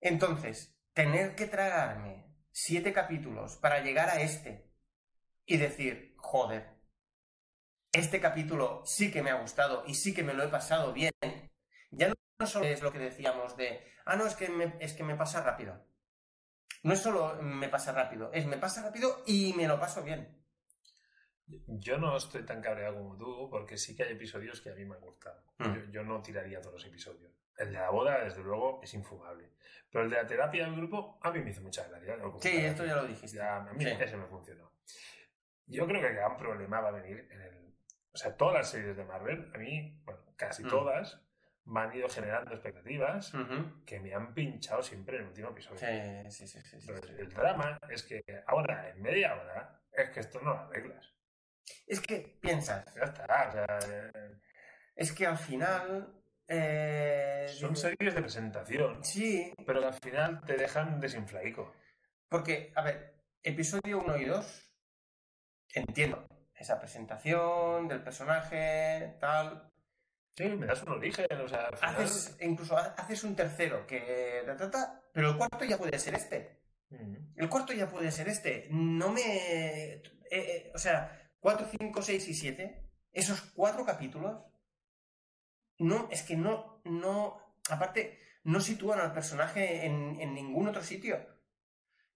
Entonces, 0.00 0.76
tener 0.94 1.36
que 1.36 1.46
tragarme 1.46 2.26
siete 2.50 2.92
capítulos 2.92 3.54
para 3.54 3.84
llegar 3.84 4.08
a 4.08 4.20
este 4.20 4.68
y 5.46 5.56
decir, 5.56 6.16
joder, 6.16 6.74
este 7.92 8.20
capítulo 8.20 8.82
sí 8.84 9.12
que 9.12 9.22
me 9.22 9.30
ha 9.30 9.40
gustado 9.40 9.84
y 9.86 9.94
sí 9.94 10.12
que 10.12 10.24
me 10.24 10.34
lo 10.34 10.42
he 10.42 10.48
pasado 10.48 10.92
bien, 10.92 11.12
ya 11.92 12.08
no 12.08 12.46
solo 12.46 12.66
es 12.66 12.82
lo 12.82 12.90
que 12.90 12.98
decíamos 12.98 13.56
de, 13.56 13.80
ah, 14.06 14.16
no, 14.16 14.26
es 14.26 14.34
que 14.34 14.48
me, 14.48 14.74
es 14.80 14.92
que 14.94 15.04
me 15.04 15.14
pasa 15.14 15.40
rápido. 15.40 15.88
No 16.82 16.94
es 16.94 17.00
solo 17.00 17.36
me 17.42 17.68
pasa 17.68 17.92
rápido, 17.92 18.30
es 18.32 18.46
me 18.46 18.56
pasa 18.56 18.82
rápido 18.82 19.22
y 19.26 19.52
me 19.54 19.66
lo 19.68 19.78
paso 19.78 20.02
bien. 20.02 20.36
Yo 21.66 21.98
no 21.98 22.16
estoy 22.16 22.44
tan 22.44 22.62
cabreado 22.62 22.96
como 22.96 23.16
tú, 23.16 23.48
porque 23.50 23.76
sí 23.76 23.96
que 23.96 24.04
hay 24.04 24.12
episodios 24.12 24.60
que 24.60 24.70
a 24.70 24.74
mí 24.74 24.84
me 24.84 24.94
han 24.94 25.00
gustado. 25.00 25.42
Mm. 25.58 25.74
Yo, 25.74 25.84
yo 25.90 26.02
no 26.04 26.22
tiraría 26.22 26.60
todos 26.60 26.74
los 26.74 26.84
episodios. 26.86 27.32
El 27.58 27.72
de 27.72 27.78
la 27.80 27.90
boda, 27.90 28.22
desde 28.24 28.42
luego, 28.42 28.80
es 28.82 28.94
infumable. 28.94 29.50
Pero 29.90 30.04
el 30.04 30.10
de 30.10 30.16
la 30.16 30.26
terapia 30.26 30.64
del 30.64 30.76
grupo, 30.76 31.18
a 31.22 31.30
mí 31.32 31.40
me 31.40 31.50
hizo 31.50 31.60
mucha 31.60 31.86
gracia. 31.88 32.16
Sí, 32.40 32.56
esto 32.56 32.86
ya 32.86 32.96
lo 32.96 33.06
dijiste. 33.06 33.36
Ya, 33.36 33.56
a 33.56 33.72
mí 33.72 33.84
Sí. 33.84 33.90
ese 33.90 34.16
me 34.16 34.26
funcionó. 34.26 34.72
Yo 35.66 35.86
creo 35.86 36.00
que 36.00 36.06
el 36.06 36.14
gran 36.14 36.36
problema 36.36 36.80
va 36.80 36.88
a 36.88 36.92
venir 36.92 37.28
en 37.30 37.40
el... 37.40 37.74
O 38.12 38.16
sea, 38.16 38.36
todas 38.36 38.54
las 38.54 38.70
series 38.70 38.96
de 38.96 39.04
Marvel, 39.04 39.50
a 39.54 39.58
mí, 39.58 40.00
bueno, 40.04 40.20
casi 40.36 40.64
Mm. 40.64 40.68
todas, 40.68 41.20
me 41.64 41.80
han 41.80 41.94
ido 41.94 42.08
generando 42.08 42.52
expectativas 42.52 43.32
que 43.86 44.00
me 44.00 44.14
han 44.14 44.34
pinchado 44.34 44.82
siempre 44.82 45.16
en 45.16 45.22
el 45.22 45.28
último 45.28 45.50
episodio. 45.50 45.78
Sí, 45.78 46.30
sí, 46.30 46.46
sí, 46.48 46.60
sí, 46.60 46.80
sí. 46.80 46.90
Entonces, 46.90 47.18
el 47.18 47.28
drama 47.30 47.78
es 47.88 48.02
que 48.02 48.22
ahora, 48.46 48.88
en 48.88 49.00
media 49.02 49.34
hora, 49.34 49.80
es 49.92 50.10
que 50.10 50.20
esto 50.20 50.40
no 50.40 50.50
lo 50.54 50.58
arreglas. 50.60 51.14
Es 51.86 52.00
que 52.00 52.38
piensas, 52.40 52.84
Ya 52.94 53.02
está, 53.02 53.48
o 53.48 53.52
sea, 53.52 53.78
eh, 53.88 54.40
es 54.96 55.12
que 55.12 55.26
al 55.26 55.38
final... 55.38 56.22
eh, 56.48 57.46
son 57.48 57.76
series 57.76 58.14
de 58.14 58.20
presentación, 58.22 59.04
Sí, 59.04 59.52
pero 59.64 59.80
que 59.80 59.86
al 59.86 59.94
final 60.02 60.42
te 60.44 60.56
dejan 60.56 60.98
desinflaico. 60.98 61.72
porque, 62.28 62.72
a 62.74 62.82
ver, 62.82 63.14
episodio 63.42 64.00
1 64.00 64.16
y 64.16 64.24
2, 64.24 64.72
entiendo 65.74 66.26
esa 66.54 66.78
presentación 66.80 67.88
del 67.88 68.02
personaje, 68.02 69.16
tal, 69.20 69.70
Sí, 70.36 70.44
me 70.48 70.66
das 70.66 70.82
un 70.82 70.90
origen, 70.90 71.26
o 71.44 71.48
sea, 71.48 71.66
al 71.66 71.76
final... 71.76 71.96
haces, 71.96 72.36
incluso 72.40 72.76
ha- 72.76 72.94
haces 72.96 73.24
un 73.24 73.36
tercero 73.36 73.86
que 73.86 74.42
ta, 74.46 74.56
ta, 74.56 74.70
ta, 74.70 75.02
pero 75.12 75.30
el 75.30 75.36
cuarto 75.36 75.64
ya 75.64 75.76
puede 75.78 75.98
ser 75.98 76.14
este. 76.14 76.60
El 77.36 77.48
cuarto 77.48 77.72
ya 77.72 77.88
puede 77.88 78.10
ser 78.10 78.28
este. 78.28 78.66
No 78.70 79.10
me. 79.12 79.20
eh, 79.22 80.02
eh, 80.30 80.72
o 80.74 80.78
sea, 80.78 81.30
4, 81.40 81.68
5, 81.78 82.02
6 82.02 82.28
y 82.28 82.34
7, 82.34 82.90
esos 83.12 83.40
cuatro 83.54 83.84
capítulos, 83.84 84.42
no, 85.78 86.08
es 86.10 86.22
que 86.22 86.36
no, 86.36 86.80
no. 86.84 87.38
Aparte, 87.70 88.18
no 88.44 88.60
sitúan 88.60 89.00
al 89.00 89.12
personaje 89.12 89.84
en, 89.86 90.20
en 90.20 90.34
ningún 90.34 90.68
otro 90.68 90.82
sitio. 90.82 91.18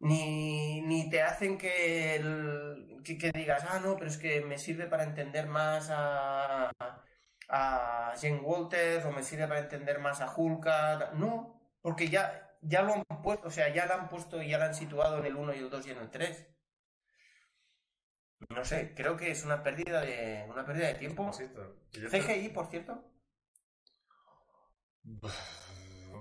Ni, 0.00 0.82
ni 0.82 1.08
te 1.08 1.22
hacen 1.22 1.56
que, 1.56 2.16
el- 2.16 3.00
que, 3.04 3.16
que 3.16 3.30
digas, 3.32 3.64
ah, 3.68 3.80
no, 3.80 3.96
pero 3.96 4.10
es 4.10 4.18
que 4.18 4.40
me 4.40 4.58
sirve 4.58 4.86
para 4.86 5.04
entender 5.04 5.46
más 5.46 5.88
a, 5.90 6.70
a 6.78 7.04
Jane 7.48 8.40
Walters 8.42 9.04
o 9.04 9.12
me 9.12 9.22
sirve 9.22 9.46
para 9.48 9.60
entender 9.60 9.98
más 9.98 10.20
a 10.20 10.34
Hulka. 10.34 11.12
No, 11.14 11.60
porque 11.80 12.08
ya, 12.08 12.56
ya 12.62 12.82
lo 12.82 12.94
han 12.94 13.22
puesto, 13.22 13.48
o 13.48 13.50
sea, 13.50 13.72
ya 13.72 13.86
lo 13.86 13.94
han 13.94 14.08
puesto 14.08 14.42
y 14.42 14.48
ya 14.48 14.58
lo 14.58 14.64
han 14.64 14.74
situado 14.74 15.18
en 15.18 15.26
el 15.26 15.36
1 15.36 15.54
y 15.54 15.58
el 15.58 15.70
2 15.70 15.86
y 15.86 15.90
en 15.90 15.98
el 15.98 16.10
3. 16.10 16.46
No 18.50 18.64
sé, 18.64 18.94
creo 18.94 19.16
que 19.16 19.30
es 19.30 19.44
una 19.44 19.62
pérdida 19.62 20.00
de, 20.02 20.46
una 20.48 20.64
pérdida 20.64 20.88
de 20.88 20.94
tiempo. 20.94 21.30
CGI, 21.32 22.48
por 22.50 22.66
cierto. 22.66 23.02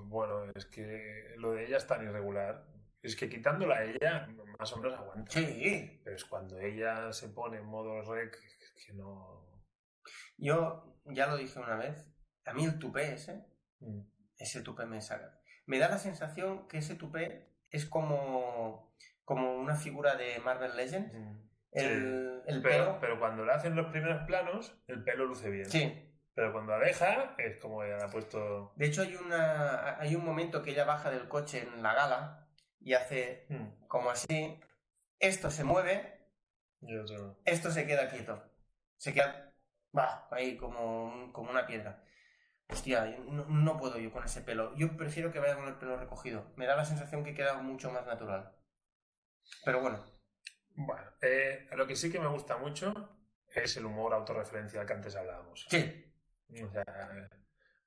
Bueno, 0.05 0.51
es 0.55 0.65
que 0.65 1.33
lo 1.37 1.53
de 1.53 1.65
ella 1.65 1.77
es 1.77 1.87
tan 1.87 2.03
irregular. 2.03 2.65
Es 3.01 3.15
que 3.15 3.29
quitándola 3.29 3.75
a 3.75 3.83
ella, 3.83 4.27
más 4.57 4.71
o 4.73 4.77
menos 4.77 4.97
aguanta. 4.97 5.31
Sí. 5.31 6.01
Pero 6.03 6.15
es 6.15 6.23
cuando 6.25 6.59
ella 6.59 7.11
se 7.11 7.29
pone 7.29 7.57
en 7.57 7.65
modo 7.65 8.01
rec 8.01 8.37
que 8.85 8.93
no. 8.93 9.42
Yo 10.37 10.97
ya 11.05 11.27
lo 11.27 11.37
dije 11.37 11.59
una 11.59 11.75
vez. 11.75 12.09
A 12.45 12.53
mí 12.53 12.65
el 12.65 12.79
tupé 12.79 13.13
ese, 13.13 13.45
Mm. 13.79 14.01
ese 14.37 14.61
tupé 14.61 14.85
me 14.85 15.01
saca. 15.01 15.39
Me 15.65 15.79
da 15.79 15.89
la 15.89 15.97
sensación 15.97 16.67
que 16.67 16.77
ese 16.79 16.95
tupé 16.95 17.49
es 17.69 17.85
como, 17.85 18.93
como 19.25 19.55
una 19.57 19.75
figura 19.75 20.15
de 20.15 20.39
Marvel 20.39 20.75
Legends. 20.75 21.13
Mm. 21.13 21.49
El, 21.71 22.41
el 22.45 22.61
Pero, 22.61 22.85
pelo. 22.85 22.97
pero 23.01 23.19
cuando 23.19 23.43
le 23.45 23.51
hacen 23.53 23.75
los 23.75 23.87
primeros 23.91 24.23
planos, 24.27 24.77
el 24.87 25.03
pelo 25.03 25.25
luce 25.25 25.49
bien. 25.49 25.65
Sí. 25.69 26.09
Pero 26.35 26.51
cuando 26.51 26.73
aleja, 26.73 27.35
es 27.37 27.57
como 27.57 27.83
ella 27.83 27.97
le 27.97 28.03
ha 28.05 28.07
puesto. 28.09 28.73
De 28.75 28.85
hecho, 28.87 29.01
hay, 29.03 29.15
una, 29.15 29.99
hay 29.99 30.15
un 30.15 30.25
momento 30.25 30.61
que 30.63 30.71
ella 30.71 30.83
baja 30.85 31.09
del 31.11 31.27
coche 31.27 31.59
en 31.63 31.81
la 31.83 31.93
gala 31.93 32.47
y 32.79 32.93
hace 32.93 33.45
Mm. 33.49 33.87
como 33.87 34.09
así. 34.09 34.59
Esto 35.19 35.49
se 35.51 35.63
mueve, 35.63 36.19
Y 36.81 36.97
otro- 36.97 37.39
esto 37.45 37.71
se 37.71 37.87
queda 37.87 38.09
quieto. 38.09 38.43
Se 38.97 39.13
queda 39.13 39.52
va, 39.97 40.27
ahí 40.31 40.57
como, 40.57 41.31
como 41.33 41.51
una 41.51 41.65
piedra. 41.65 42.03
Hostia, 42.69 43.05
no, 43.27 43.45
no 43.45 43.77
puedo 43.77 43.97
yo 43.99 44.11
con 44.11 44.23
ese 44.23 44.41
pelo. 44.41 44.75
Yo 44.75 44.95
prefiero 44.97 45.31
que 45.31 45.39
vaya 45.39 45.55
con 45.55 45.67
el 45.67 45.75
pelo 45.75 45.97
recogido. 45.97 46.51
Me 46.55 46.65
da 46.65 46.75
la 46.75 46.85
sensación 46.85 47.23
que 47.23 47.33
queda 47.33 47.55
mucho 47.55 47.91
más 47.91 48.05
natural. 48.05 48.55
Pero 49.65 49.81
bueno, 49.81 50.03
Bueno, 50.75 51.03
eh, 51.21 51.67
lo 51.75 51.85
que 51.85 51.95
sí 51.95 52.11
que 52.11 52.19
me 52.19 52.27
gusta 52.27 52.57
mucho 52.57 52.93
es 53.53 53.77
el 53.77 53.85
humor 53.85 54.13
autorreferencial 54.13 54.85
que 54.87 54.93
antes 54.93 55.15
hablábamos. 55.15 55.67
sí, 55.69 56.11
O 56.63 56.71
sea, 56.71 56.83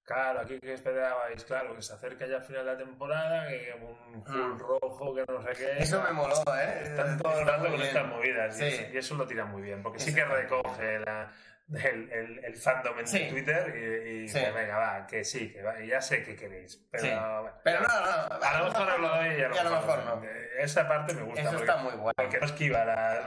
claro, 0.04 0.40
aquí 0.40 0.60
que 0.60 0.74
esperabais, 0.74 1.42
claro, 1.44 1.74
que 1.74 1.82
se 1.82 1.94
acerca 1.94 2.26
ya 2.26 2.36
al 2.36 2.44
final 2.44 2.64
de 2.66 2.72
la 2.72 2.78
temporada, 2.78 3.48
que 3.48 3.72
un 3.74 4.24
full 4.24 4.36
Mm. 4.36 4.58
rojo, 4.58 5.14
que 5.14 5.24
no 5.26 5.42
sé 5.42 5.48
qué. 5.56 5.78
eso 5.82 6.00
me 6.02 6.12
moló, 6.12 6.34
¿eh? 6.54 6.82
Están 6.84 7.18
todo 7.18 7.40
el 7.40 7.46
rato 7.46 7.62
con 7.64 7.72
bien. 7.72 7.86
estas 7.86 8.06
movidas 8.06 8.60
y- 8.60 8.70
Sí. 8.70 8.86
y 8.92 8.96
eso 8.96 9.14
lo 9.16 9.26
tiran 9.26 9.50
muy 9.50 9.62
bien, 9.62 9.82
porque 9.82 9.98
sí 9.98 10.10
Eso 10.10 10.18
que 10.18 10.24
recoge 10.24 10.98
la- 11.00 11.32
el, 11.74 12.10
el, 12.12 12.44
el 12.44 12.56
fandom 12.56 12.98
en 13.00 13.06
Sí. 13.06 13.26
Twitter 13.28 13.74
y, 13.74 14.24
y 14.24 14.28
Sí. 14.28 14.38
dice, 14.38 14.52
venga, 14.52 14.76
va, 14.78 15.06
que 15.06 15.24
sí, 15.24 15.52
que 15.52 15.62
va, 15.62 15.80
ya 15.80 16.00
sé 16.00 16.22
que 16.22 16.36
queréis, 16.36 16.76
pero, 16.90 17.02
Sí. 17.04 17.10
bueno, 17.10 17.52
Pero 17.64 17.80
ya- 17.80 17.88
no, 17.88 18.38
no, 18.38 18.44
a 18.46 18.58
lo 18.58 18.64
mejor 18.66 18.88
os 18.92 19.00
lo 19.00 19.08
doy 19.08 19.26
y 19.28 19.42
a 19.42 19.48
lo, 19.48 19.54
y 19.56 19.58
a 19.58 19.64
lo 19.64 19.70
mejor, 19.70 19.98
mejor 19.98 20.04
no. 20.04 20.24
Eh, 20.24 20.42
Esa 20.58 20.88
parte 20.88 21.12
me 21.14 21.22
gusta, 21.22 21.40
Eso 21.42 21.50
porque, 21.50 21.64
está 21.64 21.76
muy 21.82 21.92
guay. 21.94 22.14
porque 22.16 22.38
no 22.40 22.46
esquiva 22.46 22.84
las 22.84 23.26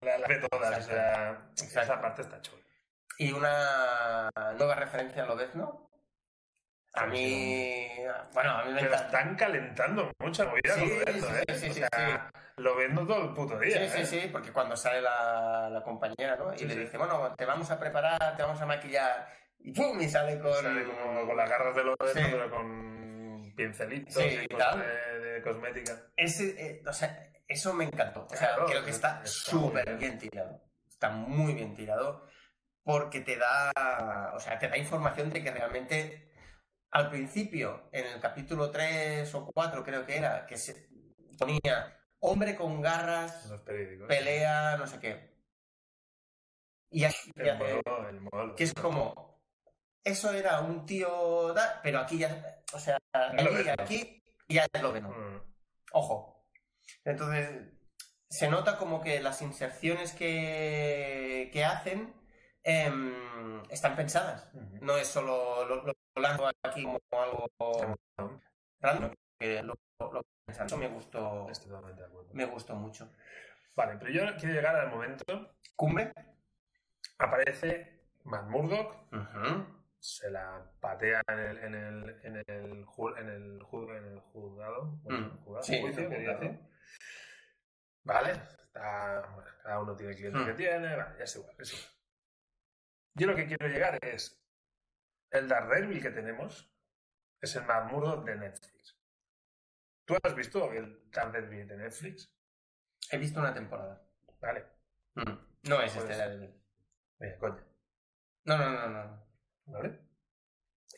la, 0.00 0.18
la- 0.18 0.26
de 0.26 0.48
todas, 0.48 0.78
o 0.78 0.82
sea, 0.82 1.38
esa 1.82 2.00
parte 2.00 2.22
está 2.22 2.40
chula. 2.40 2.62
Y 3.18 3.32
una 3.32 4.28
nueva 4.58 4.74
referencia 4.74 5.22
a 5.22 5.26
Lobezno. 5.26 5.88
A 6.94 7.04
Sí, 7.04 7.10
mí. 7.10 7.88
Bueno, 8.32 8.50
a 8.52 8.64
mí 8.64 8.72
me 8.72 8.80
Pero 8.82 8.94
están 8.94 9.34
calentando 9.36 10.12
mucha 10.20 10.44
movida 10.44 10.74
Sí, 10.74 10.80
con 10.80 11.08
esto, 11.14 11.26
sí, 11.28 11.34
¿eh? 11.48 11.54
sí, 11.54 11.70
sí, 11.72 11.82
O 11.82 11.88
sea, 11.92 12.30
Lo 12.56 12.76
vendo 12.76 13.04
todo 13.06 13.24
el 13.24 13.34
puto 13.34 13.58
día. 13.58 13.78
Sí, 13.88 13.88
sí, 13.88 14.00
¿eh? 14.02 14.06
sí, 14.22 14.28
porque 14.30 14.52
cuando 14.52 14.76
sale 14.76 15.00
la, 15.00 15.68
la 15.70 15.82
compañera, 15.82 16.36
¿no? 16.36 16.54
Y 16.54 16.58
Sí, 16.58 16.66
le 16.66 16.74
sí. 16.74 16.80
dice, 16.80 16.96
bueno, 16.98 17.34
te 17.36 17.44
vamos 17.44 17.68
a 17.70 17.78
preparar, 17.80 18.36
te 18.36 18.42
vamos 18.42 18.60
a 18.60 18.66
maquillar. 18.66 19.28
Y 19.58 19.72
¡pum! 19.72 20.00
Y 20.00 20.08
sale 20.08 20.38
con. 20.38 20.52
Sale 20.54 20.84
como 20.84 21.26
con 21.26 21.36
las 21.36 21.50
garras 21.50 21.74
de 21.74 21.84
los 21.84 21.96
dedos, 21.98 22.12
Sí. 22.14 22.22
pero 22.30 22.50
con 22.50 23.52
pincelitos 23.56 24.14
Sí, 24.14 24.38
y 24.42 24.48
cosas 24.48 24.70
tal. 24.70 24.80
de, 24.80 25.18
de 25.20 25.42
cosmética. 25.42 25.92
Ese, 26.16 26.44
eh, 26.64 26.82
o 26.86 26.92
sea, 26.92 27.28
eso 27.48 27.72
me 27.74 27.84
encantó. 27.84 28.26
O 28.30 28.36
sea, 28.36 28.48
Claro, 28.50 28.66
creo 28.66 28.84
que 28.84 28.90
está 28.90 29.20
súper 29.26 29.84
bien. 29.86 29.98
bien 29.98 30.18
tirado. 30.18 30.60
Está 30.88 31.08
muy 31.10 31.54
bien 31.54 31.74
tirado. 31.74 32.28
Porque 32.84 33.20
te 33.20 33.36
da. 33.36 33.72
O 34.34 34.38
sea, 34.38 34.58
te 34.58 34.68
da 34.68 34.76
información 34.76 35.30
de 35.30 35.42
que 35.42 35.50
realmente. 35.50 36.30
Al 36.94 37.10
principio, 37.10 37.88
en 37.90 38.06
el 38.06 38.20
capítulo 38.20 38.70
3 38.70 39.34
o 39.34 39.46
4, 39.52 39.82
creo 39.82 40.06
que 40.06 40.16
era, 40.16 40.46
que 40.46 40.56
se 40.56 40.88
ponía 41.36 42.00
hombre 42.20 42.54
con 42.54 42.80
garras, 42.80 43.52
pelea, 44.06 44.76
no 44.76 44.86
sé 44.86 45.00
qué. 45.00 45.34
Y 46.90 47.02
aquí, 47.02 47.32
El 47.34 47.46
ya 47.46 47.54
modo, 47.56 48.08
el 48.08 48.54
que 48.54 48.62
es 48.62 48.72
como 48.74 49.42
eso 50.04 50.32
era 50.32 50.60
un 50.60 50.86
tío 50.86 51.52
da- 51.52 51.80
pero 51.82 51.98
aquí 51.98 52.18
ya 52.18 52.62
o 52.72 52.78
sea 52.78 52.98
aquí 53.78 54.22
ya 54.48 54.66
es 54.72 54.80
lo 54.82 54.92
que 54.92 55.00
no 55.00 55.08
Mm. 55.08 55.40
ojo. 55.94 56.46
Entonces 57.04 57.72
se 58.30 58.48
nota 58.48 58.76
como 58.78 59.02
que 59.02 59.20
las 59.20 59.42
inserciones 59.42 60.12
que, 60.12 61.50
que 61.52 61.64
hacen 61.64 62.14
em, 62.62 63.62
están 63.68 63.96
pensadas. 63.96 64.48
No 64.80 64.96
es 64.96 65.08
solo 65.08 65.64
lo, 65.66 65.76
lo, 65.76 65.82
lo 65.86 65.94
lanzo 66.20 66.50
aquí 66.62 66.82
como 66.84 66.98
algo 67.10 67.48
random 68.80 69.12
que 69.38 69.62
lo, 69.62 69.74
lo- 70.00 70.12
lo 70.12 70.22
pensan. 70.46 70.66
eso 70.66 70.76
me 70.76 70.88
gustó 70.88 71.48
Estoy 71.50 71.68
totalmente 71.70 72.02
de 72.02 72.08
acuerdo. 72.08 72.30
me 72.32 72.44
gustó 72.46 72.74
mucho 72.76 73.10
Vale, 73.76 73.96
pero 73.98 74.10
yo 74.12 74.36
quiero 74.36 74.54
llegar 74.54 74.76
al 74.76 74.88
momento. 74.88 75.24
¿Cumbre? 75.74 76.12
Aparece 77.18 78.06
Matt 78.22 78.46
Murdock, 78.48 79.12
Ujú. 79.12 79.66
se 79.98 80.30
la 80.30 80.70
patea 80.80 81.20
en 81.26 81.38
el, 81.40 81.58
en 81.58 81.74
el, 81.74 82.20
en 82.22 82.36
el, 82.36 82.86
ju- 82.86 83.18
en 83.18 83.28
el, 83.30 83.60
ju- 83.62 83.96
en 83.96 84.04
el 84.12 84.20
juzgado. 84.20 84.84
bueno, 85.02 85.26
Mm, 85.26 85.38
juzgado, 85.44 85.64
sí, 85.64 85.80
juicio, 85.80 86.02
en 86.04 86.04
el 86.06 86.10
quería 86.18 86.32
juzgado. 86.34 86.52
decir. 86.52 86.68
Vale, 88.04 88.30
está, 88.62 89.20
bueno, 89.34 89.50
cada 89.62 89.80
uno 89.80 89.96
tiene 89.96 90.12
el 90.12 90.18
cliente 90.18 90.38
Mm. 90.38 90.46
que 90.46 90.54
tiene, 90.54 90.96
vale, 90.96 91.18
ya 91.18 91.24
es 91.24 91.36
igual, 91.36 91.54
es 91.58 91.72
igual. 91.72 91.88
Yo 93.14 93.26
lo 93.26 93.34
que 93.34 93.46
quiero 93.46 93.66
llegar 93.66 93.98
es 94.04 94.40
el 95.34 95.48
Daredevil 95.48 96.00
que 96.02 96.10
tenemos 96.10 96.70
es 97.40 97.56
el 97.56 97.64
Matt 97.64 97.90
Murdock 97.90 98.24
de 98.24 98.36
Netflix. 98.36 98.98
¿Tú 100.04 100.16
has 100.22 100.34
visto 100.34 100.72
el 100.72 101.10
Daredevil 101.10 101.66
de 101.66 101.76
Netflix? 101.76 102.32
He 103.10 103.18
visto 103.18 103.40
una 103.40 103.52
temporada. 103.54 104.02
Vale, 104.40 104.64
Mm. 105.16 105.30
No 105.68 105.80
es 105.80 105.92
Pues- 105.92 106.04
este 106.04 106.16
Daredevil. 106.16 106.60
venga, 107.20 107.38
coño, 107.38 107.64
No, 108.46 108.58
no, 108.58 108.70
no, 108.72 108.88
no. 108.88 109.26
¿vale? 109.66 110.00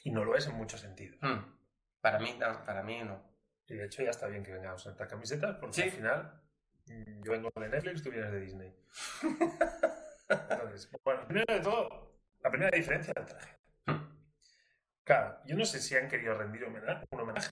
Y 0.04 0.10
no 0.10 0.24
lo 0.24 0.34
es 0.36 0.46
en 0.46 0.54
muchos 0.54 0.80
sentidos. 0.80 1.18
Mm. 1.20 1.54
Para 2.00 2.18
mí, 2.18 2.34
no, 2.38 2.64
para 2.64 2.82
mí 2.82 3.02
no. 3.04 3.22
Y 3.66 3.74
de 3.74 3.84
hecho 3.86 4.02
ya 4.02 4.10
está 4.10 4.26
bien 4.28 4.42
que 4.42 4.52
vengamos 4.52 4.84
en 4.86 4.92
estas 4.92 5.08
camisetas, 5.08 5.56
porque 5.56 5.74
Sí. 5.74 5.82
al 5.82 5.90
final 5.90 6.42
mm, 6.86 7.22
yo 7.24 7.32
vengo 7.32 7.50
de 7.56 7.68
Netflix, 7.68 8.02
tú 8.02 8.10
vienes 8.10 8.30
de 8.32 8.40
Disney. 8.40 8.76
Entonces, 10.28 10.90
bueno, 11.04 11.26
primero 11.26 11.54
de 11.54 11.60
todo, 11.60 12.16
la 12.40 12.50
primera 12.50 12.70
diferencia 12.76 13.12
del 13.14 13.26
traje. 13.26 13.56
Claro, 15.06 15.38
yo 15.46 15.56
no 15.56 15.64
sé 15.64 15.80
si 15.80 15.96
han 15.96 16.08
querido 16.08 16.34
rendir 16.36 16.64
homenaje, 16.64 17.06
un 17.12 17.20
homenaje 17.20 17.50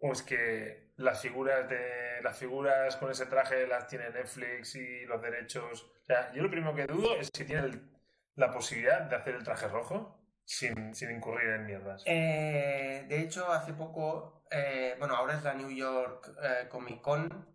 o 0.00 0.12
es 0.12 0.22
que 0.22 0.92
las 0.96 1.20
figuras 1.22 1.68
de 1.68 2.20
las 2.22 2.36
figuras 2.38 2.96
con 2.96 3.10
ese 3.10 3.26
traje 3.26 3.66
las 3.68 3.86
tiene 3.86 4.10
Netflix 4.10 4.74
y 4.76 5.04
los 5.06 5.22
derechos. 5.22 5.84
O 5.84 6.04
sea, 6.06 6.32
yo 6.34 6.42
lo 6.42 6.50
primero 6.50 6.74
que 6.74 6.86
dudo 6.86 7.16
es 7.16 7.30
si 7.34 7.44
tienen 7.44 7.66
el- 7.66 7.90
la 8.36 8.50
posibilidad 8.52 9.02
de 9.02 9.16
hacer 9.16 9.36
el 9.36 9.44
traje 9.44 9.68
rojo 9.68 10.20
sin, 10.44 10.94
sin 10.94 11.10
incurrir 11.12 11.50
en 11.50 11.66
mierdas. 11.66 12.02
Eh, 12.06 13.06
de 13.08 13.20
hecho, 13.20 13.52
hace 13.52 13.74
poco, 13.74 14.44
eh, 14.50 14.96
bueno, 14.98 15.16
ahora 15.16 15.34
es 15.36 15.44
la 15.44 15.54
New 15.54 15.70
York 15.70 16.32
eh, 16.42 16.68
Comic 16.68 17.00
Con 17.02 17.46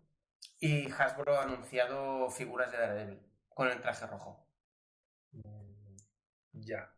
y 0.60 0.90
Hasbro 0.92 1.38
ha 1.38 1.44
anunciado 1.44 2.30
figuras 2.30 2.72
de 2.72 2.78
Daredevil 2.78 3.20
con 3.50 3.68
el 3.68 3.80
traje 3.82 4.06
rojo. 4.06 4.46
Mm, 5.32 5.96
Ya. 6.54 6.90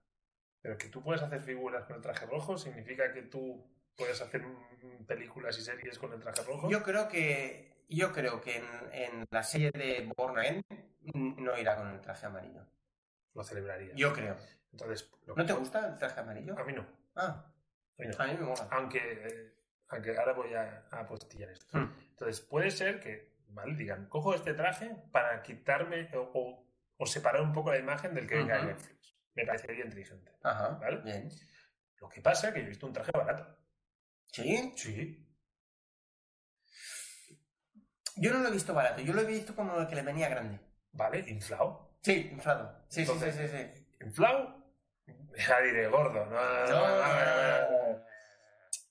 Pero 0.63 0.77
que 0.77 0.89
tú 0.89 1.03
puedes 1.03 1.23
hacer 1.23 1.41
figuras 1.41 1.85
con 1.85 1.97
el 1.97 2.03
traje 2.03 2.27
rojo 2.27 2.57
significa 2.59 3.13
que 3.13 3.23
tú 3.23 3.65
puedes 3.97 4.21
hacer 4.21 4.45
películas 5.07 5.59
y 5.59 5.63
series 5.63 5.99
con 5.99 6.13
el 6.13 6.21
traje 6.21 6.43
rojo. 6.43 6.69
Yo 6.71 6.83
creo 6.83 7.09
que 7.09 7.85
yo 7.89 8.13
creo 8.13 8.41
que 8.41 8.57
en, 8.59 8.65
en 8.93 9.27
la 9.31 9.43
serie 9.43 9.71
de 9.73 10.11
Born 10.17 10.39
Again 10.39 10.65
mm, 11.15 11.43
no 11.43 11.59
irá 11.59 11.77
con 11.77 11.89
el 11.89 12.01
traje 12.01 12.27
amarillo. 12.27 12.65
Lo 13.35 13.43
celebraría. 13.43 13.95
Yo 13.95 14.13
creo. 14.13 14.37
Entonces, 14.73 15.11
lo 15.27 15.35
¿No 15.35 15.43
que- 15.43 15.53
te 15.53 15.59
gusta 15.59 15.89
el 15.89 15.99
traje 15.99 16.21
amarillo? 16.21 16.57
A 16.59 16.63
mí 16.65 16.73
no. 16.73 16.87
Ah, 17.17 17.53
A 17.99 18.03
mí 18.03 18.09
no. 18.09 18.23
a 18.23 18.27
mí 18.29 18.35
me 18.35 18.45
mola. 18.47 18.69
Aunque, 18.71 18.99
eh, 19.03 19.55
aunque 19.89 20.17
ahora 20.17 20.33
voy 20.35 20.55
a, 20.55 20.85
a 20.91 21.01
apostillar 21.01 21.51
esto. 21.51 21.77
Mm. 21.79 21.93
Entonces, 22.11 22.41
puede 22.43 22.71
ser 22.71 23.01
que, 23.01 23.33
¿vale? 23.49 23.75
Digan, 23.75 24.07
cojo 24.07 24.35
este 24.35 24.55
traje 24.55 24.95
para 25.11 25.43
quitarme 25.43 26.11
o, 26.15 26.31
o- 26.35 26.67
o 26.99 27.07
separar 27.07 27.41
un 27.43 27.53
poco 27.53 27.71
la 27.73 27.79
imagen 27.79 28.15
del 28.15 28.29
que 28.29 28.37
venga 28.37 28.55
de 28.57 28.61
Ujú. 28.61 28.69
Netflix. 28.69 29.10
Me 29.35 29.47
parecería 29.47 29.85
inteligente. 29.85 30.33
Ajá, 30.43 30.79
¿Vale? 30.81 30.99
bien. 30.99 31.29
Lo 32.01 32.09
que 32.09 32.21
pasa 32.21 32.49
es 32.49 32.55
que 32.55 32.61
yo 32.61 32.67
he 32.67 32.71
visto 32.71 32.87
un 32.87 32.93
traje 32.93 33.11
barato. 33.13 33.59
¿Sí? 34.33 34.73
Sí. 34.77 35.27
Yo 38.17 38.33
no 38.33 38.41
lo 38.41 38.49
he 38.49 38.53
visto 38.53 38.75
barato, 38.75 39.01
yo 39.01 39.13
lo 39.13 39.21
he 39.23 39.27
visto 39.27 39.55
como 39.55 39.79
el 39.81 39.87
que 39.87 39.95
le 39.95 40.03
venía 40.03 40.29
grande. 40.29 40.61
¿Vale? 40.93 41.25
Inflado. 41.29 41.97
Sí, 42.03 42.29
inflado. 42.33 42.85
Sí, 42.89 42.95
sí, 43.05 43.13
Entonces, 43.13 43.35
sí, 43.37 43.49
sí, 43.49 43.71
sí. 43.75 44.05
Inflado. 44.05 44.59
Ya 45.49 45.61
diré 45.61 45.87
gordo. 45.89 46.27
No, 46.27 46.31
no, 46.33 46.67
no, 46.67 46.99
no, 46.99 47.71
no, 47.71 47.93
no. 47.99 48.05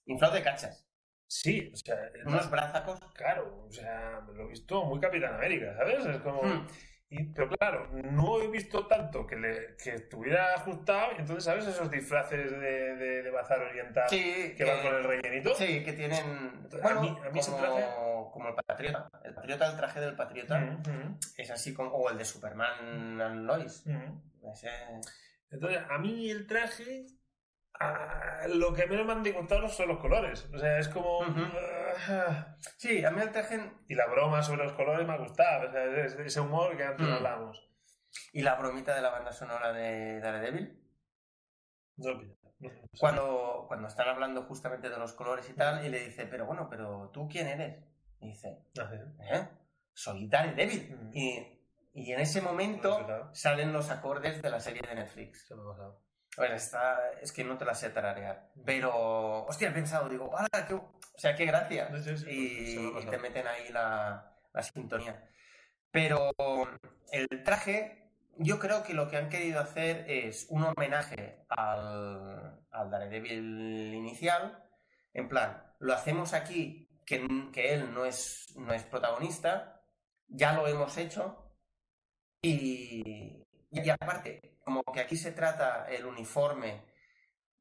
Inflado 0.06 0.34
de 0.36 0.44
cachas. 0.44 0.86
Sí, 1.28 1.70
o 1.74 1.76
sea, 1.78 1.96
Unos 2.26 2.50
brazacos. 2.50 3.00
claro, 3.14 3.66
o 3.68 3.72
sea, 3.72 4.22
lo 4.34 4.46
he 4.46 4.48
visto 4.48 4.84
muy 4.86 5.00
Capitán 5.00 5.36
América, 5.36 5.76
¿sabes? 5.78 6.06
Es 6.06 6.18
como... 6.22 6.42
Hmm. 6.42 6.68
Y- 7.10 7.24
pero 7.34 7.50
claro, 7.50 7.88
no 7.94 8.40
he 8.42 8.48
visto 8.48 8.86
tanto 8.88 9.26
que, 9.26 9.36
le, 9.36 9.76
que 9.84 9.96
estuviera 9.96 10.54
ajustado, 10.54 11.12
entonces, 11.18 11.44
¿sabes? 11.44 11.66
Esos 11.68 11.90
disfraces 11.90 12.52
de, 12.52 12.96
de, 12.96 13.24
de 13.24 13.32
bazar 13.32 13.62
oriental 13.62 14.08
Sí, 14.10 14.54
que 14.56 14.64
van 14.64 14.82
con 14.82 14.96
el 14.96 15.04
rellenito. 15.04 15.56
Sí, 15.56 15.84
que 15.84 15.94
tienen. 15.94 16.68
A 16.72 16.78
Bueno, 16.84 17.02
mí- 17.02 17.18
a 17.26 17.30
mí 17.32 17.40
como, 17.42 17.58
traje- 17.58 17.86
como 18.32 18.50
el 18.50 18.56
patriota. 18.56 19.10
El 19.24 19.34
patriota, 19.34 19.72
el 19.72 19.78
traje 19.78 20.00
del 20.02 20.16
patriota, 20.16 20.60
Mm, 20.60 21.18
es 21.38 21.50
así 21.52 21.74
como. 21.74 21.90
O 21.92 22.10
el 22.10 22.18
de 22.18 22.26
Superman 22.26 23.20
and 23.22 23.46
Lois. 23.46 23.84
mm. 23.88 24.50
Ese- 24.54 24.70
Entonces, 25.52 25.82
a 25.90 25.98
mí 25.98 26.30
el 26.30 26.46
traje, 26.46 27.06
lo 28.50 28.74
que 28.74 28.86
menos 28.88 29.06
me 29.06 29.14
han 29.14 29.24
disgustado 29.24 29.68
son 29.70 29.88
los 29.88 30.00
colores. 30.00 30.48
O 30.54 30.60
sea, 30.60 30.78
es 30.80 30.88
como... 30.90 31.22
Sí, 32.78 33.04
a 33.06 33.12
mí 33.12 33.22
el 33.22 33.32
traje. 33.32 33.60
y 33.88 33.96
la 33.96 34.08
broma 34.08 34.42
sobre 34.44 34.64
los 34.64 34.74
colores 34.74 35.08
me 35.08 35.14
ha 35.14 35.18
gustado. 35.18 35.70
O 35.70 35.72
sea, 35.72 35.86
es- 36.06 36.14
ese 36.20 36.40
humor 36.40 36.76
que 36.78 36.84
antes 36.84 37.08
Mm. 37.08 37.14
hablábamos. 37.14 37.66
Y 38.34 38.42
la 38.42 38.56
bromita 38.56 38.96
de 38.96 39.02
la 39.02 39.10
banda 39.10 39.32
sonora 39.32 39.72
de 39.74 40.20
Daredevil. 40.20 40.82
No, 41.98 42.14
no, 42.14 42.22
no. 42.60 42.70
Cuando, 43.00 43.66
cuando 43.68 43.88
están 43.88 44.08
hablando 44.10 44.44
justamente 44.44 44.90
de 44.90 44.98
los 44.98 45.14
colores 45.14 45.50
y 45.50 45.54
tal, 45.54 45.86
y 45.86 45.90
le 45.90 46.00
dice, 46.06 46.26
pero 46.26 46.46
bueno, 46.46 46.68
pero 46.70 47.10
¿tú 47.14 47.28
quién 47.30 47.48
eres? 47.48 47.84
Y 48.20 48.28
dice, 48.30 48.64
¿eh? 49.32 49.48
Soy 49.94 50.28
Daredevil. 50.28 50.96
Mm. 50.96 51.12
Y, 51.14 51.60
y 51.94 52.12
en 52.14 52.20
ese 52.20 52.42
momento 52.42 53.30
salen 53.34 53.74
los 53.74 53.90
acordes 53.92 54.42
de 54.42 54.50
la 54.50 54.60
serie 54.60 54.82
de 54.88 54.96
Netflix. 54.96 55.48
Se 55.48 55.56
me 55.56 55.62
ha 55.62 55.66
pasado. 55.66 56.02
Bueno, 56.40 56.56
está, 56.56 57.12
es 57.22 57.34
que 57.34 57.44
no 57.44 57.58
te 57.58 57.66
la 57.66 57.76
sé 57.76 57.90
tararear. 57.90 58.50
Pero, 58.64 59.44
hostia, 59.46 59.68
he 59.68 59.72
pensado, 59.74 60.08
digo, 60.08 60.32
¡hala, 60.38 60.66
qué, 60.66 60.74
o 60.74 60.90
sea, 61.18 61.36
qué 61.36 61.46
gracia! 61.46 61.90
Sí, 61.98 62.16
sí, 62.16 62.18
sí, 62.18 62.94
Y, 62.98 63.06
te 63.08 63.18
meten 63.18 63.46
ahí 63.46 63.68
la, 63.74 64.38
la 64.54 64.64
sintonía. 64.64 65.22
Pero 65.92 66.32
el 67.12 67.44
traje, 67.44 68.14
yo 68.38 68.58
creo 68.58 68.84
que 68.84 68.94
lo 68.94 69.10
que 69.10 69.18
han 69.18 69.28
querido 69.28 69.60
hacer 69.60 70.06
es 70.10 70.46
un 70.50 70.64
homenaje 70.64 71.44
al, 71.50 72.62
al 72.72 72.90
Daredevil 72.90 73.94
inicial. 73.94 74.64
En 75.14 75.28
plan, 75.28 75.62
lo 75.80 75.94
hacemos 75.94 76.32
aquí, 76.34 76.90
que, 77.06 77.28
que 77.52 77.74
él 77.74 77.94
no 77.94 78.06
es, 78.06 78.56
no 78.56 78.74
es 78.74 78.84
protagonista, 78.84 79.84
ya 80.30 80.54
lo 80.54 80.66
hemos 80.70 80.96
hecho. 80.98 81.52
Y, 82.42 83.46
y 83.72 83.90
aparte, 83.90 84.49
como 84.70 84.84
que 84.84 85.00
aquí 85.00 85.18
se 85.18 85.32
trata 85.32 85.88
el 85.90 86.06
uniforme 86.06 86.86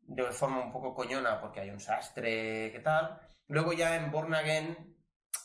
de 0.03 0.25
forma 0.25 0.61
un 0.63 0.71
poco 0.71 0.95
coñona 0.95 1.41
porque 1.41 1.61
hay 1.61 1.71
un 1.71 1.81
sastre, 1.81 2.71
¿qué 2.71 2.81
tal? 2.85 3.19
Luego 3.47 3.73
ya 3.73 3.97
en 3.97 4.11
Born 4.11 4.35
Again, 4.35 4.95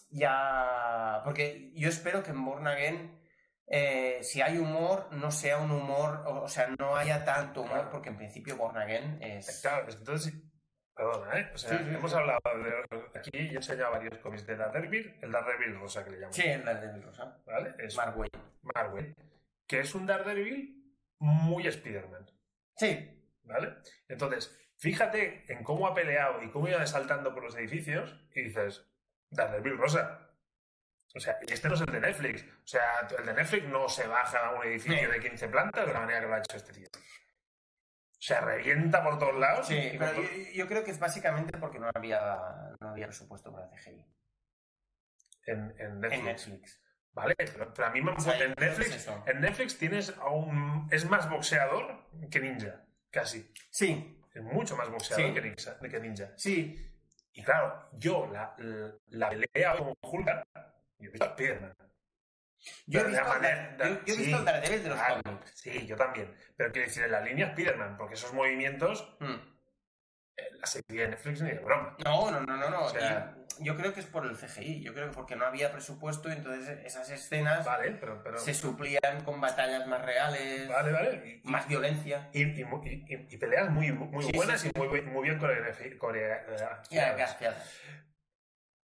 ya... 0.09 1.21
Porque 1.23 1.71
yo 1.73 1.87
espero 1.87 2.21
que 2.21 2.31
en 2.31 2.43
Born 2.43 2.67
Again, 2.67 3.17
eh, 3.67 4.19
si 4.23 4.41
hay 4.41 4.57
humor, 4.57 5.07
no 5.13 5.31
sea 5.31 5.59
un 5.59 5.71
humor, 5.71 6.25
o, 6.27 6.49
sea, 6.49 6.67
no 6.77 6.97
haya 6.97 7.23
tanto 7.23 7.61
humor, 7.61 7.75
Claro. 7.75 7.91
porque 7.91 8.09
en 8.09 8.17
principio 8.17 8.57
Born 8.57 8.77
Again 8.77 9.19
es... 9.21 9.61
Claro, 9.61 9.89
entonces, 9.89 10.33
perdona, 10.93 11.39
¿eh? 11.39 11.51
O 11.53 11.57
sea, 11.57 11.77
Sí, 11.77 11.77
sí, 11.77 11.95
hemos 11.95 12.11
sí. 12.11 12.17
hablado 12.17 12.39
de. 12.61 13.19
Aquí 13.19 13.31
yo 13.31 13.53
he 13.53 13.55
enseñado 13.55 13.91
varios 13.91 14.17
cómics 14.17 14.45
de 14.45 14.57
Daredevil, 14.57 15.17
el 15.21 15.31
Daredevil 15.31 15.79
rosa 15.79 16.03
que 16.03 16.11
le 16.11 16.17
llaman. 16.17 16.33
Sí, 16.33 16.43
el 16.43 16.65
Daredevil 16.65 17.03
rosa. 17.03 17.41
¿Vale? 17.45 17.73
Es 17.79 17.95
Mark 17.95 18.17
Waid. 18.17 18.31
Marvel, 18.63 19.15
que 19.65 19.79
es 19.79 19.95
un 19.95 20.05
Daredevil 20.05 20.82
muy 21.23 21.67
Spider-Man. 21.67 22.29
Sí, 22.75 23.13
¿Vale? 23.43 23.75
Entonces, 24.07 24.57
fíjate 24.77 25.45
en 25.51 25.63
cómo 25.63 25.87
ha 25.87 25.93
peleado 25.93 26.41
y 26.43 26.49
cómo 26.49 26.67
iba 26.67 26.85
saltando 26.85 27.33
por 27.33 27.43
los 27.43 27.55
edificios 27.55 28.19
y 28.33 28.43
dices, 28.43 28.85
Daredevil 29.29 29.77
rosa. 29.77 30.29
O 31.15 31.19
sea, 31.19 31.37
y 31.47 31.53
este 31.53 31.67
no 31.67 31.75
es 31.75 31.81
el 31.81 31.91
de 31.91 31.99
Netflix. 31.99 32.43
O 32.43 32.67
sea, 32.67 33.07
el 33.17 33.25
de 33.25 33.33
Netflix 33.33 33.67
no 33.67 33.87
se 33.87 34.07
baja 34.07 34.47
a 34.47 34.55
un 34.55 34.63
edificio 34.65 35.11
de 35.11 35.19
15 35.19 35.47
plantas 35.49 35.85
de 35.85 35.93
la 35.93 35.99
manera 35.99 36.21
que 36.21 36.27
lo 36.27 36.33
ha 36.33 36.39
hecho 36.39 36.57
este 36.57 36.73
tío. 36.73 36.87
O 36.93 38.25
sea, 38.25 38.41
revienta 38.41 39.03
por 39.03 39.19
todos 39.19 39.37
lados. 39.37 39.67
sí, 39.67 39.75
y 39.93 39.97
pero 39.97 40.23
yo, 40.53 40.67
creo 40.67 40.83
que 40.83 40.91
es 40.91 40.99
básicamente 40.99 41.57
porque 41.57 41.77
no 41.77 41.89
había, 41.93 42.37
no 42.79 42.89
había 42.89 43.07
presupuesto 43.07 43.51
para 43.51 43.69
CGI 43.69 44.03
en, 45.45 45.75
en 45.77 45.99
Netflix. 45.99 46.19
en 46.19 46.25
Netflix. 46.25 46.82
Vale, 47.13 47.35
pero, 47.37 47.71
a 47.85 47.89
mí 47.91 48.01
me 48.01 48.11
O 48.11 48.19
sea, 48.19 48.37
yo 48.37 48.45
en 48.45 48.51
es 48.51 48.57
Netflix, 48.57 48.95
eso. 48.95 49.23
en 49.27 49.41
Netflix 49.41 49.77
tienes 49.77 50.09
a 50.17 50.29
un 50.29 50.87
es 50.91 51.07
más 51.09 51.29
boxeador 51.29 52.09
que 52.31 52.39
ninja, 52.39 52.83
casi. 53.11 53.51
Sí, 53.69 54.19
Es 54.33 54.41
mucho 54.41 54.75
más 54.75 54.89
boxeador 54.89 55.27
Sí. 55.27 55.33
que, 55.35 55.41
ninja, 55.41 55.77
que 55.79 55.99
ninja. 55.99 56.31
sí, 56.37 56.89
Y 57.33 57.43
claro, 57.43 57.87
yo 57.93 58.27
la, 58.33 58.55
la, 58.57 58.91
la 59.09 59.29
pelea 59.29 59.75
con 59.77 59.93
Hulk, 60.01 60.27
yo 60.99 61.09
he 61.09 61.11
visto 61.11 61.25
a 61.25 61.29
Spiderman. 61.33 61.73
Yo 62.87 62.99
he 63.01 63.03
visto, 63.05 63.21
la 63.23 63.27
manera- 63.29 63.77
yo- 63.77 64.05
yo 64.05 64.13
he 64.13 64.17
sí, 64.17 64.23
visto 64.25 64.43
de 64.43 64.89
los 64.89 64.99
claro. 64.99 65.39
Sí, 65.53 65.85
yo 65.85 65.95
también. 65.95 66.33
Pero 66.55 66.71
quiero 66.71 66.87
decir, 66.87 67.03
en 67.03 67.11
la 67.11 67.21
línea 67.21 67.51
Spiderman, 67.51 67.97
porque 67.97 68.13
esos 68.15 68.33
movimientos 68.33 69.15
Mm. 69.19 69.35
Eh, 70.37 70.43
la 70.59 70.65
serie 70.67 71.01
de 71.03 71.07
Netflix 71.09 71.41
ni 71.41 71.51
de 71.51 71.59
broma. 71.59 71.95
No, 72.03 72.31
no, 72.31 72.39
no, 72.41 72.57
no, 72.57 72.69
no. 72.69 72.81
O 72.85 72.89
sea- 72.89 73.35
Y 73.59 73.65
yo 73.65 73.75
creo 73.77 73.93
que 73.93 73.99
es 73.99 74.07
por 74.07 74.25
el 74.25 74.35
CGI. 74.35 74.81
Yo 74.83 74.93
creo 74.95 75.09
que 75.09 75.13
porque 75.15 75.35
no 75.35 75.45
había 75.45 75.71
presupuesto, 75.71 76.31
entonces 76.31 76.79
esas 76.85 77.07
escenas 77.11 77.63
Vale, 77.65 77.91
pero... 77.99 78.23
pero 78.23 78.37
se 78.39 78.53
suplían 78.55 79.23
con 79.25 79.39
batallas 79.39 79.85
más 79.85 80.01
reales, 80.03 80.67
vale, 80.67 80.91
vale. 80.91 81.41
Y, 81.43 81.47
más 81.47 81.67
violencia. 81.67 82.29
y, 82.33 82.41
y, 82.43 82.61
y- 82.61 83.05
y- 83.07 83.27
y 83.29 83.37
peleas 83.37 83.69
muy, 83.69 83.91
muy 83.91 84.23
Sí, 84.25 84.31
buenas 84.35 84.59
sí, 84.61 84.67
sí. 84.67 84.73
y 84.75 84.79
muy, 84.79 85.01
muy 85.03 85.23
bien 85.29 85.39
coreografi- 85.39 85.97
coreografiadas. 85.97 86.89
Ya, 86.89 87.13
gracias. 87.13 87.79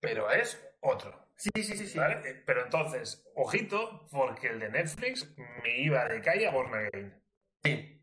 Pero 0.02 0.32
es 0.32 0.60
otro. 0.82 1.24
Sí, 1.36 1.50
sí, 1.56 1.64
sí, 1.78 1.88
sí. 1.88 1.98
¿vale? 2.00 2.22
Eh, 2.28 2.44
Pero 2.46 2.64
entonces, 2.64 3.24
ojito, 3.36 4.08
porque 4.10 4.48
el 4.48 4.60
de 4.60 4.70
Netflix 4.70 5.32
me 5.38 5.78
iba 5.80 6.06
de 6.08 6.22
calle 6.22 6.48
a 6.48 6.52
Born 6.52 6.74
Again. 6.74 7.22
Sí. 7.64 8.02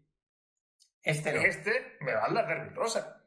Este 1.03 1.33
no. 1.33 1.41
Este 1.41 1.97
me 2.01 2.13
va 2.15 2.25
al 2.27 2.35
Daredevil 2.35 2.75
rosa. 2.75 3.22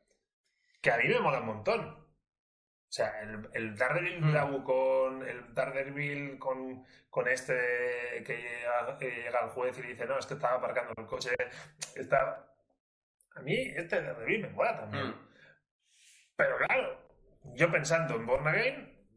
Que 0.86 0.92
a 0.92 0.98
mí 0.98 1.08
me 1.08 1.20
mola 1.20 1.40
un 1.40 1.48
montón. 1.48 1.82
O 1.84 2.92
sea, 2.96 3.20
el, 3.24 3.50
el 3.54 3.76
Daredevil 3.76 4.22
Mm. 4.22 4.64
Con 4.64 5.28
el 5.28 5.52
Daredevil 5.56 6.38
con, 6.38 6.86
con 7.10 7.28
este 7.28 7.56
que 8.24 8.38
llega, 8.38 8.96
que 9.00 9.10
llega 9.10 9.40
al 9.40 9.50
juez 9.50 9.76
y 9.80 9.82
le 9.82 9.88
dice, 9.90 10.06
no, 10.06 10.20
es 10.20 10.28
que 10.28 10.36
estaba 10.36 10.58
aparcando 10.58 10.94
el 10.96 11.08
coche. 11.08 11.32
Está... 11.96 12.48
A 13.36 13.42
mí 13.42 13.74
este 13.76 14.00
Daredevil 14.00 14.44
me 14.44 14.50
mola 14.50 14.78
también. 14.78 15.08
Mm. 15.08 15.28
Pero 16.36 16.58
claro, 16.58 17.00
yo 17.56 17.72
pensando 17.72 18.16
en 18.16 18.26
Born 18.28 18.48
Again, 18.48 19.08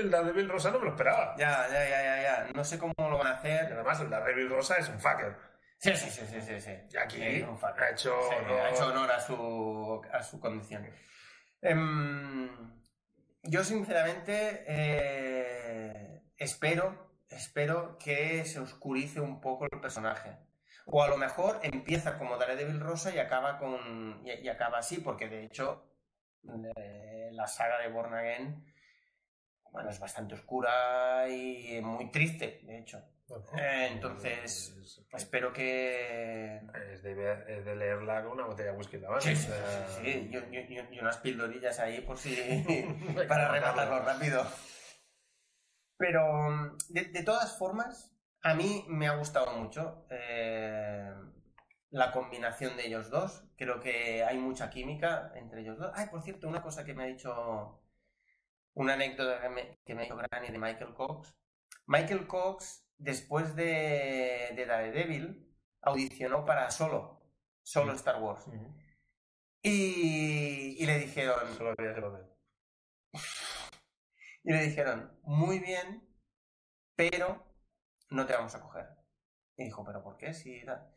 el 0.00 0.10
Daredevil 0.10 0.48
rosa 0.48 0.72
no 0.72 0.80
me 0.80 0.86
lo 0.86 0.90
esperaba. 0.90 1.36
Ya, 1.38 1.68
ya, 1.68 1.88
ya, 1.88 2.02
ya, 2.02 2.22
ya. 2.22 2.52
No 2.52 2.64
sé 2.64 2.80
cómo 2.80 2.92
lo 2.98 3.16
van 3.18 3.28
a 3.28 3.30
Y 3.30 3.34
hacer. 3.34 3.72
además 3.74 4.00
el 4.00 4.10
Daredevil 4.10 4.50
rosa 4.50 4.76
es 4.78 4.88
un 4.88 4.98
fucker. 4.98 5.36
Sí, 5.78 5.94
sí, 5.94 6.10
sí, 6.10 6.26
sí, 6.26 6.40
sí. 6.40 6.60
sí. 6.60 6.70
Y 6.92 6.96
aquí 6.96 7.22
ha 7.22 7.90
hecho 7.90 8.12
Sí, 8.28 8.34
honor- 8.36 8.60
ha 8.60 8.70
hecho 8.70 8.86
honor 8.88 9.10
a 9.10 9.20
su, 9.20 10.02
a 10.12 10.22
su 10.22 10.40
condición. 10.40 10.86
Em, 11.62 12.48
yo, 13.42 13.62
sinceramente, 13.64 14.64
eh, 14.66 16.22
espero, 16.36 17.12
espero 17.28 17.98
que 17.98 18.44
se 18.44 18.60
oscurice 18.60 19.20
un 19.20 19.40
poco 19.40 19.66
el 19.70 19.80
personaje. 19.80 20.36
O 20.86 21.02
a 21.02 21.08
lo 21.08 21.16
mejor 21.16 21.60
empieza 21.62 22.16
como 22.18 22.36
Daredevil 22.38 22.80
Rosa 22.80 23.14
y 23.14 23.18
acaba 23.18 23.58
con 23.58 24.22
y, 24.24 24.32
y 24.32 24.48
acaba 24.48 24.78
así, 24.78 24.98
porque 24.98 25.28
de 25.28 25.44
hecho 25.44 25.84
eh, 26.76 27.30
la 27.32 27.46
saga 27.48 27.78
de 27.80 27.88
Born 27.88 28.14
Again 28.14 28.72
bueno, 29.72 29.90
es 29.90 29.98
bastante 30.00 30.34
oscura 30.34 31.28
y 31.28 31.80
muy 31.82 32.10
triste, 32.10 32.60
de 32.64 32.78
hecho. 32.78 33.02
Eh, 33.58 33.88
entonces, 33.92 34.72
Es, 34.82 35.02
Espero 35.12 35.52
que 35.52 36.60
es 36.92 37.02
de, 37.02 37.14
ver- 37.14 37.44
es 37.50 37.64
de 37.64 37.74
leerla 37.74 38.22
con 38.22 38.32
una 38.32 38.46
botella 38.46 38.70
de 38.72 38.76
whisky 38.78 38.96
en 38.96 39.02
la 39.02 39.08
mano. 39.08 39.20
Sí, 39.20 39.34
sí, 39.34 39.46
sí, 39.50 40.02
sí. 40.04 40.28
Yo, 40.30 40.40
yo- 40.50 40.60
yo- 40.60 40.82
y 40.92 41.00
unas 41.00 41.16
pildorillas 41.18 41.78
ahí 41.80 42.00
por 42.02 42.18
si 42.18 42.36
para 43.28 43.48
rematarlo 43.50 43.98
rápido. 44.00 44.46
Pero 45.96 46.76
de, 46.88 47.04
de 47.06 47.22
todas 47.22 47.58
formas, 47.58 48.12
a 48.42 48.54
mí 48.54 48.84
me 48.88 49.08
ha 49.08 49.16
gustado 49.16 49.52
mucho 49.58 50.06
eh, 50.10 51.12
la 51.90 52.12
combinación 52.12 52.76
de 52.76 52.86
ellos 52.86 53.10
dos. 53.10 53.42
Creo 53.56 53.80
que 53.80 54.22
hay 54.22 54.38
mucha 54.38 54.70
química 54.70 55.32
entre 55.34 55.62
ellos 55.62 55.78
dos. 55.78 55.90
Ay, 55.94 56.06
por 56.10 56.22
cierto, 56.22 56.46
una 56.48 56.62
cosa 56.62 56.84
que 56.84 56.94
me 56.94 57.04
ha 57.04 57.06
dicho, 57.06 57.82
una 58.74 58.92
anécdota 58.94 59.40
que 59.40 59.48
me, 59.48 59.78
que 59.84 59.94
me 59.94 60.02
ha 60.02 60.04
dicho 60.04 60.16
Granny 60.16 60.48
de 60.50 60.58
Michael 60.58 60.94
Cox. 60.94 61.34
Michael 61.86 62.26
Cox, 62.26 62.85
después 62.98 63.54
de, 63.56 64.52
de 64.56 64.66
Daredevil, 64.66 65.54
audicionó 65.82 66.44
para 66.44 66.70
Solo, 66.70 67.22
Solo 67.62 67.92
Mm. 67.92 67.96
Star 67.96 68.22
Wars. 68.22 68.44
Y, 69.62 70.76
y 70.82 70.86
le 70.86 70.98
dijeron, 71.00 71.38
Solo 71.56 71.74
y 74.44 74.52
le 74.52 74.62
dijeron, 74.66 75.18
muy 75.24 75.58
bien, 75.58 76.02
pero 76.96 77.44
no 78.10 78.26
te 78.26 78.32
vamos 78.34 78.54
a 78.54 78.60
coger. 78.62 78.88
Y 79.56 79.64
dijo, 79.66 79.84
¿pero 79.84 80.02
por 80.02 80.16
qué? 80.16 80.32
Si 80.34 80.62
da- 80.64 80.90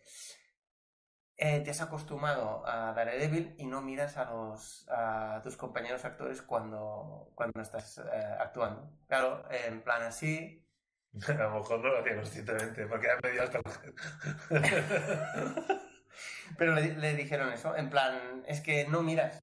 Eh, 1.42 1.62
te 1.64 1.72
has 1.72 1.80
acostumbrado 1.82 2.66
a 2.68 2.92
Daredevil 2.94 3.56
y 3.58 3.66
no 3.66 3.82
miras 3.82 4.18
a 4.18 4.26
los 4.26 4.86
a 4.90 5.40
tus 5.42 5.56
compañeros 5.56 6.04
actores 6.04 6.42
cuando, 6.42 7.32
cuando 7.34 7.62
estás 7.62 7.98
eh, 8.00 8.02
actuando. 8.40 8.92
Claro, 9.08 9.46
en 9.50 9.82
plan 9.82 10.04
así. 10.04 10.66
A 11.28 11.34
lo 11.44 11.52
mejor 11.56 11.80
no 11.80 11.90
lo 11.90 12.00
hacía 12.00 12.16
conscientemente, 12.16 12.86
porque 12.88 13.08
era 13.08 13.20
medio 13.24 13.44
hasta 13.44 13.60
Pero 16.58 16.74
le, 16.74 16.96
le 16.96 17.14
dijeron 17.16 17.52
eso, 17.54 17.76
en 17.76 17.90
plan, 17.90 18.44
es 18.48 18.62
que 18.62 18.88
no 18.88 19.02
miras. 19.02 19.42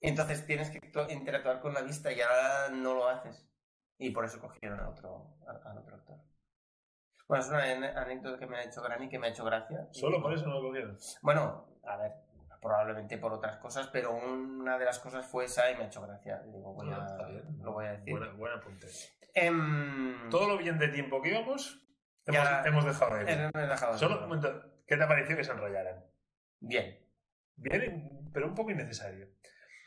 Entonces 0.00 0.46
tienes 0.46 0.70
que 0.70 0.80
actu- 0.80 1.10
interactuar 1.10 1.60
con 1.60 1.74
la 1.74 1.82
vista 1.82 2.12
y 2.12 2.20
ahora 2.20 2.70
no 2.70 2.94
lo 2.94 3.08
haces. 3.08 3.46
Y 3.98 4.10
por 4.10 4.24
eso 4.24 4.40
cogieron 4.40 4.80
a 4.80 4.88
otro, 4.88 5.36
a- 5.46 5.70
al 5.70 5.78
otro 5.78 5.96
actor. 5.96 6.18
Bueno, 7.28 7.44
es 7.44 7.50
una 7.50 7.62
anécdota 8.00 8.38
que 8.38 8.46
me 8.46 8.56
ha 8.58 8.64
hecho 8.64 8.82
Granny, 8.82 9.08
que 9.08 9.18
me 9.18 9.28
ha 9.28 9.30
hecho 9.30 9.44
gracia. 9.44 9.86
Solo 9.92 10.20
por 10.22 10.32
eso 10.32 10.46
no 10.46 10.54
lo 10.60 10.68
cogieron. 10.68 10.98
Bueno, 11.22 11.68
a 11.84 11.96
ver, 11.96 12.12
probablemente 12.60 13.18
por 13.18 13.32
otras 13.32 13.58
cosas, 13.58 13.88
pero 13.88 14.12
una 14.12 14.78
de 14.78 14.84
las 14.86 14.98
cosas 14.98 15.26
fue 15.26 15.44
esa 15.44 15.70
y 15.70 15.76
me 15.76 15.84
ha 15.84 15.86
hecho 15.86 16.02
gracia. 16.02 16.40
Digo, 16.46 16.72
voy 16.72 16.86
Bueno, 16.88 17.02
a- 17.02 17.28
lo 17.62 17.72
voy 17.72 17.86
a 17.86 17.92
decir. 17.92 18.16
Buena, 18.18 18.32
buen 18.32 18.52
apunte. 18.54 18.86
Em, 19.34 20.28
Todo 20.30 20.48
lo 20.48 20.58
bien 20.58 20.78
de 20.78 20.88
tiempo 20.88 21.20
que 21.22 21.30
íbamos, 21.30 21.86
hemos, 22.26 22.84
dejado 22.84 23.16
de 23.16 23.22
he- 23.30 23.34
ir. 23.34 23.50
he 23.54 23.58
dejado 23.66 23.92
de 23.92 23.98
Solo 23.98 24.16
un 24.16 24.22
momento, 24.28 24.62
¿qué 24.86 24.96
te 24.96 25.06
pareció 25.06 25.36
que 25.36 25.44
se 25.44 25.52
enrollaran? 25.52 26.04
Bien. 26.60 26.98
Bien, 27.56 28.30
pero 28.32 28.46
un 28.46 28.54
poco 28.54 28.70
innecesario. 28.70 29.28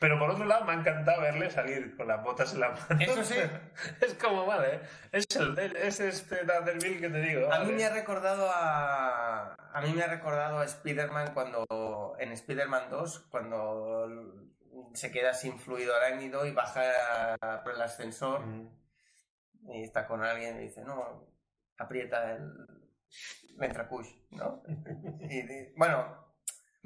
Pero 0.00 0.18
por 0.18 0.28
otro 0.30 0.44
lado, 0.44 0.64
me 0.64 0.72
ha 0.72 0.76
encantado 0.76 1.22
verle 1.22 1.50
salir 1.50 1.96
con 1.96 2.08
las 2.08 2.22
botas 2.22 2.52
en 2.52 2.60
la 2.60 2.70
mano. 2.70 3.00
Eso 3.00 3.24
sí. 3.24 3.36
es 4.02 4.14
como, 4.14 4.44
vale, 4.44 4.80
es, 5.12 5.24
el, 5.36 5.56
es 5.76 6.00
este 6.00 6.44
Daredevil 6.44 7.00
que 7.00 7.08
te 7.08 7.20
digo. 7.20 7.50
A 7.52 7.60
mí 7.60 7.72
me 7.72 7.84
ha 7.84 7.90
recordado 7.94 8.50
a. 8.52 9.54
A 9.72 9.80
mí 9.80 9.92
me 9.92 10.02
ha 10.02 10.08
recordado 10.08 10.58
a 10.58 10.64
Spider-Man 10.64 11.32
cuando. 11.32 12.16
En 12.18 12.32
Spider-Man 12.32 12.90
2, 12.90 13.26
cuando 13.30 14.08
se 14.92 15.10
queda 15.10 15.32
sin 15.32 15.58
fluido 15.58 15.94
arácnido 15.96 16.44
y 16.46 16.52
baja 16.52 16.82
por 17.64 17.74
el 17.74 17.82
ascensor 17.82 18.44
Mm. 18.44 18.68
Y 19.68 19.82
está 19.84 20.06
con 20.06 20.22
alguien 20.22 20.56
y 20.56 20.64
dice, 20.64 20.82
no, 20.84 21.26
aprieta 21.78 22.32
el 22.32 22.52
ventracush, 23.56 24.08
¿no? 24.30 24.62
Y, 25.20 25.42
di- 25.42 25.72
bueno, 25.76 26.22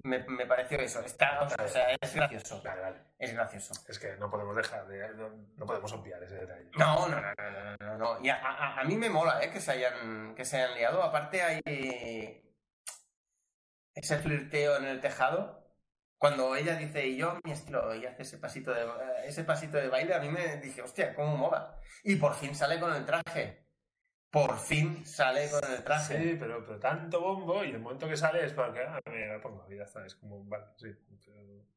me, 0.04 0.20
me 0.28 0.46
pareció 0.46 0.78
eso. 0.78 1.00
Está, 1.00 1.42
o 1.42 1.68
sea, 1.68 1.90
es 2.00 2.14
gracioso. 2.14 2.62
Vale, 2.62 2.80
vale. 2.80 2.98
Es 3.18 3.32
gracioso. 3.34 3.72
Es 3.88 3.98
que 3.98 4.16
no 4.16 4.30
podemos 4.30 4.54
dejar 4.54 4.86
de. 4.86 5.12
No, 5.14 5.28
no 5.56 5.66
podemos 5.66 5.92
obviar 5.92 6.22
ese 6.22 6.36
detalle. 6.36 6.70
No, 6.78 7.08
no, 7.08 7.20
no, 7.20 7.32
no, 7.36 7.50
no, 7.50 7.76
no, 7.80 7.98
no. 7.98 8.24
Y 8.24 8.28
a, 8.28 8.36
a- 8.36 8.80
a 8.80 8.84
mí 8.84 8.96
me 8.96 9.10
mola, 9.10 9.42
¿eh? 9.42 9.50
Que 9.50 9.60
se 9.60 9.72
hayan, 9.72 10.34
que 10.36 10.44
se 10.44 10.58
hayan 10.62 10.76
liado. 10.76 11.02
Aparte 11.02 11.42
hay 11.42 11.60
ese 13.94 14.18
flirteo 14.18 14.76
en 14.76 14.84
el 14.84 15.00
tejado. 15.00 15.67
Cuando 16.18 16.56
ella 16.56 16.76
dice, 16.76 17.06
y 17.06 17.16
yo, 17.16 17.38
mi 17.44 17.52
estilo, 17.52 17.94
y 17.94 18.04
hace 18.04 18.22
ese 18.22 18.38
pasito 18.38 18.74
de, 18.74 18.84
ese 19.24 19.44
pasito 19.44 19.76
de 19.76 19.88
baile, 19.88 20.14
a 20.14 20.18
mí 20.20 20.28
me 20.28 20.56
dije, 20.56 20.82
hostia, 20.82 21.14
cómo 21.14 21.36
mola. 21.36 21.78
Y 22.02 22.16
por 22.16 22.34
fin 22.34 22.54
sale 22.54 22.80
con 22.80 22.92
el 22.92 23.04
traje. 23.04 23.64
Por 24.30 24.58
fin 24.58 25.06
sale 25.06 25.48
con 25.48 25.62
el 25.70 25.82
traje. 25.84 26.18
Sí, 26.20 26.36
pero, 26.38 26.64
pero 26.66 26.78
tanto 26.80 27.20
bombo 27.20 27.64
y 27.64 27.70
el 27.70 27.78
momento 27.78 28.08
que 28.08 28.16
sale 28.16 28.44
es 28.44 28.52
para 28.52 28.72
que, 28.72 28.80
ah, 28.80 29.00
mira, 29.06 29.40
pongo, 29.40 29.66
ya 29.70 29.84
está, 29.84 30.04
es 30.04 30.16
como, 30.16 30.44
vale, 30.44 30.64
sí. 30.76 30.88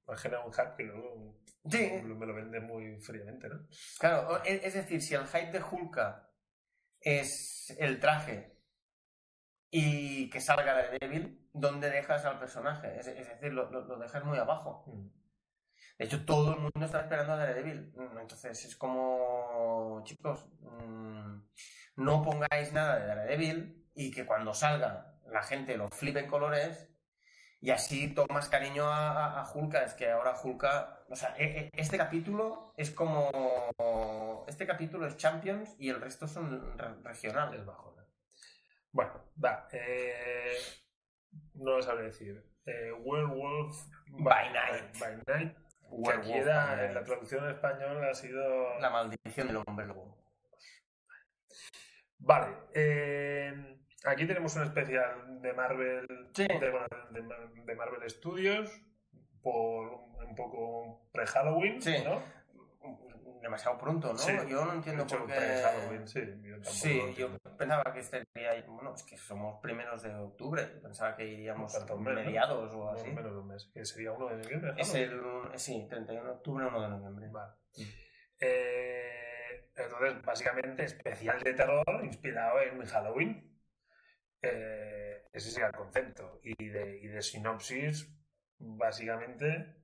Imagina 0.08 0.44
un 0.44 0.52
hack 0.52 0.76
que 0.76 0.84
luego 0.84 1.40
Sí. 1.70 1.92
me 2.04 2.26
lo 2.26 2.34
vende 2.34 2.60
muy 2.60 3.00
fríamente, 3.00 3.48
¿no? 3.48 3.68
Claro, 4.00 4.44
es 4.44 4.64
es 4.64 4.74
decir, 4.74 5.02
si 5.02 5.14
el 5.14 5.28
hype 5.28 5.52
de 5.52 5.64
Hulka 5.64 6.30
es 7.00 7.74
el 7.78 8.00
traje 8.00 8.58
y 9.70 10.30
que 10.30 10.42
salga 10.42 10.76
de 10.76 10.98
débil, 11.00 11.41
¿dónde 11.54 11.90
dejas 11.90 12.26
al 12.26 12.40
personaje? 12.40 12.98
Es, 13.00 13.08
es 13.08 13.28
decir, 13.28 13.54
lo, 13.54 13.70
lo- 13.72 13.82
lo 13.86 13.98
dejas 13.98 14.24
muy 14.24 14.38
abajo. 14.38 14.84
Mm. 14.88 15.08
De 15.98 16.06
hecho, 16.06 16.26
todo 16.26 16.54
el 16.54 16.60
mundo 16.60 16.86
está 16.86 17.02
esperando 17.02 17.34
a 17.34 17.38
Daredevil. 17.38 17.94
Mm, 17.96 18.18
Entonces 18.20 18.66
es 18.66 18.76
como, 18.76 20.02
chicos, 20.04 20.48
mm, 20.62 21.38
no 21.98 22.22
pongáis 22.24 22.74
nada 22.74 23.00
de 23.00 23.08
Daredevil 23.08 23.90
y 23.94 24.12
que 24.12 24.26
cuando 24.26 24.54
salga 24.54 25.20
la 25.28 25.44
gente 25.44 25.78
lo 25.78 25.88
flipe 25.90 26.20
en 26.20 26.28
colores 26.28 26.90
y 27.62 27.70
así 27.70 28.14
tomas 28.16 28.50
cariño 28.50 28.86
a, 28.88 29.12
a, 29.12 29.42
a 29.42 29.52
Hulka. 29.54 29.84
Es 29.84 29.94
que 29.94 30.10
ahora 30.12 30.34
Hulka, 30.42 31.04
o 31.10 31.16
sea, 31.16 31.36
e- 31.38 31.60
e- 31.68 31.72
este 31.74 31.98
capítulo 31.98 32.74
es 32.78 32.90
como, 32.92 33.30
este 34.48 34.66
capítulo 34.66 35.06
es 35.06 35.18
Champions 35.18 35.76
y 35.78 35.90
el 35.90 36.02
resto 36.02 36.28
son 36.28 36.78
re- 36.78 36.88
Es 36.98 37.04
regionales. 37.04 37.66
bajo, 37.66 37.94
¿no? 37.96 38.04
Bueno, 38.92 39.12
va. 39.44 39.68
Eh, 39.72 40.56
no 41.62 41.78
lo 41.78 41.82
sabré 41.82 42.04
decir. 42.06 42.44
Eh, 42.66 42.92
Werewolf 43.04 43.76
By 44.20 44.52
Night. 44.54 44.98
By 45.00 45.16
Night. 45.28 45.58
Que 46.06 46.12
aquí 46.14 46.32
era, 46.34 46.86
en 46.86 46.94
la 46.94 47.04
traducción 47.04 47.44
en 47.46 47.52
español 47.52 48.04
ha 48.04 48.14
sido. 48.14 48.80
La 48.80 48.90
maldición 48.90 49.48
del 49.48 49.58
hombre 49.66 49.86
lobo. 49.88 50.18
Vale. 52.20 52.56
eh, 52.76 53.78
aquí 54.06 54.26
tenemos 54.28 54.56
un 54.56 54.64
especial 54.64 55.42
de 55.42 55.54
Marvel. 55.54 56.08
Sí. 56.34 56.48
De, 56.48 56.60
de- 57.22 57.64
de 57.66 57.76
Marvel 57.76 58.10
Studios. 58.10 58.70
por 59.42 59.88
un 60.24 60.36
poco 60.36 61.10
pre-Halloween, 61.12 61.82
Sí. 61.82 61.96
¿no? 62.06 62.22
Demasiado 63.52 63.78
pronto, 63.78 64.14
¿no? 64.14 64.18
Sí. 64.18 64.32
Yo 64.48 64.64
no 64.64 64.74
entiendo 64.76 65.06
por 65.06 65.28
qué. 65.28 65.34
pre-Halloween, 65.34 66.08
sí. 66.08 66.22
Yo 66.42 66.64
Sí, 66.64 67.02
yo 67.18 67.38
pensaba 67.58 67.92
que 67.92 68.00
estaría. 68.00 68.64
Bueno, 68.66 68.94
es 68.96 69.04
que 69.04 69.18
somos 69.18 69.60
primeros 69.62 70.02
de 70.04 70.16
octubre. 70.16 70.64
Pensaba 70.82 71.18
que 71.18 71.28
iríamos 71.28 71.74
mes, 71.74 71.90
¿no? 71.90 71.98
mediados 71.98 72.74
o 72.74 72.92
así. 72.92 73.10
Menos 73.12 73.34
de 73.34 73.40
un 73.40 73.48
mes, 73.50 73.70
que 73.74 73.84
sería 73.84 74.14
uno 74.14 74.30
de 74.30 74.38
noviembre. 74.38 74.74
Es 74.78 74.96
el. 74.96 75.20
Sí, 75.56 75.86
31 75.90 76.24
de 76.24 76.32
octubre, 76.32 76.66
1 76.66 76.82
de 76.82 76.88
noviembre. 76.88 77.28
Vale. 77.30 77.54
Eh, 78.40 79.70
entonces, 79.76 80.22
básicamente, 80.24 80.86
especial 80.86 81.42
de 81.44 81.54
terror 81.54 81.84
inspirado 82.06 82.62
en 82.62 82.86
Halloween. 82.86 83.60
Eh, 84.42 85.28
ese 85.34 85.52
sería 85.52 85.68
el 85.68 85.74
concepto. 85.74 86.40
Y 86.42 86.70
de, 86.70 87.00
y 87.00 87.08
de 87.08 87.22
sinopsis, 87.22 88.10
básicamente, 88.60 89.76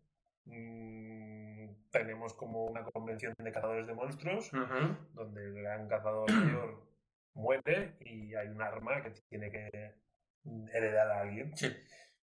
mm, 0.46 1.57
tenemos 1.98 2.34
como 2.34 2.66
una 2.66 2.84
convención 2.84 3.34
de 3.38 3.52
cazadores 3.52 3.88
de 3.88 3.94
monstruos, 3.94 4.52
donde 5.14 5.44
el 5.46 5.54
gran 5.56 5.88
cazador 5.88 6.32
mayor 6.32 6.84
muere 7.34 7.98
y 8.02 8.34
hay 8.36 8.48
un 8.48 8.62
arma 8.62 9.02
que 9.04 9.12
tiene 9.30 9.50
que 9.52 9.96
heredar 10.74 11.12
a 11.12 11.22
alguien. 11.22 11.56
Sí, 11.58 11.76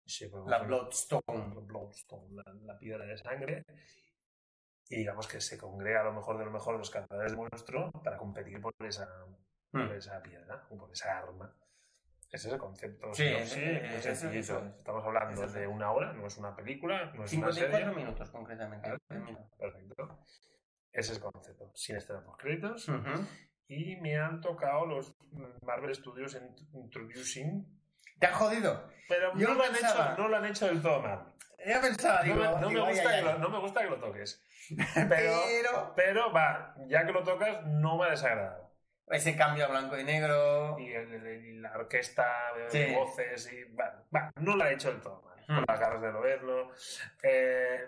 Sí, 0.04 0.26
pues, 0.26 0.42
la 0.46 0.58
Bloodstone. 0.62 1.22
la 1.54 1.60
Bloodstone, 1.60 2.34
la, 2.34 2.52
la 2.64 2.78
piedra 2.78 3.04
de 3.06 3.16
sangre. 3.16 3.64
Y 4.88 4.96
digamos 4.96 5.28
que 5.28 5.40
se 5.40 5.56
congrega 5.56 6.00
a 6.00 6.04
lo 6.04 6.12
mejor 6.12 6.36
de 6.38 6.44
lo 6.46 6.50
mejor 6.50 6.76
los 6.76 6.90
cazadores 6.90 7.30
de 7.30 7.36
monstruos 7.38 7.92
para 8.02 8.16
competir 8.16 8.60
por 8.60 8.74
esa, 8.80 9.06
por 9.70 9.82
Mm. 9.88 9.92
esa 9.92 10.20
piedra 10.20 10.66
o 10.68 10.76
por 10.76 10.90
esa 10.90 11.16
arma. 11.18 11.54
Ese 12.30 12.46
es 12.48 12.54
el 12.54 12.58
concepto. 12.60 13.12
Sí, 13.12 13.24
sencillito. 14.00 14.38
eso 14.38 14.58
es. 14.64 14.76
Estamos 14.78 15.04
hablando 15.04 15.46
de 15.48 15.62
es. 15.62 15.68
una 15.68 15.90
hora, 15.92 16.12
no 16.12 16.26
es 16.26 16.36
una 16.38 16.54
película, 16.54 17.06
no 17.14 17.24
es 17.24 17.32
una 17.32 17.50
54 17.52 17.78
serie. 17.78 17.94
minutos, 17.96 18.30
concretamente. 18.30 18.88
Perfecto. 19.58 20.18
Ese 20.92 21.12
es 21.12 21.18
el 21.18 21.22
concepto. 21.22 21.70
Sin 21.74 21.96
estar 21.96 22.22
por 22.24 22.36
créditos. 22.36 22.88
Ujú. 22.88 23.26
Y 23.68 23.96
me 23.96 24.16
han 24.18 24.40
tocado 24.40 24.86
los 24.86 25.14
Marvel 25.62 25.94
Studios 25.94 26.34
en- 26.34 26.54
Introducing. 26.72 27.66
¿Te 28.18 28.26
han 28.26 28.34
jodido? 28.34 28.88
Pero 29.08 29.32
Yo 29.36 29.48
no 29.48 29.54
lo, 29.54 29.64
han 29.64 29.74
hecho, 29.74 30.14
no 30.18 30.28
lo 30.28 30.36
han 30.36 30.44
hecho 30.44 30.66
del 30.66 30.82
todo 30.82 31.00
mal. 31.00 31.32
Ya 31.66 31.80
pensaba, 31.80 32.18
No 32.18 32.24
digo, 32.24 32.36
me, 32.36 32.44
no 32.60 32.60
me 32.68 32.74
digo, 32.74 32.86
gusta 32.86 33.08
ay, 33.10 33.18
que 33.24 33.24
lo, 33.32 33.38
no 33.38 33.48
me 33.50 33.58
gusta 33.60 33.80
que 33.82 33.90
lo 33.90 33.98
toques. 34.00 34.44
Pero, 35.08 35.40
Pero 35.48 35.92
pero 35.96 36.32
va, 36.32 36.74
ya 36.86 37.04
que 37.06 37.12
lo 37.12 37.22
tocas, 37.24 37.64
no 37.66 37.96
me 37.98 38.06
ha 38.06 38.10
desagradado. 38.10 38.59
Ese 39.10 39.36
cambio 39.36 39.64
a 39.66 39.68
blanco 39.68 39.98
y 39.98 40.04
negro. 40.04 40.76
Y, 40.78 40.92
el- 40.92 41.12
el- 41.14 41.44
y 41.46 41.60
la 41.60 41.72
orquesta 41.76 42.52
de 42.56 42.70
Sí. 42.70 42.94
voces, 42.94 43.52
y 43.52 43.64
no 44.40 44.56
lo 44.56 44.64
ha 44.64 44.70
hecho 44.70 44.92
del 44.92 45.00
todo 45.00 45.22
mal. 45.22 45.38
Mm. 45.48 45.54
Con 45.56 45.64
las 45.68 45.80
garras 45.80 46.02
de 46.02 46.12
Lobezno. 46.12 46.70
Eh, 47.22 47.86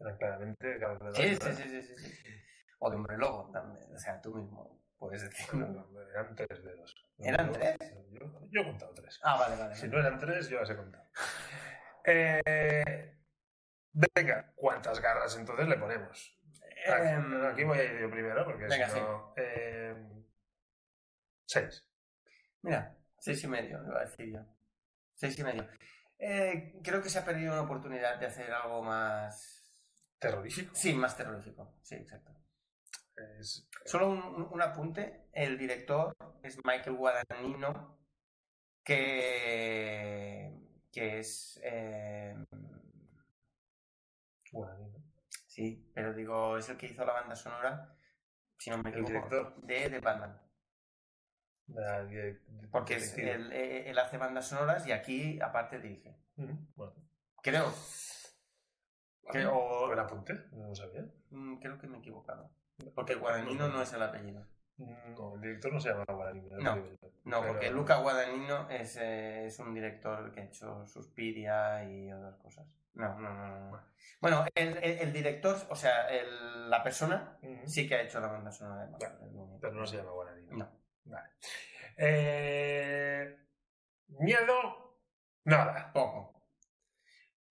eran 0.00 0.16
claramente 0.18 0.78
de 0.78 1.14
Sí, 1.14 1.36
sí, 1.36 1.52
sí, 1.52 1.62
sí, 1.68 1.82
sí, 1.82 1.96
sí. 1.96 2.30
O 2.78 2.90
de 2.90 2.96
hombre 2.96 3.16
lobo 3.16 3.50
también. 3.52 3.86
O 3.94 3.98
sea, 3.98 4.20
tú 4.20 4.34
mismo 4.34 4.82
puedes 4.98 5.22
No, 5.22 5.28
decirlo. 5.28 5.66
no, 5.68 6.00
eran 6.10 6.34
tres 6.34 6.62
dedos. 6.64 6.94
¿Eran 7.18 7.46
Yo- 7.46 7.52
tres? 7.52 7.76
Yo, 8.10 8.26
yo 8.50 8.60
he 8.60 8.64
contado 8.64 8.94
tres. 8.94 9.20
Ah, 9.22 9.36
vale, 9.38 9.56
vale. 9.56 9.74
Si 9.74 9.88
vale. 9.88 9.92
no 10.02 10.06
eran 10.06 10.18
tres, 10.20 10.48
yo 10.48 10.60
las 10.60 10.70
he 10.70 10.76
contado. 10.76 11.04
Eh, 12.04 13.14
venga, 13.92 14.52
¿cuántas 14.54 15.00
garras 15.00 15.36
entonces 15.36 15.66
le 15.68 15.76
ponemos? 15.76 16.38
Em, 16.86 17.44
Aquí 17.46 17.64
voy 17.64 17.78
a 17.78 17.84
ir 17.84 17.98
yo 18.00 18.10
primero, 18.10 18.44
porque 18.44 18.64
venga, 18.66 18.88
si 18.88 19.00
no... 19.00 19.32
eh, 19.36 19.94
seis. 21.46 21.84
Mira, 22.62 22.96
seis 23.18 23.42
y 23.44 23.48
medio, 23.48 23.82
iba 23.84 23.98
a 24.00 24.04
decir 24.04 24.32
yo. 24.32 24.40
Seis 25.14 25.38
y 25.38 25.44
medio. 25.44 25.66
Eh, 26.18 26.78
creo 26.82 27.02
que 27.02 27.08
se 27.10 27.18
ha 27.18 27.24
perdido 27.24 27.52
una 27.52 27.62
oportunidad 27.62 28.18
de 28.18 28.26
hacer 28.26 28.50
algo 28.52 28.82
más. 28.82 29.52
Terrorífico. 30.18 30.74
Sí, 30.74 30.94
más 30.94 31.16
terrorífico. 31.16 31.78
Sí, 31.82 31.94
exacto. 31.96 32.32
Es- 33.38 33.68
Solo 33.84 34.08
un, 34.10 34.18
un- 34.22 34.48
un 34.52 34.62
apunte. 34.62 35.28
El 35.32 35.56
director 35.58 36.16
es 36.42 36.56
Michael 36.64 36.96
Guadagnino, 36.96 37.98
que, 38.84 40.52
que 40.92 41.18
es... 41.18 41.60
eh, 41.62 42.34
Guadagnino. 44.52 45.02
sí, 45.46 45.90
pero 45.94 46.14
digo, 46.14 46.56
es 46.56 46.68
el 46.68 46.76
que 46.76 46.86
hizo 46.86 47.04
la 47.04 47.12
banda 47.12 47.36
sonora, 47.36 47.94
si 48.58 48.70
no 48.70 48.78
me 48.78 48.90
El 48.90 49.00
equivoco, 49.02 49.28
director. 49.28 49.62
de 49.62 49.90
The 49.90 50.00
Batman. 50.00 50.40
Porque 52.70 52.94
es- 52.96 53.16
él, 53.18 53.52
eh, 53.52 53.90
él 53.90 53.98
hace 53.98 54.18
bandas 54.18 54.46
sonoras 54.48 54.86
y 54.86 54.92
aquí, 54.92 55.40
aparte, 55.40 55.80
dirige. 55.80 56.16
Ujú, 56.36 56.56
Bueno. 56.76 56.92
Creo. 57.42 57.72
Que- 59.30 59.44
Bueno, 59.44 59.58
o- 59.58 59.86
buen 59.86 59.98
apunte, 59.98 60.34
no 60.52 60.68
lo 60.68 60.74
sabía. 60.74 61.04
Mm, 61.30 61.56
creo 61.56 61.78
que 61.78 61.86
me 61.88 61.96
he 61.96 62.00
equivocado. 62.00 62.50
Porque 62.94 63.14
Guadagnino 63.14 63.68
no 63.68 63.82
es 63.82 63.92
el 63.92 64.02
apellido. 64.02 64.46
No, 64.78 65.34
el 65.36 65.40
director 65.40 65.72
no 65.72 65.80
se 65.80 65.88
llama 65.88 66.04
Guadagnino. 66.06 66.58
No. 66.58 66.76
No, 67.24 67.40
Pero- 67.40 67.52
porque 67.52 67.70
Luca 67.70 67.96
Guadagnino 67.96 68.68
es, 68.70 68.96
eh, 68.98 69.46
es 69.46 69.58
un 69.58 69.74
director 69.74 70.30
que 70.32 70.40
ha 70.40 70.44
hecho 70.44 70.86
Suspiria 70.86 71.82
y 71.84 72.12
otras 72.12 72.36
cosas. 72.36 72.66
No, 72.94 73.18
no, 73.18 73.32
no. 73.34 73.70
no. 73.70 73.80
Bueno, 74.20 74.44
el, 74.54 74.76
el- 74.78 74.98
el 75.00 75.12
director, 75.12 75.56
o 75.70 75.74
sea, 75.76 76.06
el- 76.08 76.70
la 76.70 76.82
persona 76.82 77.38
sí 77.64 77.88
que 77.88 77.94
ha 77.96 78.02
hecho 78.02 78.20
la 78.20 78.28
banda 78.28 78.50
sonora 78.52 78.86
de 78.86 78.94
único. 78.94 79.58
Pero 79.60 79.74
no 79.74 79.86
se 79.86 79.96
llama 79.96 80.10
Guadagnino. 80.12 80.56
No. 80.58 80.70
Vale. 81.06 81.28
Eh, 81.96 83.36
miedo, 84.08 85.00
nada. 85.44 85.92
Poco. 85.92 86.50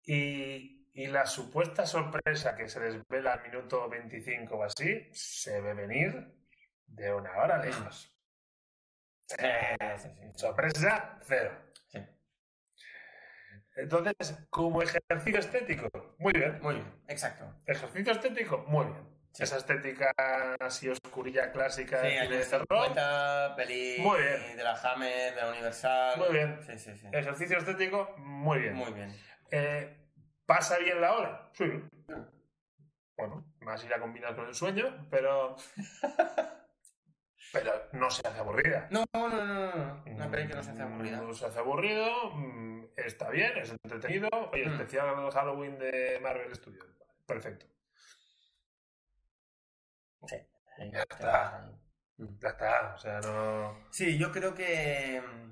Y, 0.03 0.89
y 0.93 1.07
la 1.07 1.27
supuesta 1.27 1.87
sorpresa 1.87 2.55
que 2.57 2.69
se 2.69 2.81
desvela 2.81 3.33
al 3.35 3.43
minuto 3.43 3.89
25 3.89 4.55
o 4.55 4.63
así, 4.63 5.09
se 5.13 5.61
ve 5.61 5.75
venir 5.75 6.35
de 6.87 7.13
una 7.13 7.37
hora 7.39 7.59
lejos. 7.59 8.11
Sorpresa, 10.37 11.19
cero. 11.23 11.65
Entonces, 13.77 14.47
como 14.51 14.83
ejercicio 14.83 15.41
estético, 15.41 15.89
muy 16.19 16.33
bien. 16.33 16.61
Muy 16.63 16.75
bien, 16.77 17.03
exacto. 17.09 17.45
Ejercicio 17.67 18.13
estético, 18.13 18.65
muy 18.69 18.87
bien. 18.87 19.14
Sí. 19.35 19.43
Esa 19.43 19.57
estética 19.57 20.13
así 20.61 20.89
oscurilla 20.89 21.51
clásica 21.51 22.01
Sí, 22.03 22.07
de 22.29 22.39
terror. 22.45 22.67
50, 22.69 23.55
peli 23.57 23.97
Muy 23.99 24.21
bien. 24.21 24.57
de 24.57 24.63
la 24.63 24.75
Hammer, 24.81 25.35
de 25.35 25.41
la 25.43 25.51
Universal. 25.51 26.19
Muy 26.21 26.29
bien. 26.33 26.61
Sí, 26.65 26.79
sí, 26.79 26.97
sí. 26.97 27.09
Ejercicio 27.11 27.59
estético, 27.59 28.15
muy 28.19 28.61
bien. 28.61 28.75
Muy 28.75 28.93
bien. 28.93 29.13
Eh, 29.51 29.97
¿Pasa 30.47 30.79
bien 30.79 31.01
la 31.01 31.15
hora? 31.15 31.51
Sí. 31.55 31.65
Bueno, 33.17 33.45
más 33.61 33.85
ir 33.85 33.93
a 33.93 33.99
combinar 33.99 34.37
con 34.37 34.47
el 34.47 34.55
sueño, 34.55 35.07
pero. 35.11 35.57
pero 37.53 37.73
no 37.93 38.11
se 38.11 38.27
hace 38.27 38.39
aburrida. 38.39 38.87
No, 38.91 39.05
no, 39.15 39.29
no, 39.29 39.45
no, 39.45 39.75
no. 39.75 40.03
Una 40.07 40.31
peli 40.31 40.49
que 40.49 40.55
no 40.55 40.63
se 40.63 40.71
hace 40.71 40.83
aburrida. 40.83 41.17
No 41.21 41.33
se 41.35 41.47
hace 41.47 41.59
aburrido, 41.59 42.31
mm, 42.35 42.85
está 42.97 43.31
bien, 43.31 43.57
es 43.59 43.71
entretenido. 43.83 44.29
Oye, 44.53 44.67
Mm. 44.67 44.73
especial 44.75 45.31
Halloween 45.33 45.79
de 45.79 46.19
Marvel 46.23 46.55
Studios. 46.55 46.87
Perfecto. 47.27 47.67
Sí, 50.27 50.37
Ya 50.93 51.03
está. 51.03 51.71
Ya 52.17 52.49
está, 52.49 52.95
o 52.95 52.99
sea, 52.99 53.21
no. 53.21 53.77
Sí, 53.91 54.17
yo 54.19 54.31
creo 54.31 54.55
que 54.55 55.21
mm, 55.21 55.51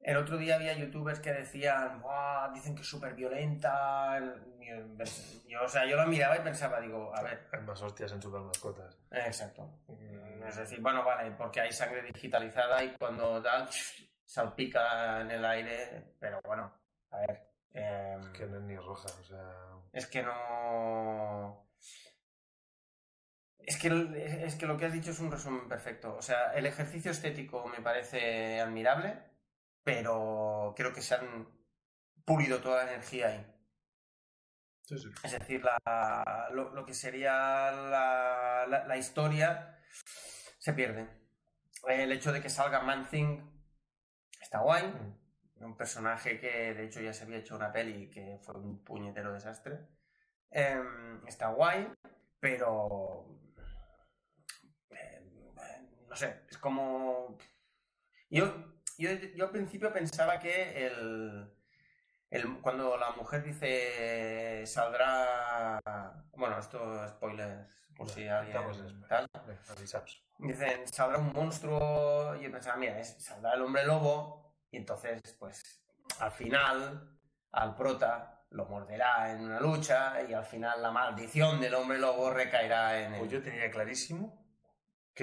el 0.00 0.16
otro 0.16 0.36
día 0.38 0.56
había 0.56 0.72
youtubers 0.74 1.20
que 1.20 1.32
decían, 1.32 2.00
"Buah, 2.00 2.50
dicen 2.52 2.74
que 2.74 2.82
es 2.82 2.88
súper 2.88 3.14
violenta. 3.14 4.18
Yo, 4.60 4.76
yo, 5.46 5.62
o 5.64 5.68
sea, 5.68 5.84
yo 5.86 5.96
lo 5.96 6.06
miraba 6.06 6.36
y 6.36 6.40
pensaba, 6.40 6.80
digo, 6.80 7.14
a 7.14 7.22
ver, 7.22 7.48
Hay 7.52 7.60
más 7.60 7.80
hostias 7.82 8.10
en 8.12 8.22
super 8.22 8.40
mascotas. 8.40 8.98
exacto. 9.10 9.78
Es 10.46 10.56
decir, 10.56 10.80
bueno, 10.80 11.04
vale, 11.04 11.30
porque 11.32 11.60
hay 11.60 11.72
sangre 11.72 12.02
digitalizada 12.02 12.82
y 12.82 12.94
cuando 12.96 13.40
da, 13.40 13.68
salpica 14.24 15.20
en 15.20 15.30
el 15.30 15.44
aire, 15.44 16.14
pero 16.18 16.40
bueno, 16.44 16.72
a 17.10 17.18
ver. 17.18 17.48
em, 17.74 18.32
Que 18.32 18.46
no 18.46 18.56
es 18.56 18.62
ni 18.62 18.76
roja, 18.76 19.08
o 19.20 19.24
sea. 19.24 19.54
Es 19.92 20.06
que 20.06 20.22
no. 20.22 21.68
Es 23.66 23.78
que, 23.78 23.88
es 24.46 24.54
que 24.56 24.66
lo 24.66 24.76
que 24.76 24.86
has 24.86 24.92
dicho 24.92 25.10
es 25.12 25.20
un 25.20 25.30
resumen 25.30 25.68
perfecto. 25.68 26.14
O 26.16 26.22
sea, 26.22 26.52
el 26.54 26.66
ejercicio 26.66 27.10
estético 27.10 27.66
me 27.68 27.80
parece 27.80 28.60
admirable, 28.60 29.18
pero 29.84 30.74
creo 30.76 30.92
que 30.92 31.02
se 31.02 31.14
han 31.14 31.48
pulido 32.24 32.60
toda 32.60 32.84
la 32.84 32.92
energía 32.92 33.28
ahí. 33.28 33.46
Sí, 34.82 34.98
sí. 34.98 35.08
Es 35.22 35.32
decir, 35.32 35.62
la- 35.64 36.48
lo, 36.52 36.70
lo 36.74 36.84
que 36.84 36.94
sería 36.94 37.32
la, 37.70 38.66
la- 38.68 38.84
la 38.86 38.96
historia 38.96 39.78
se 40.58 40.72
pierde. 40.72 41.08
El 41.88 42.12
hecho 42.12 42.32
de 42.32 42.42
que 42.42 42.50
salga 42.50 42.80
Man 42.82 43.08
Thing 43.08 43.40
está 44.40 44.60
guay. 44.60 44.86
Mm. 44.88 45.64
Un 45.64 45.76
personaje 45.76 46.40
que 46.40 46.74
de 46.74 46.84
hecho 46.86 47.00
ya 47.00 47.12
se 47.12 47.24
había 47.24 47.38
hecho 47.38 47.54
una 47.56 47.70
peli 47.72 48.08
que 48.10 48.38
fue 48.42 48.54
un 48.56 48.82
puñetero 48.84 49.32
desastre. 49.32 49.78
Em, 50.50 51.26
está 51.26 51.48
guay, 51.48 51.88
pero. 52.40 53.26
No 56.10 56.16
sé, 56.16 56.42
es 56.50 56.58
como. 56.58 57.38
Yo, 58.28 58.44
yo, 58.98 59.10
yo 59.36 59.44
al 59.46 59.50
principio 59.50 59.92
pensaba 59.92 60.38
que 60.40 60.86
el, 60.86 61.50
el- 62.30 62.60
cuando 62.60 62.96
la 62.96 63.12
mujer 63.12 63.42
dice 63.44 64.64
saldrá. 64.66 65.80
Bueno, 66.36 66.58
esto 66.58 67.04
es 67.04 67.10
spoilers, 67.12 67.88
por 67.96 68.08
si 68.08 68.26
alguien. 68.28 68.52
tal. 69.08 69.28
Dicen, 70.38 70.86
saldrá 70.88 71.18
un 71.18 71.32
monstruo. 71.32 72.34
Y 72.36 72.42
yo 72.44 72.50
pensaba, 72.52 72.76
mira, 72.76 72.98
es- 72.98 73.22
saldrá 73.22 73.54
el 73.54 73.62
hombre 73.62 73.84
lobo. 73.86 74.54
Y 74.70 74.76
entonces, 74.78 75.20
pues, 75.38 75.82
al 76.18 76.30
final, 76.32 77.18
al 77.52 77.74
prota 77.74 78.44
lo 78.50 78.64
morderá 78.66 79.30
en 79.32 79.40
una 79.42 79.60
lucha. 79.60 80.22
Y 80.28 80.32
al 80.32 80.44
final, 80.44 80.82
la 80.82 80.90
maldición 80.90 81.60
del 81.60 81.74
hombre 81.74 81.98
lobo 81.98 82.30
recaerá 82.32 83.00
en 83.00 83.14
él. 83.14 83.18
Pues 83.20 83.30
yo 83.32 83.42
tenía 83.42 83.70
clarísimo 83.70 84.39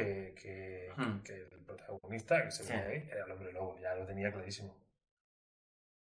que, 0.04 0.34
que, 0.42 0.92
Hmm. 0.98 1.20
que 1.24 1.34
el 1.52 1.60
protagonista, 1.66 2.44
que 2.44 2.52
se 2.52 2.64
Sí. 2.64 2.74
ve 2.74 2.80
ahí, 2.80 3.10
era 3.12 3.26
el 3.26 3.32
hombre 3.32 3.52
lobo, 3.54 3.78
ya 3.80 3.94
lo 3.96 4.06
tenía 4.06 4.32
clarísimo. 4.32 4.76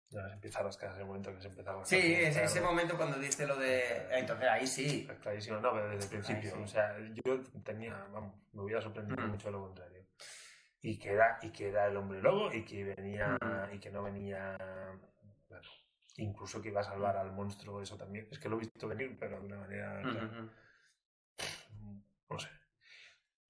Ya 0.10 0.28
se 0.28 0.34
empieza 0.36 0.60
a 0.60 0.64
rascar 0.64 0.92
ese 0.92 1.04
momento 1.04 1.34
que 1.34 1.42
se 1.42 1.48
empezaba 1.48 1.82
a 1.82 1.86
Sí, 1.86 1.98
es 1.98 2.38
ese 2.38 2.62
momento 2.62 2.96
cuando 2.98 3.18
dice 3.18 3.48
lo 3.48 3.56
de. 3.58 3.82
Entonces 4.12 4.48
ahí 4.48 4.68
sí. 4.68 5.08
Clarísimo, 5.22 5.60
no, 5.60 5.74
pero 5.74 5.90
desde 5.90 6.04
el 6.04 6.10
principio. 6.22 6.52
sí. 6.56 6.62
O 6.62 6.68
sea, 6.68 6.96
yo 7.26 7.42
tenía, 7.64 7.96
vamos, 8.12 8.36
me 8.52 8.62
hubiera 8.62 8.80
sorprendido 8.82 9.26
Mm. 9.26 9.32
mucho 9.32 9.50
lo 9.50 9.62
contrario. 9.62 10.06
Y 10.82 11.00
que, 11.00 11.14
era, 11.14 11.40
y 11.42 11.50
que 11.52 11.70
era 11.70 11.88
el 11.88 11.98
hombre 11.98 12.22
lobo 12.22 12.54
y 12.54 12.64
que 12.64 12.84
venía, 12.84 13.38
Mm. 13.42 13.74
y 13.74 13.80
que 13.80 13.90
no 13.90 14.04
venía, 14.04 14.56
bueno, 15.48 15.70
incluso 16.18 16.62
que 16.62 16.70
iba 16.70 16.82
a 16.82 16.84
salvar 16.84 17.18
al 17.18 17.32
monstruo, 17.32 17.82
eso 17.82 17.98
también. 17.98 18.28
Es 18.30 18.38
que 18.38 18.50
lo 18.50 18.58
he 18.58 18.60
visto 18.60 18.88
venir, 18.88 19.18
pero 19.20 19.40
de 19.40 19.46
una 19.48 19.58
manera, 19.58 20.00
Ujú. 20.02 20.50
no 22.30 22.38
sé. 22.40 22.50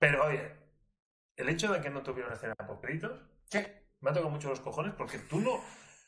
Pero 0.05 0.25
oye, 0.25 0.51
el 1.37 1.49
hecho 1.49 1.71
de 1.71 1.79
que 1.81 1.89
no 1.89 2.03
tuviera 2.03 2.27
una 2.27 2.35
escena 2.35 2.55
por 2.55 2.81
créditos 2.81 3.21
Sí. 3.49 3.59
me 4.01 4.09
ha 4.09 4.13
tocado 4.13 4.29
mucho 4.29 4.49
los 4.49 4.59
cojones 4.59 4.93
porque 4.95 5.17
tú 5.19 5.39
no. 5.39 5.61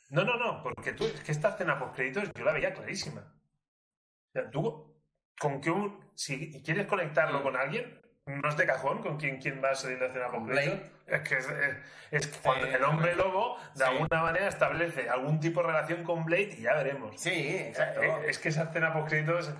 No, 0.09 0.23
no, 0.23 0.37
no, 0.37 0.61
porque 0.63 0.91
tú, 0.93 1.05
es 1.05 1.21
que 1.21 1.31
esta 1.31 1.49
escena 1.49 1.79
post 1.79 1.95
créditos 1.95 2.29
yo 2.35 2.43
la 2.43 2.51
veía 2.51 2.73
clarísima. 2.73 3.21
O 3.21 4.31
sea, 4.33 4.51
tú, 4.51 4.93
con 5.39 5.61
que 5.61 5.71
un. 5.71 6.03
Si 6.15 6.61
quieres 6.63 6.87
conectarlo 6.87 7.41
con 7.41 7.55
alguien, 7.55 8.01
no 8.25 8.49
es 8.49 8.57
de 8.57 8.65
cajón 8.65 9.01
con 9.01 9.17
quién, 9.17 9.39
quién 9.39 9.61
va 9.63 9.71
a 9.71 9.75
salir 9.75 9.99
la 9.99 10.07
escena 10.07 10.29
post 10.29 10.47
créditos. 10.47 10.79
Es 11.07 11.21
que 11.21 11.37
es, 11.37 11.47
es- 11.49 11.77
es 12.11 12.27
que 12.27 12.39
cuando 12.39 12.67
Sí, 12.67 12.73
el 12.73 12.83
hombre 12.83 13.15
lobo 13.23 13.57
de 13.75 13.77
sí. 13.77 13.83
alguna 13.83 14.21
manera 14.21 14.47
establece 14.47 15.09
algún 15.09 15.39
tipo 15.39 15.61
de 15.61 15.67
relación 15.67 16.03
con 16.03 16.25
Blade 16.25 16.55
y 16.57 16.61
ya 16.61 16.73
veremos. 16.75 17.19
Sí, 17.19 17.57
exacto. 17.57 18.03
Eh, 18.03 18.29
Es 18.29 18.39
que 18.39 18.49
esa 18.49 18.63
escena 18.63 18.93
post 18.93 19.07
créditos 19.09 19.51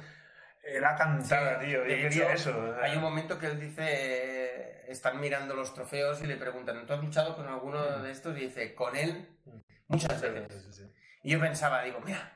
era 0.66 0.96
cantada, 0.96 1.60
Sí, 1.60 1.66
tío. 1.68 1.80
Yo 1.80 1.84
quería 1.86 2.08
hecho, 2.08 2.30
eso. 2.30 2.60
o 2.60 2.74
sea. 2.76 2.84
Hay 2.84 2.96
un 2.96 3.02
momento 3.04 3.38
que 3.40 3.48
él 3.48 3.60
dice, 3.60 3.84
eh, 3.88 4.86
están 4.88 5.20
mirando 5.20 5.56
los 5.56 5.74
trofeos 5.74 6.22
y 6.22 6.28
le 6.28 6.38
preguntan, 6.38 6.86
¿tú 6.86 6.94
has 6.94 7.02
luchado 7.02 7.36
con 7.36 7.48
alguno 7.48 7.80
Mm. 8.00 8.04
de 8.04 8.12
estos? 8.12 8.36
Y 8.38 8.42
dice, 8.42 8.74
con 8.76 8.96
él 8.96 9.30
Mm. 9.46 9.60
muchas 9.88 10.22
veces. 10.22 10.76
sí. 10.76 10.84
Y 11.24 11.32
yo 11.32 11.40
pensaba, 11.40 11.82
digo, 11.84 12.00
mira, 12.02 12.32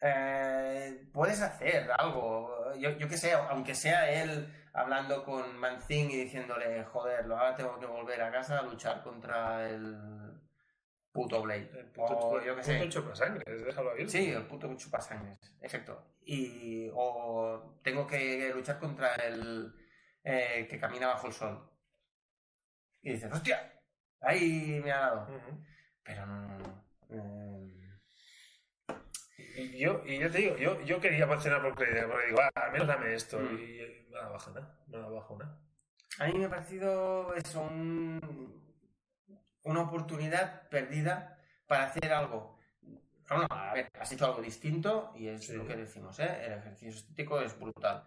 eh, 0.00 1.06
puedes 1.12 1.40
hacer 1.42 1.90
algo, 1.98 2.72
yo, 2.78 2.90
yo 2.98 3.08
que 3.08 3.16
sé, 3.18 3.32
aunque 3.32 3.74
sea 3.74 4.10
él 4.10 4.52
hablando 4.72 5.24
con 5.24 5.56
Manzing 5.58 6.10
y 6.10 6.16
diciéndole, 6.24 6.84
joder, 6.84 7.24
ahora 7.30 7.56
tengo 7.56 7.78
que 7.78 7.86
volver 7.86 8.22
a 8.22 8.30
casa 8.30 8.58
a 8.58 8.62
luchar 8.62 9.02
contra 9.02 9.68
el 9.68 10.29
puto 11.12 11.42
Blade. 11.42 11.70
El 11.78 11.86
puto, 11.86 12.18
o 12.18 12.40
yo 12.40 12.54
que 12.56 12.62
sé. 12.62 12.78
puto 12.78 12.90
chupasangres, 12.90 13.64
déjalo 13.64 13.90
abierto. 13.90 14.12
Sí, 14.12 14.30
el 14.30 14.46
puto 14.46 14.74
chupasangres, 14.76 15.38
exacto. 15.60 16.14
Y, 16.22 16.88
o 16.94 17.78
tengo 17.82 18.06
que 18.06 18.52
luchar 18.54 18.78
contra 18.78 19.14
el 19.16 19.72
eh, 20.24 20.66
que 20.70 20.78
camina 20.78 21.08
bajo 21.08 21.26
el 21.26 21.32
sol. 21.32 21.70
Y 23.02 23.12
dices, 23.12 23.32
hostia, 23.32 23.72
ahí 24.20 24.80
me 24.84 24.92
ha 24.92 25.00
dado. 25.00 25.26
Pero 26.04 26.26
no. 26.26 26.84
eh, 27.10 27.76
Y 29.56 29.78
yo, 29.78 30.02
y 30.06 30.18
yo 30.18 30.30
te 30.30 30.38
digo, 30.38 30.56
yo, 30.56 30.80
yo 30.82 31.00
quería 31.00 31.26
posicionar 31.26 31.62
por 31.62 31.74
crédito, 31.74 32.08
porque 32.08 32.26
digo, 32.28 32.38
ah, 32.40 32.50
al 32.54 32.72
menos 32.72 32.86
dame 32.88 33.14
esto. 33.14 33.38
Mm. 33.38 33.58
Y 33.58 34.10
nada 34.10 34.28
baja 34.28 34.50
nada, 34.52 34.78
nada 34.88 35.08
bajo 35.08 35.36
nada. 35.38 35.58
a 36.18 36.26
mí 36.26 36.34
me 36.38 36.44
ha 36.46 36.50
parecido 36.50 37.34
eso, 37.34 37.60
un- 37.62 38.69
una 39.64 39.82
oportunidad 39.82 40.68
perdida 40.68 41.38
para 41.66 41.84
hacer 41.86 42.12
algo. 42.12 42.58
No, 43.30 43.38
no, 43.38 43.46
a 43.50 43.72
ver, 43.74 43.88
has 44.00 44.10
hecho 44.12 44.26
algo 44.26 44.42
distinto 44.42 45.12
y 45.16 45.28
es 45.28 45.46
Sí. 45.46 45.52
lo 45.54 45.66
que 45.66 45.76
decimos, 45.76 46.18
¿eh? 46.18 46.44
El 46.46 46.52
ejercicio 46.54 46.90
estético 46.90 47.40
es 47.40 47.58
brutal. 47.58 48.04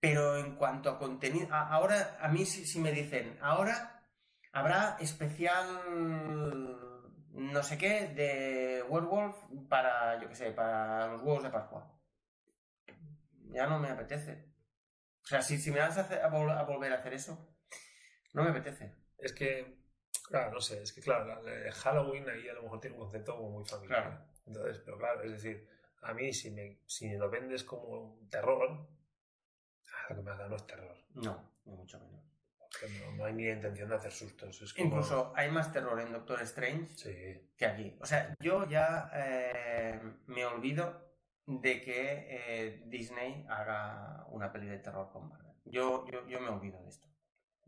Pero 0.00 0.36
en 0.36 0.56
cuanto 0.56 0.90
a 0.90 0.98
contenido, 0.98 1.48
ahora 1.54 2.16
a 2.20 2.28
mí 2.28 2.44
si, 2.46 2.64
si 2.66 2.78
me 2.80 2.92
dicen, 2.92 3.38
ahora 3.42 4.02
habrá 4.52 4.96
especial 5.00 5.66
no 7.32 7.62
sé 7.62 7.78
qué 7.78 8.08
de 8.08 8.82
Werewolf 8.88 9.36
para, 9.68 10.20
yo 10.20 10.28
qué 10.28 10.34
sé, 10.34 10.50
para 10.52 11.06
los 11.08 11.22
huevos 11.22 11.42
de 11.42 11.50
Pascua. 11.50 11.96
Ya 13.52 13.66
no 13.66 13.78
me 13.78 13.88
apetece. 13.90 14.46
O 15.24 15.26
sea, 15.26 15.42
si, 15.42 15.58
si 15.58 15.70
me 15.70 15.80
vas 15.80 15.96
a, 15.98 16.02
hacer- 16.02 16.22
a 16.22 16.30
vol- 16.30 16.56
a 16.56 16.62
volver 16.64 16.92
a 16.92 16.96
hacer 16.98 17.14
eso, 17.14 17.54
no 18.34 18.44
me 18.44 18.50
apetece. 18.50 18.94
Es 19.18 19.32
que, 19.32 19.79
claro, 20.30 20.52
no 20.52 20.60
sé, 20.60 20.82
es 20.82 20.92
que 20.94 21.02
claro, 21.02 21.26
la- 21.26 21.42
la- 21.42 21.72
Halloween 21.72 22.26
ahí 22.30 22.48
a 22.48 22.54
lo 22.54 22.62
mejor 22.62 22.80
tiene 22.80 22.96
un 22.96 23.02
concepto 23.02 23.36
como 23.36 23.50
muy 23.50 23.64
familiar. 23.66 24.02
Claro. 24.02 24.24
Entonces, 24.46 24.78
pero 24.84 24.96
claro, 24.96 25.22
es 25.22 25.32
decir, 25.32 25.68
a 26.02 26.14
mí 26.14 26.32
si 26.32 26.50
me, 26.50 26.78
si 26.86 27.08
me 27.08 27.18
lo 27.18 27.28
vendes 27.28 27.62
como 27.64 27.82
un 27.88 28.30
terror, 28.30 28.88
ah, 29.86 30.06
lo 30.10 30.16
que 30.16 30.22
me 30.22 30.30
has 30.30 30.38
dado 30.38 30.50
no 30.50 30.56
es 30.56 30.66
terror. 30.66 30.96
No, 31.14 31.52
ni 31.66 31.74
mucho 31.76 31.98
menos. 32.00 32.20
No, 33.04 33.12
no 33.16 33.24
hay 33.26 33.34
ni 33.34 33.48
intención 33.48 33.88
de 33.90 33.96
hacer 33.96 34.12
sustos. 34.12 34.62
Es 34.62 34.72
como- 34.72 34.86
Incluso 34.86 35.32
hay 35.36 35.50
más 35.50 35.70
terror 35.72 36.00
en 36.00 36.12
Doctor 36.12 36.40
Strange 36.42 36.88
Sí, 36.96 37.50
que 37.56 37.66
aquí. 37.66 37.98
O 38.00 38.06
sea, 38.06 38.34
yo 38.40 38.66
ya 38.68 39.10
eh, 39.12 40.00
me 40.26 40.46
olvido 40.46 41.10
de 41.46 41.82
que 41.82 42.26
eh, 42.30 42.82
Disney 42.86 43.44
haga 43.50 44.24
una 44.28 44.50
peli 44.52 44.68
de 44.68 44.78
terror 44.78 45.10
con 45.10 45.28
Marvel. 45.28 45.52
Yo, 45.64 46.06
yo, 46.06 46.26
yo 46.28 46.40
me 46.40 46.48
olvido 46.48 46.80
de 46.82 46.88
esto. 46.88 47.08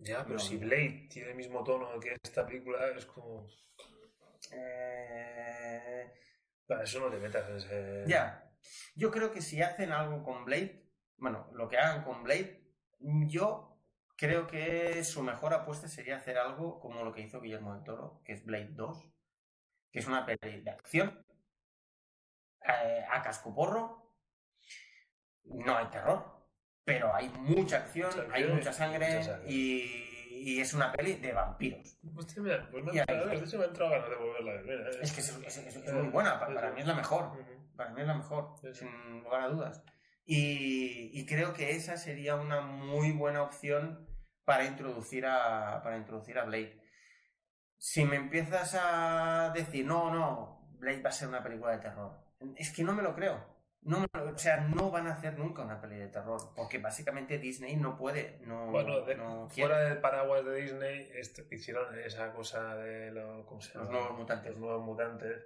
Ya, 0.03 0.23
pero 0.25 0.35
No, 0.35 0.39
si. 0.39 0.57
Blade 0.57 1.09
tiene 1.11 1.31
el 1.31 1.37
mismo 1.37 1.63
tono 1.65 1.99
que 2.01 2.17
esta 2.23 2.47
película, 2.47 2.87
es 2.97 3.07
como. 3.07 3.47
Eh, 4.53 6.13
Para 6.67 6.85
eso 6.85 7.01
no 7.01 7.11
te 7.11 7.19
metas 7.19 7.49
en 7.49 7.57
ese. 7.57 8.05
ya. 8.07 8.49
Yo 8.95 9.11
creo 9.11 9.33
que 9.33 9.43
si 9.43 9.61
hacen 9.61 9.91
algo 9.91 10.23
con 10.23 10.45
Blade, 10.45 10.89
bueno, 11.17 11.49
lo 11.53 11.69
que 11.69 11.79
hagan 11.79 12.05
con 12.05 12.23
Blade, 12.23 12.63
yo 13.01 13.81
creo 14.17 14.47
que 14.47 15.03
su 15.03 15.23
mejor 15.23 15.53
apuesta 15.53 15.89
sería 15.89 16.17
hacer 16.17 16.39
algo 16.39 16.79
como 16.79 17.05
lo 17.05 17.13
que 17.13 17.23
hizo 17.23 17.41
Guillermo 17.41 17.75
del 17.75 17.83
Toro, 17.83 18.23
que 18.25 18.33
es 18.35 18.45
Blade 18.45 18.71
2, 18.73 19.05
que 19.91 19.99
es 19.99 20.07
una 20.07 20.25
peli 20.25 20.61
de 20.63 20.71
acción, 20.71 21.27
eh, 22.65 23.05
a 23.11 23.21
cascoporro, 23.23 24.15
no 25.45 25.77
hay 25.77 25.87
terror, 25.87 26.42
pero 26.85 27.15
hay 27.15 27.29
mucha 27.29 27.79
acción, 27.79 28.11
Mucha 28.17 28.35
hay 28.35 28.45
mucha 28.49 28.73
sangre 28.73 29.09
mucha 29.19 29.23
sangre. 29.37 29.51
y, 29.53 30.09
y 30.45 30.61
es 30.61 30.75
una 30.75 30.91
peli 30.93 31.15
de 31.15 31.33
vampiros. 31.33 31.99
Hostia, 32.17 32.43
mira, 32.43 32.69
pues 32.71 32.85
me 32.85 32.93
de 32.93 33.01
hecho 33.01 33.59
me 33.59 33.65
ha 33.65 33.69
entrado 33.69 33.91
ganas 33.93 34.11
de 34.11 34.17
volverla 34.17 34.51
a 34.53 34.55
ver. 34.63 34.81
Eh. 34.95 34.99
Es 35.03 35.13
que 35.13 35.21
es, 35.21 35.29
es- 35.47 35.57
es- 35.59 35.77
es 35.77 35.93
muy 35.93 36.09
buena, 36.09 36.41
pa- 36.41 36.53
para 36.53 36.73
mí 36.73 36.81
es 36.81 36.87
la 36.87 36.95
mejor. 36.95 37.31
Para 37.77 37.91
mí 37.91 38.01
es 38.01 38.07
la 38.07 38.15
mejor, 38.15 38.55
sin 38.75 39.23
lugar 39.23 39.43
a 39.43 39.49
dudas. 39.49 39.85
Y, 40.25 41.11
y 41.19 41.27
creo 41.27 41.53
que 41.53 41.71
esa 41.73 41.97
sería 41.97 42.37
una 42.37 42.61
muy 42.61 43.13
buena 43.13 43.43
opción 43.43 44.09
para 44.45 44.65
introducir 44.65 45.27
a, 45.27 45.81
para 45.83 45.97
introducir 45.97 46.39
a 46.39 46.45
Blade. 46.45 46.81
Si 47.79 48.05
me 48.05 48.17
empiezas 48.17 48.77
a 48.81 49.51
decir, 49.55 49.85
no, 49.87 50.13
no, 50.15 50.69
Blade 50.79 51.03
va 51.03 51.11
a 51.11 51.13
ser 51.13 51.29
una 51.29 51.43
película 51.43 51.73
de 51.73 51.79
terror, 51.79 52.19
es 52.57 52.73
que 52.73 52.85
no 52.85 52.93
me 52.93 53.03
lo 53.03 53.15
creo. 53.15 53.52
No 53.85 54.05
o 54.15 54.39
sea, 54.39 54.59
no 54.61 54.91
van 54.93 55.09
a 55.09 55.15
hacer 55.15 55.37
nunca 55.39 55.63
una 55.63 55.81
peli 55.81 55.97
de 55.97 56.07
terror, 56.09 56.41
porque 56.55 56.79
básicamente 56.79 57.39
Disney 57.39 57.75
no 57.77 57.97
puede, 57.97 58.39
no, 58.47 58.71
Bueno, 58.71 59.01
de- 59.01 59.17
no 59.17 59.49
fuera 59.49 59.79
del 59.81 59.99
paraguas 59.99 60.45
de 60.45 60.55
Disney, 60.55 61.11
esto- 61.15 61.43
hicieron 61.51 61.99
esa 61.99 62.33
cosa 62.33 62.77
de 62.77 63.11
lo- 63.11 63.45
¿cómo 63.45 63.61
se 63.61 63.77
Los 63.77 63.91
nuevos 63.91 64.17
mutantes. 64.17 64.53
Los 64.53 64.61
nuevos 64.61 64.85
mutantes. 64.85 65.45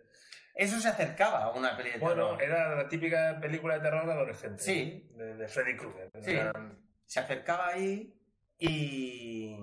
Eso 0.54 0.78
se 0.80 0.88
acercaba 0.88 1.44
a 1.44 1.50
una 1.52 1.76
peli 1.78 1.92
de 1.92 1.98
Bueno, 1.98 2.36
terror. 2.36 2.42
era 2.42 2.74
la 2.76 2.88
típica 2.88 3.38
película 3.40 3.74
de 3.76 3.80
terror 3.80 4.06
de 4.06 4.12
adolescente. 4.12 4.62
Sí. 4.62 5.08
De, 5.14 5.34
de 5.34 5.48
Freddy 5.48 5.76
Krueger. 5.76 6.10
Sí. 6.20 6.36
Se 7.06 7.20
acercaba 7.20 7.68
ahí 7.68 8.18
y, 8.58 9.56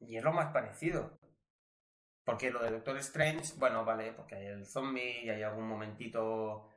y 0.00 0.16
es 0.16 0.24
lo 0.24 0.32
más 0.32 0.52
parecido. 0.52 1.18
Porque 2.24 2.50
lo 2.50 2.62
de 2.62 2.70
Doctor 2.70 2.96
Strange, 2.98 3.54
bueno, 3.58 3.84
vale, 3.84 4.12
porque 4.12 4.34
hay 4.36 4.46
el 4.46 4.66
zombie 4.66 5.24
y 5.24 5.30
hay 5.30 5.42
algún 5.42 5.66
momentito 5.66 6.68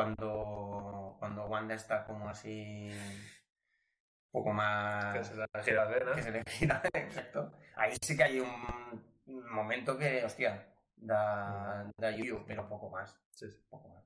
cuando, 0.00 1.16
cuando 1.18 1.44
Wanda 1.46 1.74
está 1.74 2.06
como 2.06 2.26
así 2.30 2.90
un 2.90 4.30
poco 4.30 4.50
más... 4.50 5.14
que 5.14 5.24
se 5.24 5.36
la 5.36 5.46
giradera. 5.62 6.14
que 6.14 6.22
se 6.22 6.30
le 6.30 6.42
gira, 6.48 6.82
exacto. 6.94 7.52
Ahí 7.76 7.94
sí 8.00 8.16
que 8.16 8.22
hay 8.22 8.40
un 8.40 9.50
momento 9.50 9.98
que, 9.98 10.24
hostia, 10.24 10.72
da, 10.96 11.90
da 11.98 12.10
yuyu, 12.12 12.46
pero 12.46 12.66
poco 12.66 12.88
más. 12.88 13.14
Sí, 13.32 13.50
sí. 13.50 13.62
Poco 13.68 13.88
más. 13.90 14.02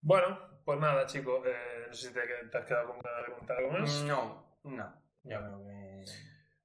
Bueno, 0.00 0.62
pues 0.64 0.80
nada, 0.80 1.04
chicos. 1.04 1.44
eh, 1.46 1.84
no 1.88 1.92
sé 1.92 2.08
si 2.08 2.14
te, 2.14 2.20
te 2.50 2.58
has 2.58 2.64
quedado 2.64 2.88
con 2.88 2.98
ganas 3.00 3.26
de 3.26 3.34
contar 3.34 3.58
algo 3.58 3.72
más. 3.72 4.02
No, 4.04 4.58
no, 4.64 5.02
yo 5.24 5.38
creo 5.38 5.64
que... 5.64 6.04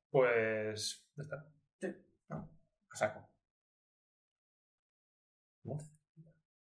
Pues 0.09 1.11
ya 1.17 1.23
está. 1.23 1.45
A 2.31 2.95
saco. 2.95 3.29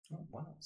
Bueno, 0.09 0.57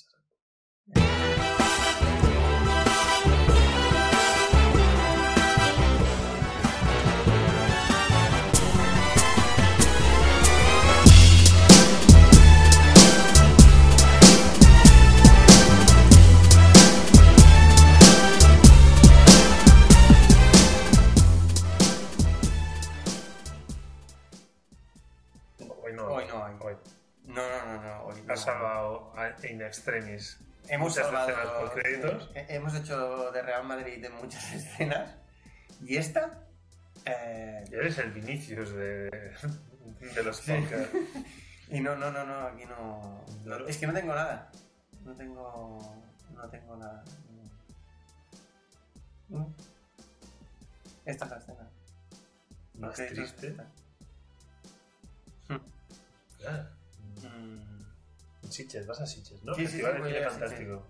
Hoy 25.83 25.93
no. 25.95 26.07
Hoy 26.07 26.25
no. 26.29 26.59
Hoy. 26.61 26.77
no, 27.27 27.35
no, 27.35 27.67
no, 27.67 27.83
no. 27.83 28.03
Hoy 28.05 28.23
no. 28.27 28.33
Has 28.33 28.41
salvado 28.41 29.13
in 29.43 29.61
extremis. 29.61 30.39
Hemos 30.75 30.91
muchas 30.97 31.07
escenas 31.07 31.47
por 31.61 31.73
créditos. 31.75 32.31
eh, 32.35 32.47
Hemos 32.49 32.75
hecho 32.75 33.31
de 33.31 33.43
Real 33.43 33.65
Madrid 33.65 34.05
en 34.05 34.15
muchas 34.15 34.53
escenas. 34.55 35.15
Y 35.83 35.97
esta. 35.97 36.45
eh, 37.05 37.65
Eres 37.71 37.99
el 37.99 38.13
Vinicius 38.13 38.73
de, 38.73 39.11
de 40.15 40.23
los 40.25 40.41
podcasts. 40.41 40.97
y 41.69 41.81
no, 41.81 41.97
no, 41.97 42.11
no, 42.11 42.25
no, 42.25 42.47
aquí 42.47 42.65
no. 42.67 43.25
Es 43.67 43.77
que 43.79 43.87
no 43.87 43.93
tengo 43.93 44.15
nada. 44.15 44.51
No 45.05 45.15
tengo. 45.15 45.97
No 46.35 46.49
tengo 46.49 46.77
nada. 46.77 47.05
No. 49.29 49.53
Esta 51.05 51.25
es 51.25 51.31
la 51.31 51.37
escena. 51.39 51.71
Más 52.79 52.95
triste. 52.95 53.57
Ah, 56.47 56.67
Mm, 57.23 57.72
Sitges, 58.53 58.87
vas 58.87 59.01
a 59.01 59.07
Sitges, 59.07 59.43
¿no? 59.43 59.55
Sí, 59.55 59.63
sí, 59.63 59.67
Festival 59.67 59.93
sí, 59.93 59.97
de 59.97 60.01
voy 60.03 60.11
a 60.11 60.15
cine 60.15 60.31
fantástico. 60.31 60.87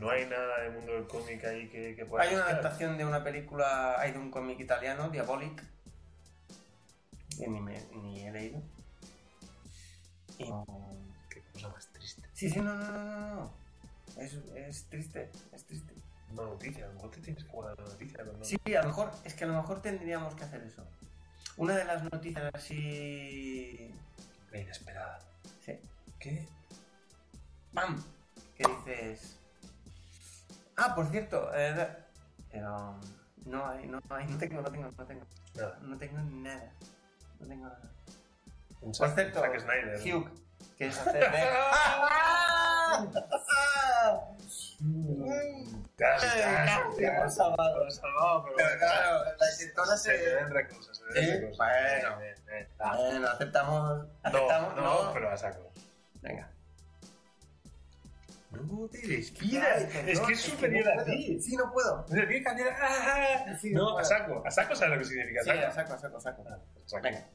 No, 0.00 0.10
hay 0.10 0.26
nada 0.26 0.62
del 0.62 0.72
mundo 0.72 0.92
del 0.94 1.06
cómic 1.06 1.44
ahí 1.44 1.68
que, 1.68 1.94
que 1.94 2.06
pueda 2.06 2.24
Hay 2.24 2.34
una 2.34 2.44
adaptación 2.46 2.96
de 2.96 3.04
una 3.04 3.22
película, 3.22 4.00
hay 4.00 4.12
de 4.12 4.18
un 4.18 4.30
cómic 4.30 4.58
italiano, 4.60 5.10
Diabolic, 5.10 5.62
que 7.38 7.46
ni, 7.46 7.60
me, 7.60 7.78
ni 8.02 8.26
he 8.26 8.32
leído. 8.32 8.62
Y- 10.38 10.46
Qué 11.28 11.42
cosa 11.52 11.68
más 11.68 11.86
triste. 11.92 12.22
Sí, 12.32 12.48
sí, 12.48 12.60
no, 12.60 12.74
no, 12.74 12.84
no, 12.86 13.02
no, 13.04 13.34
no. 13.34 13.52
Es, 14.16 14.34
es 14.54 14.84
triste, 14.88 15.30
es 15.52 15.64
triste. 15.64 15.94
Una 16.32 16.42
noticia, 16.44 16.84
a 16.84 16.88
lo 16.88 16.94
mejor 16.94 17.10
te 17.10 17.20
tienes 17.20 17.44
que 17.44 17.50
guardar 17.50 17.78
una 17.78 17.88
noticia. 17.90 18.18
pero 18.18 18.32
no. 18.36 18.44
Sí, 18.44 18.56
a 18.74 18.80
lo 18.82 18.88
mejor, 18.88 19.10
es 19.24 19.34
que 19.34 19.44
a 19.44 19.46
lo 19.46 19.54
mejor 19.54 19.82
tendríamos 19.82 20.34
que 20.34 20.44
hacer 20.44 20.62
eso. 20.62 20.86
Una 21.58 21.76
de 21.76 21.84
las 21.84 22.02
noticias 22.04 22.50
así... 22.54 23.92
La 24.50 24.58
inesperada. 24.60 25.18
¿Qué? 26.18 26.48
¡Pam! 27.72 28.02
Que 28.56 28.64
dices... 28.64 29.38
Ah, 30.76 30.94
por 30.94 31.06
cierto, 31.06 31.50
eh, 31.54 31.96
pero 32.50 32.98
no 33.44 33.66
hay, 33.66 33.86
no 33.86 34.00
hay, 34.10 34.26
no 34.26 34.38
tengo, 34.38 34.60
no 34.62 34.70
tengo, 34.70 34.90
no 34.96 35.06
tengo, 35.06 35.26
Nada. 35.54 35.78
no 35.82 35.98
tengo 35.98 36.18
nada. 36.18 36.72
No 37.40 37.46
tengo 37.46 37.64
nada. 37.66 37.80
Un 38.80 38.92
Por 38.92 39.10
cierto, 39.10 39.40
Zack 39.40 39.60
Snyder. 39.60 40.14
Hugh, 40.14 40.30
¿quieres 40.76 40.98
hacer 40.98 41.32
de... 41.32 41.38
Casi. 45.96 46.26
salvado. 47.30 47.86
Pero... 48.56 48.78
Claro, 48.78 49.24
la 49.38 49.48
escritora 49.48 49.96
Se 49.96 50.34
ven 50.34 50.50
recursos. 50.50 51.02
Ah, 52.78 52.96
Bueno, 52.96 53.28
aceptamos... 53.28 54.06
aceptamos 54.22 54.76
No, 54.76 55.04
no, 55.04 55.12
pero 55.12 55.30
a 55.30 55.36
saco. 55.36 55.72
Venga. 56.22 56.50
No 58.50 58.88
te 58.88 58.98
Ay, 58.98 59.06
despidas. 59.08 59.84
perdón, 59.84 60.08
Es 60.08 60.20
que 60.20 60.32
es 60.32 60.48
no 60.48 60.54
superior 60.54 60.88
a 60.88 60.94
puedo. 60.94 61.04
ti. 61.06 61.40
Sí, 61.40 61.56
no 61.56 61.72
puedo. 61.72 62.06
Cambiar. 62.44 62.76
¡Ah! 62.80 63.56
Sí, 63.60 63.70
No, 63.72 63.90
no 63.90 63.98
a 63.98 64.04
saco. 64.04 64.42
A 64.46 64.50
saco 64.50 64.74
sabes 64.74 64.94
lo 64.94 64.98
que 65.00 65.04
significa 65.04 65.42
Sí, 65.42 65.50
saco. 65.50 65.66
a 65.66 65.70
saco, 65.72 65.92
a 65.94 65.98
saco, 65.98 66.16
a 66.16 66.20
saco. 66.20 66.44
Ah, 66.48 66.58
pues 66.74 66.90
saco. 66.90 67.02
Venga. 67.02 67.26